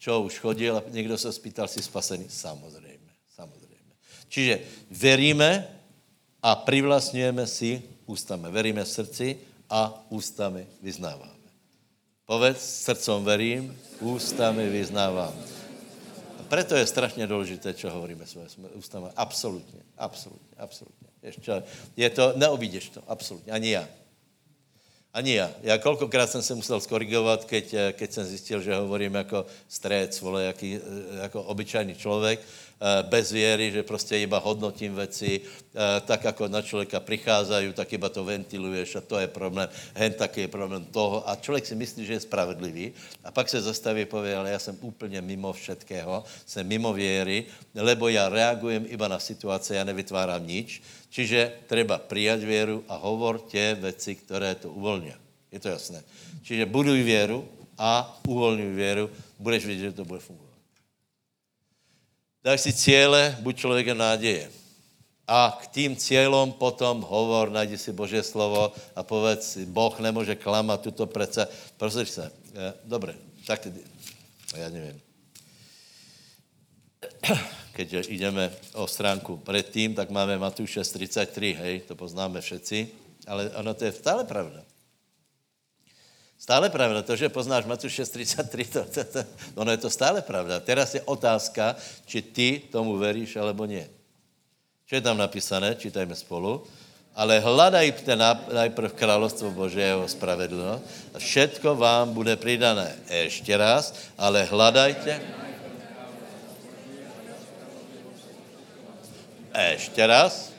čo 0.00 0.24
už 0.24 0.40
chodil 0.40 0.76
a 0.76 0.82
někdo 0.88 1.18
se 1.18 1.32
spýtal, 1.32 1.68
si 1.68 1.82
spasený? 1.82 2.24
Samozřejmě, 2.28 3.12
samozřejmě. 3.36 3.92
Čiže 4.28 4.60
veríme 4.90 5.68
a 6.40 6.56
privlastňujeme 6.56 7.44
si 7.44 7.82
ústami. 8.08 8.48
Veríme 8.48 8.80
v 8.84 8.88
srdci 8.88 9.49
a 9.70 10.06
ústami 10.10 10.66
vyznáváme. 10.82 11.40
Povedz, 12.26 12.62
srdcom 12.62 13.24
verím, 13.24 13.74
ústami 14.00 14.68
vyznávám. 14.70 15.34
A 16.38 16.42
preto 16.48 16.74
je 16.74 16.86
strašně 16.86 17.26
důležité, 17.26 17.74
čo 17.74 17.90
hovoríme 17.90 18.26
svoje 18.26 18.46
ústami. 18.74 19.10
Absolutně, 19.16 19.82
absolutně, 19.98 20.54
absolutně. 20.58 21.08
Ještě, 21.22 21.62
je 21.96 22.10
to, 22.10 22.32
neobídeš 22.36 22.88
to, 22.88 23.02
absolutně, 23.06 23.52
ani 23.52 23.70
já. 23.70 23.88
Ani 25.12 25.34
já. 25.34 25.50
Já 25.62 25.78
kolikrát 25.78 26.30
jsem 26.30 26.42
se 26.42 26.54
musel 26.54 26.80
skorigovat, 26.80 27.44
keď, 27.44 27.74
keď 27.92 28.12
jsem 28.12 28.24
zjistil, 28.26 28.62
že 28.62 28.74
hovorím 28.74 29.14
jako 29.14 29.46
strec, 29.68 30.20
vole, 30.20 30.44
jaký, 30.44 30.80
jako 31.22 31.42
obyčajný 31.42 31.94
člověk, 31.94 32.40
bez 33.02 33.32
věry, 33.32 33.72
že 33.72 33.82
prostě 33.82 34.18
iba 34.18 34.38
hodnotím 34.38 34.94
věci, 34.94 35.40
eh, 35.40 36.00
tak 36.00 36.24
jako 36.24 36.48
na 36.48 36.62
člověka 36.62 37.00
přicházají, 37.00 37.72
tak 37.72 37.92
iba 37.92 38.08
to 38.08 38.24
ventiluješ 38.24 38.96
a 38.96 39.00
to 39.00 39.18
je 39.18 39.26
problém, 39.26 39.68
hen 39.94 40.12
taky 40.12 40.40
je 40.40 40.48
problém 40.48 40.84
toho 40.84 41.28
a 41.28 41.36
člověk 41.36 41.66
si 41.66 41.74
myslí, 41.74 42.06
že 42.06 42.12
je 42.12 42.20
spravedlivý 42.20 42.92
a 43.24 43.30
pak 43.30 43.48
se 43.48 43.60
zastaví 43.60 44.02
a 44.02 44.06
pově, 44.06 44.36
ale 44.36 44.50
já 44.50 44.58
jsem 44.58 44.78
úplně 44.80 45.20
mimo 45.20 45.52
všetkého, 45.52 46.24
jsem 46.46 46.66
mimo 46.66 46.92
věry, 46.92 47.44
lebo 47.74 48.08
já 48.08 48.28
reagujem 48.28 48.86
iba 48.88 49.08
na 49.08 49.18
situace, 49.18 49.74
já 49.74 49.84
nevytváram 49.84 50.46
nič, 50.46 50.82
Čiže 51.10 51.52
treba 51.66 51.98
přijat 51.98 52.40
věru 52.40 52.84
a 52.88 52.96
hovor 52.96 53.40
tě 53.40 53.76
věci, 53.80 54.14
které 54.14 54.54
to 54.54 54.70
uvolní. 54.70 55.12
Je 55.52 55.60
to 55.60 55.68
jasné. 55.68 56.02
Čiže 56.42 56.66
buduj 56.66 57.02
věru 57.02 57.48
a 57.78 58.20
uvolňuj 58.28 58.74
věru, 58.74 59.10
budeš 59.38 59.66
vidět, 59.66 59.82
že 59.82 59.92
to 59.92 60.04
bude 60.04 60.20
fungovat. 60.20 60.49
Daj 62.44 62.58
si 62.58 62.72
cíle, 62.72 63.36
buď 63.40 63.56
člověkem 63.56 63.98
náděje. 63.98 64.50
A 65.28 65.58
k 65.62 65.66
tým 65.66 65.96
cílům 65.96 66.52
potom 66.52 67.02
hovor, 67.02 67.50
najdi 67.50 67.78
si 67.78 67.92
Boží 67.92 68.22
slovo 68.22 68.72
a 68.96 69.02
povedz 69.02 69.52
si, 69.52 69.66
Boh 69.66 70.00
nemůže 70.00 70.34
klamat 70.34 70.80
tuto 70.80 71.06
prece. 71.06 71.48
Prosím 71.76 72.06
se, 72.06 72.32
dobré, 72.84 73.14
tak 73.46 73.68
já 74.56 74.68
nevím 74.68 75.00
keď 77.72 78.08
ideme 78.08 78.52
o 78.74 78.86
stránku 78.86 79.36
předtím, 79.36 79.94
tak 79.94 80.10
máme 80.10 80.38
Matúše 80.38 80.84
33, 80.84 81.52
hej, 81.52 81.80
to 81.88 81.94
poznáme 81.96 82.40
všetci, 82.40 82.88
ale 83.26 83.50
ono 83.56 83.74
to 83.74 83.84
je 83.84 83.92
stále 83.92 84.24
pravda. 84.24 84.64
Stále 86.40 86.72
pravda, 86.72 87.04
to, 87.04 87.12
že 87.20 87.28
poznáš 87.28 87.68
Matúše 87.68 88.00
33, 88.00 88.72
to, 88.72 88.80
to, 88.88 89.02
to, 89.04 89.20
ono 89.60 89.76
je 89.76 89.80
to 89.84 89.92
stále 89.92 90.24
pravda. 90.24 90.56
Teraz 90.64 90.96
je 90.96 91.04
otázka, 91.04 91.76
či 92.08 92.24
ty 92.24 92.64
tomu 92.72 92.96
veríš, 92.96 93.36
alebo 93.36 93.68
nie. 93.68 93.84
Čo 94.88 94.96
je 94.96 95.04
tam 95.04 95.20
napísané? 95.20 95.76
Čítajme 95.76 96.16
spolu. 96.16 96.64
Ale 97.12 97.44
hledajte 97.44 98.16
najprv 98.56 98.96
královstvo 98.96 99.52
Božího 99.52 100.08
spravedlnost 100.08 101.12
a 101.12 101.18
všetko 101.20 101.76
vám 101.76 102.16
bude 102.16 102.32
přidané. 102.40 102.88
Ještě 103.10 103.60
raz, 103.60 103.92
ale 104.16 104.48
hledajte 104.48 105.20
Ještě 109.50 110.06
raz. 110.06 110.52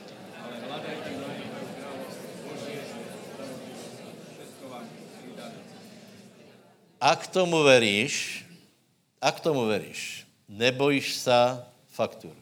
A 7.01 7.15
k 7.17 7.27
tomu 7.27 7.65
veríš, 7.65 8.45
a 9.17 9.33
k 9.33 9.39
tomu 9.41 9.65
veríš, 9.65 10.29
nebojíš 10.45 11.15
se 11.17 11.65
faktur. 11.89 12.37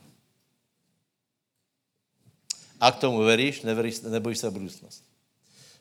A 2.80 2.92
k 2.92 3.00
tomu 3.00 3.24
veríš, 3.24 3.62
neveríš, 3.64 4.02
nebojíš 4.04 4.38
se 4.38 4.52
budoucnost. 4.52 5.04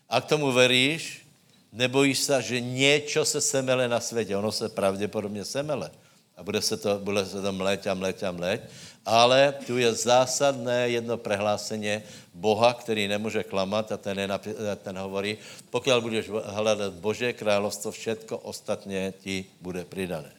A 0.08 0.20
k 0.20 0.24
tomu 0.24 0.52
veríš, 0.52 1.26
nebojíš 1.72 2.18
se, 2.18 2.42
že 2.42 2.60
něco 2.60 3.24
se 3.24 3.40
semele 3.40 3.88
na 3.88 4.00
světě. 4.00 4.36
Ono 4.36 4.52
se 4.52 4.68
pravděpodobně 4.68 5.44
semele. 5.44 5.90
A 6.36 6.42
bude 6.42 6.62
se 6.62 6.76
to, 6.76 6.98
bude 6.98 7.26
se 7.26 7.42
to 7.42 7.52
mléť 7.52 7.86
a 7.86 7.94
mléť 7.94 8.22
a 8.22 8.30
mléť 8.30 8.60
ale 9.06 9.54
tu 9.66 9.78
je 9.78 9.92
zásadné 9.94 10.88
jedno 10.88 11.16
prehláseně 11.16 12.02
Boha, 12.34 12.74
který 12.74 13.08
nemůže 13.08 13.42
klamat 13.42 13.92
a 13.92 13.96
ten, 13.96 14.18
je 14.18 14.28
ten 14.82 14.98
hovorí, 14.98 15.38
pokud 15.70 15.92
budeš 16.00 16.28
hledat 16.28 16.92
Bože 16.92 17.32
královstvo, 17.32 17.90
všetko 17.90 18.38
ostatně 18.38 19.14
ti 19.20 19.44
bude 19.60 19.84
přidané. 19.84 20.32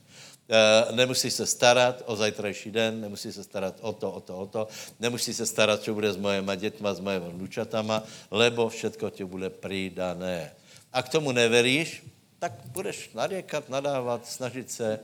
E, 0.50 0.96
nemusíš 0.96 1.34
se 1.34 1.46
starat 1.46 2.04
o 2.06 2.16
zajtrajší 2.16 2.72
den, 2.72 3.02
nemusíš 3.02 3.36
se 3.36 3.44
starat 3.44 3.76
o 3.82 3.94
to, 3.94 4.12
o 4.12 4.20
to, 4.22 4.38
o 4.38 4.46
to, 4.46 4.68
nemusíš 5.00 5.36
se 5.36 5.46
starat, 5.46 5.82
co 5.82 5.94
bude 5.94 6.14
s 6.14 6.18
mojima 6.18 6.56
dětma, 6.56 6.94
s 6.94 7.00
mojimi 7.00 7.30
vnučatama, 7.30 8.04
lebo 8.32 8.70
všetko 8.70 9.10
ti 9.10 9.26
bude 9.26 9.50
přidané. 9.50 10.52
A 10.94 11.04
k 11.04 11.10
tomu 11.10 11.32
neveríš, 11.32 12.04
tak 12.40 12.52
budeš 12.66 13.10
naděkat, 13.14 13.70
nadávat, 13.70 14.28
snažit 14.28 14.72
se, 14.72 15.00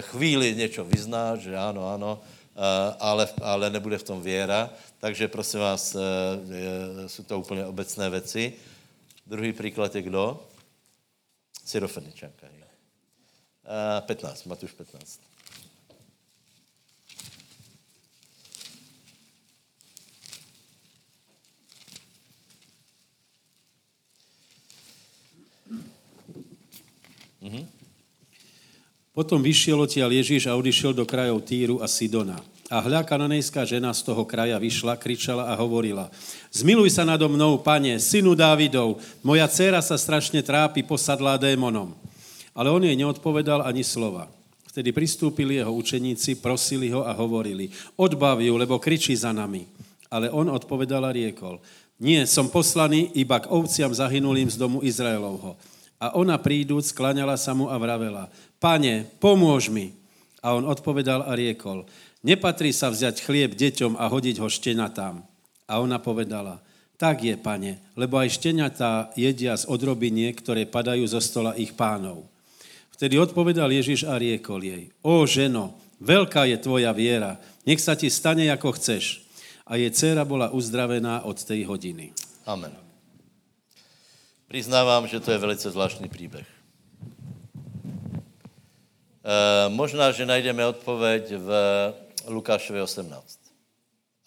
chvíli 0.00 0.54
něco 0.54 0.84
vyzná, 0.84 1.36
že 1.36 1.56
ano, 1.56 1.94
ano, 1.94 2.22
ale, 2.98 3.28
ale 3.42 3.70
nebude 3.70 3.98
v 3.98 4.02
tom 4.02 4.22
věra. 4.22 4.70
Takže 4.98 5.28
prosím 5.28 5.60
vás, 5.60 5.96
jsou 7.06 7.22
to 7.22 7.38
úplně 7.38 7.66
obecné 7.66 8.10
věci. 8.10 8.52
Druhý 9.26 9.52
příklad 9.52 9.94
je 9.94 10.02
kdo? 10.02 10.46
Syrofeničanka. 11.64 12.46
15, 14.00 14.44
Matuš 14.44 14.72
15. 14.72 15.20
Mm-hmm. 27.42 27.79
Potom 29.20 29.44
vyšiel 29.44 29.76
odtiaľ 29.76 30.16
Ježíš 30.16 30.48
a 30.48 30.56
odišiel 30.56 30.96
do 30.96 31.04
krajov 31.04 31.44
Týru 31.44 31.76
a 31.76 31.84
Sidona. 31.84 32.40
A 32.72 32.80
hľa 32.80 33.04
kananejská 33.04 33.68
žena 33.68 33.92
z 33.92 34.00
toho 34.00 34.24
kraja 34.24 34.56
vyšla, 34.56 34.96
kričala 34.96 35.44
a 35.44 35.52
hovorila, 35.60 36.08
zmiluj 36.48 36.88
sa 36.88 37.04
nado 37.04 37.28
mnou, 37.28 37.60
pane, 37.60 38.00
synu 38.00 38.32
Dávidov, 38.32 38.96
moja 39.20 39.44
dcera 39.44 39.84
sa 39.84 40.00
strašne 40.00 40.40
trápi, 40.40 40.80
posadlá 40.80 41.36
démonom. 41.36 41.92
Ale 42.56 42.72
on 42.72 42.80
jej 42.80 42.96
neodpovedal 42.96 43.60
ani 43.60 43.84
slova. 43.84 44.24
Vtedy 44.72 44.88
pristúpili 44.88 45.60
jeho 45.60 45.76
učeníci, 45.76 46.40
prosili 46.40 46.88
ho 46.88 47.04
a 47.04 47.12
hovorili, 47.12 47.68
odbav 48.00 48.40
ju, 48.40 48.56
lebo 48.56 48.80
kričí 48.80 49.12
za 49.12 49.36
nami. 49.36 49.68
Ale 50.08 50.32
on 50.32 50.48
odpovedal 50.48 51.04
a 51.04 51.12
riekol, 51.12 51.60
nie, 52.00 52.24
som 52.24 52.48
poslaný 52.48 53.12
iba 53.12 53.36
k 53.36 53.52
ovciam 53.52 53.92
zahynulým 53.92 54.48
z 54.48 54.56
domu 54.56 54.80
Izraelovho. 54.80 55.60
A 56.00 56.16
ona 56.16 56.40
príduc, 56.40 56.88
klaňala 56.96 57.36
sa 57.36 57.52
mu 57.52 57.68
a 57.68 57.76
vravela, 57.76 58.32
pane, 58.60 59.08
pomôž 59.18 59.72
mi. 59.72 59.96
A 60.40 60.56
on 60.56 60.64
odpovedal 60.64 61.24
a 61.26 61.36
riekol, 61.36 61.84
nepatrí 62.24 62.72
sa 62.72 62.88
vziať 62.88 63.24
chlieb 63.24 63.52
deťom 63.56 63.96
a 63.96 64.08
hodiť 64.08 64.40
ho 64.40 64.48
štenatám. 64.48 65.20
A 65.68 65.72
ona 65.80 66.00
povedala, 66.00 66.64
tak 67.00 67.24
je, 67.24 67.36
pane, 67.36 67.80
lebo 67.96 68.20
aj 68.20 68.36
štenatá 68.36 69.08
jedia 69.16 69.56
z 69.56 69.64
odrobinie, 69.68 70.32
ktoré 70.36 70.68
padajú 70.68 71.04
zo 71.08 71.20
stola 71.20 71.56
ich 71.56 71.72
pánov. 71.72 72.28
Vtedy 72.92 73.16
odpovedal 73.16 73.72
Ježiš 73.72 74.04
a 74.04 74.20
riekol 74.20 74.60
jej, 74.60 74.92
o 75.00 75.24
ženo, 75.24 75.76
veľká 76.04 76.44
je 76.52 76.60
tvoja 76.60 76.92
viera, 76.92 77.40
nech 77.64 77.80
sa 77.80 77.96
ti 77.96 78.12
stane, 78.12 78.48
ako 78.52 78.76
chceš. 78.76 79.24
A 79.64 79.80
jej 79.80 79.88
dcera 79.88 80.28
bola 80.28 80.52
uzdravená 80.52 81.24
od 81.24 81.40
tej 81.40 81.64
hodiny. 81.64 82.12
Amen. 82.44 82.76
Přiznávám, 84.48 85.06
že 85.06 85.20
to 85.20 85.30
je 85.30 85.38
velice 85.38 85.70
zvláštní 85.70 86.08
příběh. 86.08 86.59
E, 89.20 89.68
možná, 89.68 90.12
že 90.12 90.26
najdeme 90.26 90.66
odpověď 90.66 91.32
v 91.36 91.50
Lukášovi 92.26 92.80
18. 92.80 93.38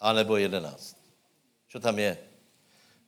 A 0.00 0.12
nebo 0.12 0.36
11. 0.36 0.96
Co 1.68 1.80
tam 1.80 1.98
je? 1.98 2.18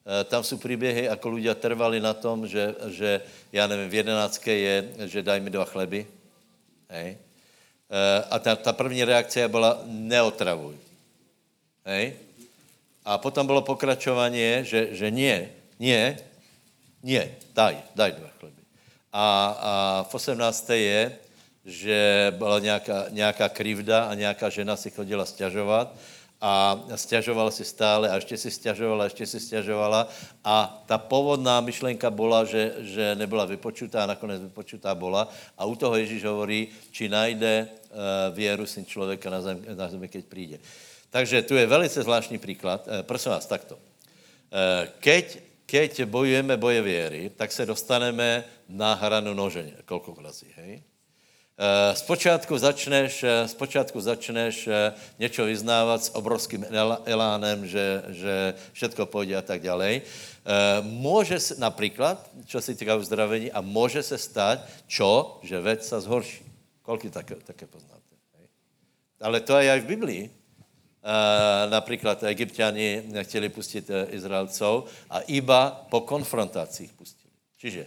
E, 0.07 0.25
tam 0.25 0.45
jsou 0.45 0.59
příběhy, 0.59 1.05
jako 1.05 1.29
lidé 1.29 1.55
trvali 1.55 2.01
na 2.01 2.15
tom, 2.15 2.49
že, 2.49 2.75
že 2.87 3.21
já 3.53 3.67
nevím, 3.67 3.91
v 3.91 3.95
jedenáctké 3.95 4.53
je, 4.53 4.77
že 5.07 5.23
daj 5.23 5.41
mi 5.41 5.51
dva 5.51 5.65
chleby. 5.65 6.07
Hej. 6.89 7.19
E, 7.91 8.23
a 8.31 8.39
ta, 8.39 8.57
ta 8.57 8.73
první 8.73 9.05
reakce 9.05 9.49
byla 9.49 9.81
neotravuj. 9.87 10.75
Hej. 11.85 12.17
A 13.05 13.19
potom 13.19 13.47
bylo 13.47 13.63
pokračování, 13.63 14.67
že, 14.67 14.89
že 14.91 15.11
nie, 15.11 15.55
nie, 15.79 16.19
nie, 17.03 17.23
daj, 17.55 17.79
daj 17.95 18.13
dva 18.19 18.31
chleby. 18.43 18.63
A, 19.13 19.25
a 19.63 19.73
v 20.11 20.15
18. 20.15 20.71
je, 20.71 21.19
že 21.67 22.33
byla 22.39 22.59
nějaká, 22.59 23.05
nějaká 23.11 23.49
krivda 23.49 24.05
a 24.05 24.15
nějaká 24.15 24.49
žena 24.49 24.77
si 24.77 24.91
chodila 24.91 25.27
stěžovat 25.27 25.95
a 26.41 26.79
stěžovala 26.95 27.51
si 27.51 27.65
stále 27.65 28.11
a 28.11 28.15
ještě 28.15 28.37
si 28.37 28.51
stěžovala, 28.51 29.05
ještě 29.05 29.27
si 29.27 29.41
stěžovala 29.41 30.09
a 30.45 30.83
ta 30.87 30.99
povodná 30.99 31.61
myšlenka 31.61 32.11
byla, 32.11 32.45
že, 32.45 32.75
že 32.79 33.15
nebyla 33.15 33.45
vypočutá 33.45 34.03
a 34.03 34.07
nakonec 34.07 34.43
vypočutá 34.43 34.95
byla 34.95 35.29
a 35.59 35.65
u 35.65 35.75
toho 35.75 35.97
Ježíš 35.97 36.25
hovorí, 36.25 36.69
či 36.91 37.09
najde 37.09 37.69
uh, 37.69 37.97
věru 38.37 38.67
syn 38.67 38.87
člověka 38.87 39.31
na 39.31 39.41
zemi, 39.41 39.61
na 39.75 39.89
zemi, 39.89 40.09
keď 40.09 40.25
přijde. 40.25 40.59
Takže 41.11 41.43
tu 41.43 41.55
je 41.55 41.67
velice 41.67 42.03
zvláštní 42.03 42.39
příklad. 42.39 42.87
Uh, 42.87 43.03
prosím 43.03 43.33
vás, 43.33 43.47
takto. 43.47 43.75
Uh, 43.75 43.81
keď 45.01 45.39
keď 45.67 46.07
bojujeme 46.07 46.57
boje 46.57 46.83
věry, 46.83 47.31
tak 47.35 47.53
se 47.53 47.67
dostaneme 47.67 48.45
na 48.69 48.95
hranu 48.95 49.35
nože, 49.35 49.75
vrazí, 50.15 50.47
hej? 50.57 50.83
Zpočátku 51.93 52.53
eh, 52.55 52.59
začneš, 52.59 53.25
zpočátku 53.47 53.99
eh, 53.99 54.03
začneš 54.03 54.69
eh, 54.69 54.93
něco 55.19 55.45
vyznávat 55.45 56.05
s 56.05 56.15
obrovským 56.15 56.67
elánem, 57.05 57.67
že, 57.67 58.03
že 58.09 58.55
všetko 58.73 59.07
půjde 59.07 59.37
a 59.37 59.43
tak 59.43 59.63
dále. 59.63 60.01
Může 60.81 61.41
se, 61.41 61.55
například, 61.59 62.31
čo 62.47 62.61
se 62.61 62.75
týká 62.75 62.97
uzdravení, 62.97 63.53
a 63.53 63.61
může 63.61 64.03
se 64.03 64.19
stát, 64.19 64.69
čo, 64.87 65.41
že 65.43 65.61
věc 65.61 65.89
se 65.89 66.01
zhorší. 66.01 66.45
Kolik 66.83 67.11
také, 67.11 67.35
také 67.35 67.67
poznáte? 67.67 68.15
Ale 69.21 69.41
to 69.41 69.59
je 69.59 69.73
i 69.73 69.81
v 69.81 69.85
Biblii. 69.85 70.31
Například 71.71 72.23
egyptiani 72.23 73.03
nechtěli 73.07 73.49
pustit 73.49 73.91
Izraelcov 74.11 74.85
a 75.11 75.21
iba 75.21 75.87
po 75.91 76.01
konfrontacích 76.01 76.93
pustili. 76.93 77.33
Čiže, 77.59 77.87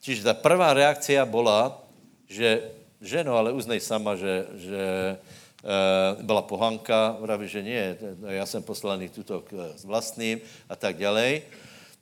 čiže 0.00 0.22
ta 0.22 0.34
prvá 0.34 0.72
reakcia 0.72 1.26
byla, 1.26 1.82
že 2.28 2.77
ženo, 3.00 3.36
ale 3.36 3.52
uznej 3.52 3.80
sama, 3.80 4.16
že, 4.16 4.46
že 4.54 4.82
e, 5.14 6.22
byla 6.22 6.42
pohanka, 6.42 7.16
vraví, 7.20 7.48
že 7.48 7.62
nie, 7.62 7.96
já 8.28 8.46
jsem 8.46 8.62
poslaný 8.62 9.08
tuto 9.08 9.40
k, 9.40 9.76
s 9.76 9.84
vlastním 9.84 10.40
a 10.68 10.76
tak 10.76 10.96
dále. 10.96 11.42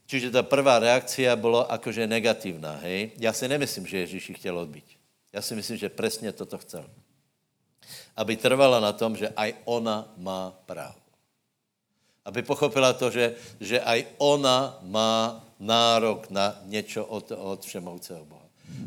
Čiže 0.07 0.30
ta 0.30 0.42
prvá 0.42 0.78
reakcia 0.78 1.36
byla 1.36 1.66
jakože 1.70 2.07
negativná, 2.07 2.78
hej. 2.82 3.11
Já 3.18 3.32
si 3.32 3.49
nemyslím, 3.49 3.86
že 3.86 3.99
Ježíš 3.99 4.32
chtěl 4.38 4.59
odbít. 4.59 4.86
Já 5.32 5.42
si 5.42 5.55
myslím, 5.55 5.76
že 5.76 5.88
přesně 5.88 6.32
toto 6.32 6.59
chcel 6.59 6.86
aby 8.16 8.36
trvala 8.36 8.80
na 8.80 8.92
tom, 8.97 9.12
že 9.12 9.28
aj 9.36 9.55
ona 9.68 10.09
má 10.16 10.57
právo. 10.64 10.99
Aby 12.26 12.42
pochopila 12.42 12.90
to, 12.97 13.12
že, 13.12 13.36
že 13.61 13.78
aj 13.78 14.18
ona 14.18 14.80
má 14.82 15.44
nárok 15.61 16.26
na 16.32 16.59
něco 16.66 17.07
od, 17.07 17.30
od 17.30 17.61
všemovcého 17.62 18.24
Boha. 18.24 18.36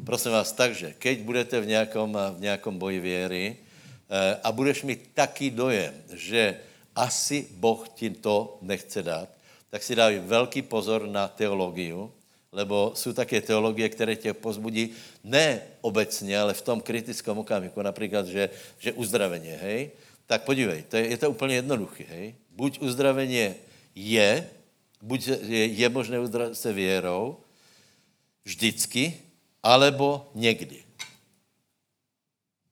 Prosím 0.05 0.31
vás, 0.31 0.51
takže, 0.51 0.93
keď 0.99 1.19
budete 1.19 1.61
v 1.61 1.67
nějakom, 1.67 2.17
v 2.35 2.41
nějakom 2.41 2.77
boji 2.77 2.99
věry 2.99 3.55
eh, 4.09 4.37
a 4.43 4.51
budeš 4.51 4.83
mít 4.83 5.09
taký 5.13 5.49
dojem, 5.49 5.93
že 6.13 6.59
asi 6.95 7.47
Boh 7.51 7.89
ti 7.89 8.09
to 8.09 8.57
nechce 8.61 9.03
dát, 9.03 9.29
tak 9.69 9.83
si 9.83 9.95
dávej 9.95 10.19
velký 10.19 10.61
pozor 10.61 11.07
na 11.07 11.27
teologiu, 11.27 12.11
lebo 12.51 12.91
jsou 12.95 13.13
také 13.13 13.41
teologie, 13.41 13.89
které 13.89 14.15
tě 14.15 14.33
pozbudí 14.33 14.89
ne 15.23 15.61
obecně, 15.81 16.39
ale 16.39 16.53
v 16.53 16.61
tom 16.61 16.81
kritickém 16.81 17.37
okamžiku, 17.37 17.81
například, 17.81 18.27
že, 18.27 18.49
že 18.79 18.93
uzdraveně, 18.93 19.59
hej, 19.61 19.91
tak 20.25 20.43
podívej, 20.43 20.83
to 20.89 20.97
je, 20.97 21.07
je 21.07 21.17
to 21.17 21.31
úplně 21.31 21.55
jednoduché, 21.55 22.03
hej. 22.09 22.35
Buď 22.51 22.81
uzdraveně 22.81 23.55
je, 23.95 24.49
buď 25.01 25.27
je, 25.27 25.65
je 25.65 25.89
možné 25.89 26.19
uzdravit 26.19 26.57
se 26.57 26.73
věrou, 26.73 27.37
vždycky, 28.45 29.28
alebo 29.63 30.31
někdy. 30.35 30.83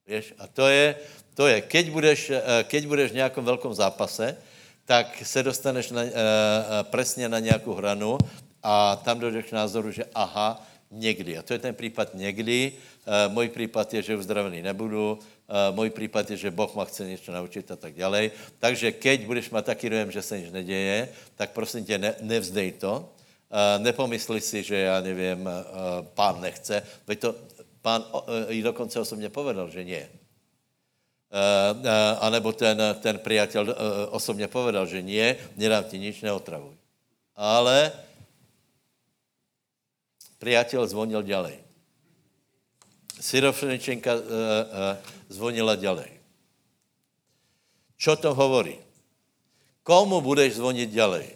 Víš? 0.06 0.34
A 0.38 0.46
to 0.46 0.68
je, 0.68 0.96
to 1.34 1.46
je, 1.46 1.60
keď 1.60 1.90
budeš, 1.90 2.30
eh, 2.30 2.64
keď 2.64 2.86
budeš 2.86 3.10
v 3.10 3.14
nějakom 3.14 3.44
velkom 3.44 3.74
zápase, 3.74 4.36
tak 4.88 5.20
se 5.22 5.42
dostaneš 5.42 5.90
na, 5.90 6.02
uh, 6.02 6.10
presně 6.82 7.28
na 7.28 7.38
nějakou 7.38 7.74
hranu 7.74 8.18
a 8.62 8.96
tam 8.96 9.20
dojde 9.20 9.42
k 9.42 9.52
názoru, 9.52 9.92
že 9.92 10.04
aha, 10.14 10.64
někdy. 10.90 11.38
A 11.38 11.42
to 11.42 11.52
je 11.52 11.58
ten 11.58 11.74
případ 11.74 12.14
někdy. 12.14 12.72
Můj 13.28 13.48
případ 13.48 13.94
je, 13.94 14.02
že 14.02 14.16
uzdravený 14.16 14.62
nebudu. 14.62 15.18
Můj 15.70 15.90
případ 15.90 16.30
je, 16.30 16.36
že 16.36 16.50
Boh 16.50 16.74
ma 16.74 16.84
chce 16.84 17.04
něco 17.04 17.32
naučit 17.32 17.70
a 17.70 17.76
tak 17.76 17.94
dále. 17.94 18.30
Takže 18.58 18.92
keď 18.92 19.26
budeš 19.26 19.50
mít 19.50 19.64
taký 19.64 19.90
dojem, 19.90 20.10
že 20.10 20.22
se 20.22 20.40
nic 20.40 20.52
neděje, 20.52 21.08
tak 21.36 21.50
prosím 21.50 21.84
tě, 21.84 21.98
ne, 21.98 22.14
nevzdej 22.20 22.72
to. 22.72 23.12
E, 23.50 23.78
nepomysli 23.78 24.40
si, 24.40 24.62
že 24.62 24.76
já 24.76 25.00
nevím, 25.00 25.48
e, 25.48 25.52
pán 26.14 26.40
nechce. 26.40 26.82
Veď 27.06 27.18
to 27.20 27.34
pán 27.82 28.04
e, 28.04 28.54
i 28.54 28.62
dokonce 28.62 29.00
osobně 29.00 29.28
povedal, 29.28 29.70
že 29.70 29.84
nie. 29.84 30.08
Uh, 31.28 31.76
uh, 31.84 32.24
anebo 32.24 32.56
ten, 32.56 32.80
ten 33.04 33.20
priateľ 33.20 33.68
uh, 33.68 33.76
osobně 34.16 34.48
povedal, 34.48 34.88
že 34.88 35.04
nie, 35.04 35.36
nedám 35.60 35.84
ti 35.84 36.00
nič, 36.00 36.24
neotravuj. 36.24 36.72
Ale 37.36 37.92
Priateľ 40.38 40.86
zvonil 40.86 41.26
ďalej. 41.26 41.58
Syrofeničenka 43.18 44.12
uh, 44.14 44.22
zvonila 45.26 45.74
ďalej. 45.74 46.14
Čo 47.98 48.14
to 48.14 48.30
hovorí? 48.30 48.78
Komu 49.82 50.22
budeš 50.22 50.62
zvoniť 50.62 50.88
ďalej? 50.94 51.26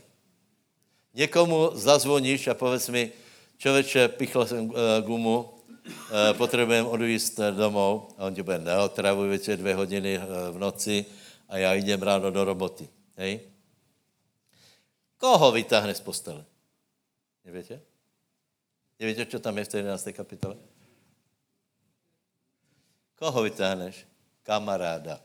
Někomu 1.15 1.71
zazvoníš 1.75 2.49
a 2.49 2.55
povedz 2.55 2.89
mi, 2.89 3.13
čověče, 3.57 4.09
pichla 4.09 4.47
jsem 4.47 4.71
uh, 4.71 4.77
gumu, 5.01 5.55
e, 6.13 6.35
potřebujeme 6.35 6.89
odvíst 6.89 7.41
domov 7.57 8.15
a 8.19 8.27
on 8.27 8.35
ti 8.35 8.43
bude, 8.43 8.59
neotravuj 8.59 9.29
večer 9.29 9.59
dvě 9.59 9.75
hodiny 9.75 10.19
v 10.51 10.59
noci 10.59 11.07
a 11.49 11.57
já 11.57 11.75
jdem 11.75 12.03
ráno 12.03 12.31
do 12.31 12.45
roboty. 12.45 12.89
Hej? 13.17 13.41
Koho 15.19 15.53
vytáhne 15.53 15.95
z 15.95 16.01
postele? 16.01 16.45
Nevíte? 17.45 17.81
Nevíte, 19.01 19.27
co 19.27 19.39
tam 19.39 19.59
je 19.59 19.65
v 19.65 19.69
té 19.69 19.79
11. 19.79 20.09
kapitole? 20.13 20.57
Koho 23.15 23.43
vytáhneš? 23.43 24.07
Kamaráda. 24.43 25.21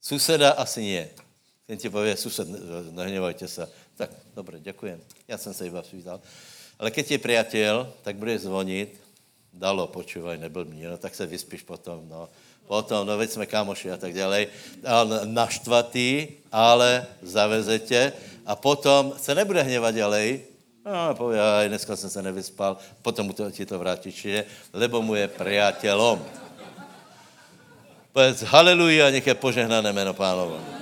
Suseda 0.00 0.50
asi 0.50 0.80
nie. 0.80 1.08
Ten 1.66 1.78
ti 1.78 1.90
pově, 1.90 2.16
sused, 2.16 2.48
nehněvajte 2.90 3.48
se. 3.48 3.72
Tak, 3.96 4.10
dobře, 4.34 4.60
děkujem. 4.60 5.00
Já 5.28 5.38
jsem 5.38 5.54
se 5.54 5.66
iba 5.66 5.82
přivítal. 5.82 6.20
Ale 6.76 6.92
keď 6.92 7.16
je 7.16 7.18
priateľ, 7.18 7.74
tak 8.04 8.20
bude 8.20 8.36
zvonit, 8.36 9.00
dalo, 9.48 9.88
počúvaj, 9.88 10.36
nebyl 10.36 10.68
mě, 10.68 10.88
no 10.92 10.96
tak 11.00 11.14
se 11.16 11.24
vyspíš 11.26 11.64
potom, 11.64 12.04
no. 12.04 12.28
Potom, 12.68 13.06
no 13.06 13.16
veď 13.16 13.30
jsme 13.30 13.46
kámoši 13.46 13.90
a 13.90 13.96
tak 13.96 14.12
dále. 14.12 14.46
Naštvatý, 15.24 16.28
ale 16.52 17.06
zavezete 17.22 18.12
a 18.44 18.52
potom 18.56 19.14
se 19.16 19.34
nebude 19.34 19.62
hněvat 19.62 19.94
dělej, 19.94 20.40
no, 20.84 21.14
pově, 21.14 21.40
aj 21.40 21.68
dneska 21.68 21.96
jsem 21.96 22.10
se 22.10 22.22
nevyspal, 22.22 22.76
potom 23.02 23.26
mu 23.26 23.32
to, 23.32 23.50
ti 23.50 23.66
to 23.66 23.78
vrátí, 23.78 24.12
čiže, 24.12 24.44
lebo 24.72 25.02
mu 25.02 25.14
je 25.14 25.28
priateľom. 25.28 26.20
Povedz 28.12 28.44
haleluja, 28.48 29.10
nech 29.10 29.26
je 29.26 29.34
požehnané 29.34 29.92
jméno 29.92 30.14
pánovo. 30.14 30.75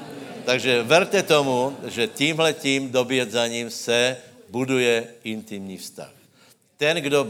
Takže 0.45 0.83
verte 0.83 1.23
tomu, 1.23 1.77
že 1.89 2.07
tímhle 2.07 2.53
tím 2.53 2.93
dobět 2.93 3.31
za 3.31 3.47
ním 3.47 3.71
se 3.71 4.17
buduje 4.49 5.09
intimní 5.25 5.79
vztah. 5.79 6.13
Ten, 6.77 6.97
kdo 6.97 7.25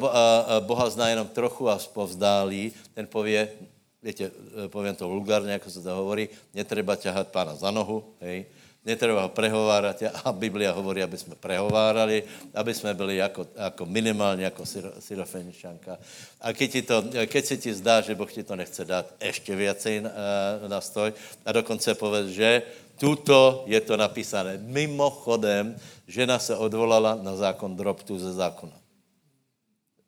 Boha 0.61 0.91
zná 0.91 1.09
jenom 1.09 1.29
trochu 1.29 1.71
a 1.71 1.79
povzdálí, 1.79 2.73
ten 2.95 3.07
pově, 3.07 3.49
viete, 4.03 4.31
poviem 4.67 4.97
to 4.97 5.09
vulgárně, 5.09 5.53
jako 5.53 5.71
se 5.71 5.83
to 5.83 5.91
hovorí, 5.95 6.29
netreba 6.55 6.97
ťahat 6.97 7.29
pána 7.29 7.55
za 7.55 7.71
nohu, 7.71 8.05
hej, 8.21 8.47
netreba 8.85 9.25
ho 9.25 9.33
prehovárať 9.33 10.13
a 10.13 10.29
Biblia 10.33 10.73
hovorí, 10.77 11.01
aby 11.01 11.17
jsme 11.17 11.35
prehovárali, 11.41 12.21
aby 12.55 12.75
jsme 12.75 12.95
byli 12.95 13.17
jako, 13.17 13.47
jako 13.57 13.87
minimálně 13.87 14.45
jako 14.45 14.65
syrofeničanka. 15.01 15.99
A 16.41 16.53
keď, 16.53 16.69
ti 16.73 16.83
to, 16.83 16.97
keď 17.27 17.43
se 17.45 17.57
ti 17.57 17.71
zdá, 17.75 18.01
že 18.05 18.15
Boh 18.15 18.29
ti 18.29 18.45
to 18.45 18.57
nechce 18.57 18.85
dát, 18.85 19.07
ještě 19.25 19.57
viacej 19.57 20.03
na 20.69 20.81
stoj 20.81 21.13
a 21.47 21.53
dokonce 21.53 21.95
povedz, 21.95 22.29
že 22.37 22.63
tuto 23.05 23.69
je 23.69 23.77
to 23.85 24.01
napísané. 24.01 24.57
Mimochodem, 24.65 25.77
žena 26.09 26.41
se 26.41 26.57
odvolala 26.57 27.21
na 27.21 27.37
zákon 27.37 27.77
drobtu 27.77 28.17
ze 28.17 28.33
zákona. 28.33 28.73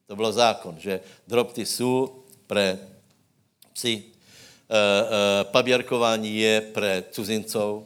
To 0.08 0.16
byl 0.16 0.32
zákon, 0.32 0.80
že 0.80 1.00
drobty 1.28 1.66
jsou 1.66 2.24
pre 2.46 2.78
psy, 3.72 4.00
e, 4.00 4.00
e, 4.00 5.44
paběrkování 5.44 6.38
je 6.40 6.54
pre 6.60 7.04
cuzincov, 7.12 7.84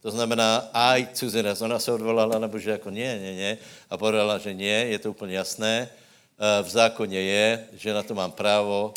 to 0.00 0.10
znamená, 0.10 0.68
aj 0.72 1.08
cuzinec. 1.12 1.60
Ona 1.60 1.78
se 1.78 1.92
odvolala 1.92 2.38
na 2.38 2.48
Bože 2.48 2.70
jako 2.70 2.90
ne, 2.90 3.20
ne, 3.20 3.32
ne. 3.32 3.52
A 3.90 3.96
povedala, 3.96 4.40
že 4.40 4.54
ne, 4.54 4.92
je 4.92 4.98
to 4.98 5.10
úplně 5.10 5.36
jasné. 5.36 5.88
E, 5.88 6.62
v 6.62 6.68
zákoně 6.68 7.20
je, 7.20 7.48
že 7.72 7.94
na 7.96 8.02
to 8.02 8.14
mám 8.14 8.32
právo 8.32 8.92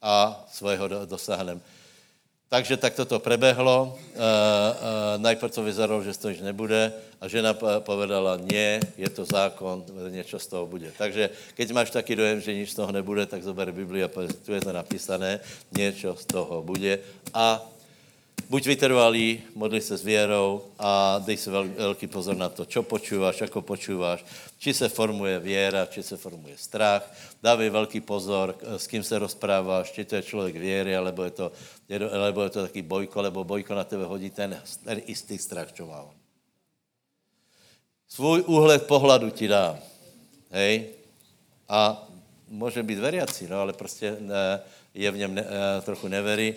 a 0.00 0.44
svého 0.52 0.88
dosáhnem. 1.04 1.60
Takže 2.46 2.78
tak 2.78 2.94
toto 2.94 3.18
prebehlo. 3.18 3.90
E, 3.90 4.18
e, 4.18 4.24
najprv 5.18 5.50
to 5.50 5.66
vyzeralo, 5.66 5.98
že 6.02 6.14
to 6.14 6.30
již 6.30 6.46
nebude 6.46 6.94
a 7.18 7.24
žena 7.28 7.58
povedala, 7.82 8.38
ne, 8.38 8.78
je 8.94 9.08
to 9.10 9.24
zákon, 9.24 9.84
něco 10.10 10.38
z 10.38 10.46
toho 10.46 10.66
bude. 10.66 10.92
Takže 10.94 11.30
keď 11.58 11.66
máš 11.72 11.90
taký 11.90 12.14
dojem, 12.14 12.38
že 12.40 12.54
nič 12.54 12.70
z 12.70 12.78
toho 12.78 12.92
nebude, 12.92 13.26
tak 13.26 13.42
zober 13.42 13.72
Bibli 13.72 14.04
a 14.04 14.08
tu 14.46 14.52
je 14.52 14.60
to 14.60 14.72
napísané, 14.72 15.40
něco 15.72 16.14
z 16.14 16.24
toho 16.24 16.62
bude 16.62 16.98
a 17.34 17.66
buď 18.48 18.66
vytrvalý, 18.66 19.42
modli 19.54 19.80
se 19.80 19.98
s 19.98 20.04
věrou 20.04 20.62
a 20.78 21.18
dej 21.18 21.36
si 21.36 21.50
velký 21.50 22.06
pozor 22.06 22.36
na 22.36 22.48
to, 22.48 22.64
čo 22.64 22.82
počúváš, 22.82 23.42
ako 23.42 23.62
počúváš, 23.62 24.24
či 24.58 24.74
se 24.74 24.88
formuje 24.88 25.38
věra, 25.38 25.86
či 25.86 26.02
se 26.02 26.16
formuje 26.16 26.54
strach. 26.58 27.02
Dávej 27.42 27.70
velký 27.70 28.00
pozor, 28.00 28.54
s 28.76 28.86
kým 28.86 29.02
se 29.02 29.18
rozpráváš, 29.18 29.92
či 29.92 30.04
to 30.04 30.16
je 30.16 30.22
člověk 30.22 30.56
věry, 30.56 30.96
alebo 30.96 31.24
je 31.24 31.30
to, 31.30 31.46
alebo 32.12 32.42
je 32.42 32.50
to 32.50 32.62
taký 32.62 32.82
bojko, 32.82 33.22
lebo 33.22 33.44
bojko 33.44 33.74
na 33.74 33.84
tebe 33.84 34.04
hodí 34.04 34.30
ten, 34.30 34.62
ten 34.84 35.02
istý 35.06 35.38
strach, 35.38 35.72
čo 35.72 35.86
má 35.86 36.02
on. 36.02 36.14
Svůj 38.08 38.42
úhled 38.46 38.86
pohledu 38.86 39.30
ti 39.30 39.48
dá. 39.48 39.78
Hej? 40.50 40.86
A 41.68 42.06
může 42.48 42.82
být 42.82 42.98
veriací, 42.98 43.46
no, 43.50 43.60
ale 43.60 43.72
prostě 43.72 44.16
ne, 44.20 44.60
je 44.94 45.10
v 45.10 45.16
něm 45.16 45.34
ne, 45.34 45.42
eh, 45.42 45.82
trochu 45.82 46.08
neverí 46.08 46.54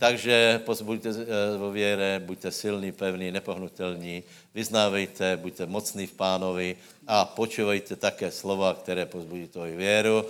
takže 0.00 0.64
buďte 0.82 1.10
eh, 1.12 1.58
vo 1.60 1.70
věre, 1.70 2.24
buďte 2.24 2.50
silní, 2.50 2.92
pevní, 2.92 3.28
nepohnutelní, 3.30 4.24
vyznávejte, 4.54 5.36
buďte 5.36 5.66
mocní 5.66 6.06
v 6.08 6.16
pánovi 6.16 6.68
a 7.06 7.24
počúvejte 7.28 8.00
také 8.00 8.32
slova, 8.32 8.74
které 8.74 9.04
pozbudí 9.06 9.46
tvoji 9.52 9.76
věru. 9.76 10.24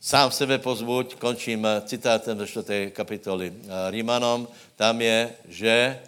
Sám 0.00 0.30
sebe 0.30 0.58
pozbuď, 0.58 1.14
končím 1.18 1.66
citátem 1.84 2.38
ze 2.38 2.46
4. 2.46 2.94
kapitoly 2.94 3.50
eh, 3.50 3.90
Rímanom. 3.90 4.46
Tam 4.78 5.02
je, 5.02 5.34
že 5.50 5.98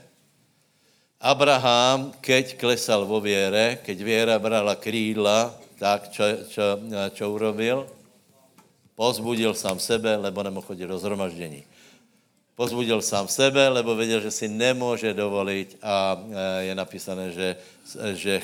Abraham, 1.20 2.14
keď 2.22 2.54
klesal 2.54 3.02
vo 3.02 3.20
věre, 3.20 3.82
keď 3.82 3.98
věra 3.98 4.38
brala 4.38 4.74
krídla, 4.78 5.54
tak 5.74 6.14
čo, 6.14 6.22
čo, 6.46 6.62
eh, 6.78 7.10
čo 7.10 7.34
urobil? 7.34 7.82
Pozbudil 8.94 9.58
sám 9.58 9.82
sebe, 9.82 10.14
lebo 10.14 10.38
nemohl 10.46 10.62
chodit 10.62 10.86
do 10.86 10.98
zhromaždění 10.98 11.71
pozbudil 12.54 13.02
sám 13.02 13.28
sebe, 13.28 13.68
lebo 13.68 13.96
věděl, 13.96 14.20
že 14.20 14.30
si 14.30 14.48
nemůže 14.48 15.14
dovolit 15.14 15.78
a 15.82 16.20
e, 16.20 16.62
je 16.64 16.74
napísané, 16.74 17.30
že, 17.30 17.56
že 18.14 18.34
e, 18.38 18.42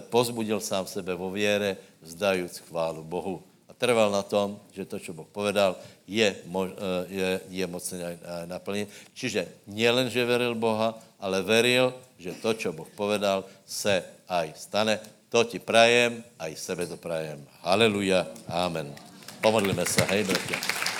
pozbudil 0.00 0.60
sám 0.60 0.86
sebe 0.86 1.14
vo 1.14 1.30
věre, 1.30 1.76
vzdajuc 2.02 2.58
chválu 2.58 3.02
Bohu. 3.02 3.42
A 3.68 3.74
trval 3.74 4.10
na 4.10 4.22
tom, 4.22 4.60
že 4.72 4.84
to, 4.84 4.98
co 4.98 5.12
Boh 5.12 5.26
povedal, 5.26 5.76
je, 6.06 6.36
mož, 6.46 6.70
e, 6.70 7.14
je, 7.14 7.28
je 7.50 7.64
mocné 7.66 8.18
naplnit. 8.46 8.88
Čiže 9.14 9.66
nielen, 9.66 10.10
že 10.10 10.24
veril 10.24 10.54
Boha, 10.54 10.94
ale 11.18 11.42
veril, 11.42 11.90
že 12.18 12.38
to, 12.38 12.54
co 12.54 12.72
Boh 12.72 12.88
povedal, 12.94 13.44
se 13.66 14.04
aj 14.30 14.52
stane. 14.56 15.00
To 15.34 15.42
ti 15.42 15.58
prajem, 15.58 16.22
aj 16.38 16.54
sebe 16.54 16.86
to 16.86 16.94
prajem. 16.94 17.42
Haleluja. 17.66 18.30
Amen. 18.46 18.94
Pomodlíme 19.42 19.82
se. 19.82 20.06
Hej, 20.06 20.30
bratia. 20.30 20.93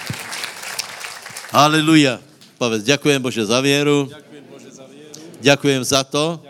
Haleluja. 1.55 2.19
Povedz, 2.59 2.83
ďakujem 2.83 3.23
Bože 3.23 3.47
za 3.47 3.63
věru. 3.63 4.11
Ďakujem 5.39 5.87
za 5.87 6.03
to, 6.03 6.43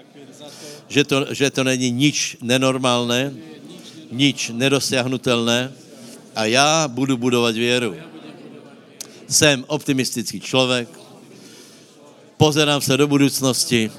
že 0.88 1.04
to, 1.04 1.16
že 1.28 1.52
to 1.52 1.60
není 1.60 1.92
nič 1.92 2.40
nenormálné, 2.40 3.36
nič 4.08 4.48
nedosiahnutelné 4.56 5.68
a 6.32 6.48
já 6.48 6.88
budu 6.88 7.20
budovat 7.20 7.52
věru. 7.52 7.92
Jsem 9.28 9.64
optimistický 9.68 10.40
člověk, 10.40 10.88
pozerám 12.40 12.80
se 12.80 12.96
do 12.96 13.04
budoucnosti, 13.04 13.92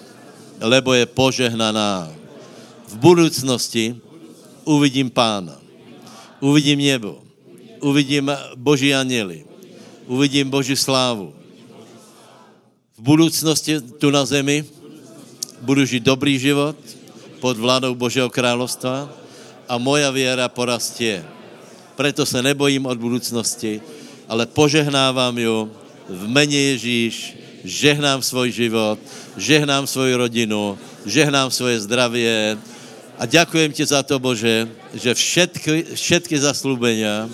lebo 0.57 0.97
je 0.97 1.05
požehnaná. 1.05 2.09
V 2.89 2.95
budoucnosti 2.97 3.93
uvidím 4.65 5.13
pána, 5.13 5.61
uvidím 6.41 6.81
nebo, 6.81 7.21
uvidím 7.81 8.31
boží 8.57 8.95
aněly, 8.95 9.45
uvidím 10.07 10.49
Boží 10.49 10.75
slávu. 10.75 11.33
V 12.97 13.01
budoucnosti 13.01 13.81
tu 13.81 14.09
na 14.09 14.25
zemi 14.25 14.65
budu 15.61 15.85
žít 15.85 16.03
dobrý 16.03 16.39
život 16.39 16.75
pod 17.39 17.57
vládou 17.57 17.95
Božího 17.95 18.29
královstva 18.29 19.09
a 19.67 19.77
moja 19.77 20.11
věra 20.11 20.49
porastě. 20.49 21.25
Proto 21.95 22.25
se 22.25 22.43
nebojím 22.43 22.85
od 22.85 22.97
budoucnosti, 22.97 23.81
ale 24.27 24.45
požehnávám 24.45 25.37
ju 25.37 25.71
v 26.09 26.23
mene 26.27 26.55
Ježíš, 26.55 27.37
žehnám 27.63 28.21
svůj 28.21 28.51
život, 28.51 28.99
žehnám 29.37 29.87
svoji 29.87 30.15
rodinu, 30.15 30.77
žehnám 31.05 31.51
svoje 31.51 31.79
zdravie 31.81 32.57
a 33.17 33.25
děkujem 33.25 33.71
ti 33.71 33.85
za 33.85 34.03
to, 34.03 34.19
Bože, 34.19 34.67
že 34.93 35.13
všetky, 35.13 35.95
všetky 35.95 36.35
zaslúbenia 36.39 37.29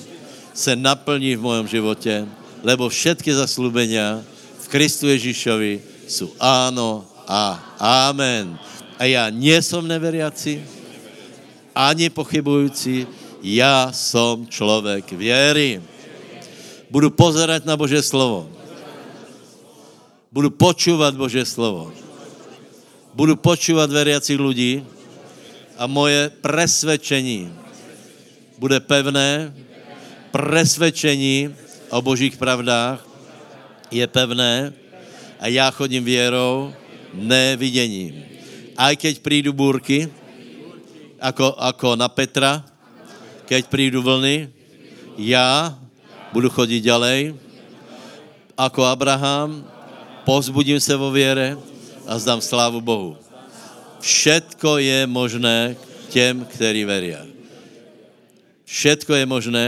se 0.54 0.76
naplní 0.76 1.36
v 1.36 1.42
mojom 1.42 1.68
životě 1.68 2.28
lebo 2.62 2.90
všetky 2.90 3.34
zaslúbenia 3.34 4.22
v 4.62 4.66
Kristu 4.70 5.10
Ježíšovi 5.10 5.82
jsou 6.08 6.34
áno 6.40 7.06
a 7.28 7.60
amen. 8.10 8.58
A 9.02 9.06
já 9.10 9.30
nie 9.34 9.58
som 9.66 9.82
neveriaci, 9.82 10.62
ani 11.74 12.10
pochybující, 12.10 13.08
já 13.42 13.90
som 13.92 14.46
člověk 14.46 15.12
věry. 15.12 15.82
Budu 16.92 17.10
pozerať 17.10 17.66
na 17.66 17.78
Bože 17.78 18.04
slovo. 18.04 18.52
Budu 20.32 20.54
počúvat 20.54 21.18
Bože 21.18 21.46
slovo. 21.46 21.90
Budu 23.16 23.36
počúvat 23.36 23.90
veriacich 23.92 24.40
lidí 24.40 24.86
a 25.80 25.88
moje 25.88 26.30
presvedčení 26.46 27.50
bude 28.62 28.78
pevné, 28.78 29.50
presvedčení 30.30 31.50
o 31.92 32.00
božích 32.02 32.40
pravdách 32.40 33.04
je 33.92 34.08
pevné 34.08 34.74
a 35.40 35.48
já 35.48 35.72
chodím 35.72 36.04
věrou, 36.04 36.74
ne 37.14 37.60
viděním. 37.60 38.24
Aj 38.80 38.96
keď 38.96 39.20
prídu 39.20 39.52
búrky, 39.52 40.08
ako, 41.20 41.54
ako 41.60 42.00
na 42.00 42.08
Petra, 42.08 42.64
keď 43.46 43.68
prídu 43.68 44.00
vlny, 44.02 44.50
já 45.20 45.76
budu 46.34 46.50
chodit 46.50 46.82
ďalej, 46.82 47.36
ako 48.58 48.82
Abraham, 48.88 49.68
povzbudím 50.24 50.80
se 50.80 50.96
vo 50.96 51.12
věre 51.12 51.60
a 52.08 52.18
zdám 52.18 52.42
slávu 52.42 52.82
Bohu. 52.82 53.18
Všetko 54.00 54.78
je 54.78 55.08
možné 55.08 55.76
těm, 56.10 56.46
kteří 56.46 56.86
verí. 56.86 57.14
Všetko 58.66 59.14
je 59.14 59.26
možné 59.26 59.66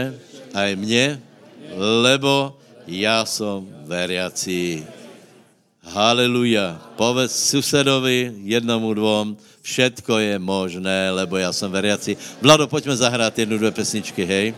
aj 0.54 0.76
mně, 0.76 1.20
lebo 1.72 2.58
já 2.86 3.24
jsem 3.24 3.66
veriací. 3.84 4.84
Haleluja. 5.84 6.80
Povedz 6.96 7.32
susedovi, 7.50 8.32
jednomu, 8.44 8.94
dvom, 8.94 9.36
všetko 9.62 10.18
je 10.18 10.38
možné, 10.38 11.10
lebo 11.10 11.36
já 11.36 11.52
jsem 11.52 11.70
veriací. 11.70 12.16
Vlado, 12.40 12.66
pojďme 12.66 12.96
zahrát 12.96 13.38
jednu, 13.38 13.58
dvě 13.58 13.70
pesničky, 13.70 14.24
hej. 14.24 14.54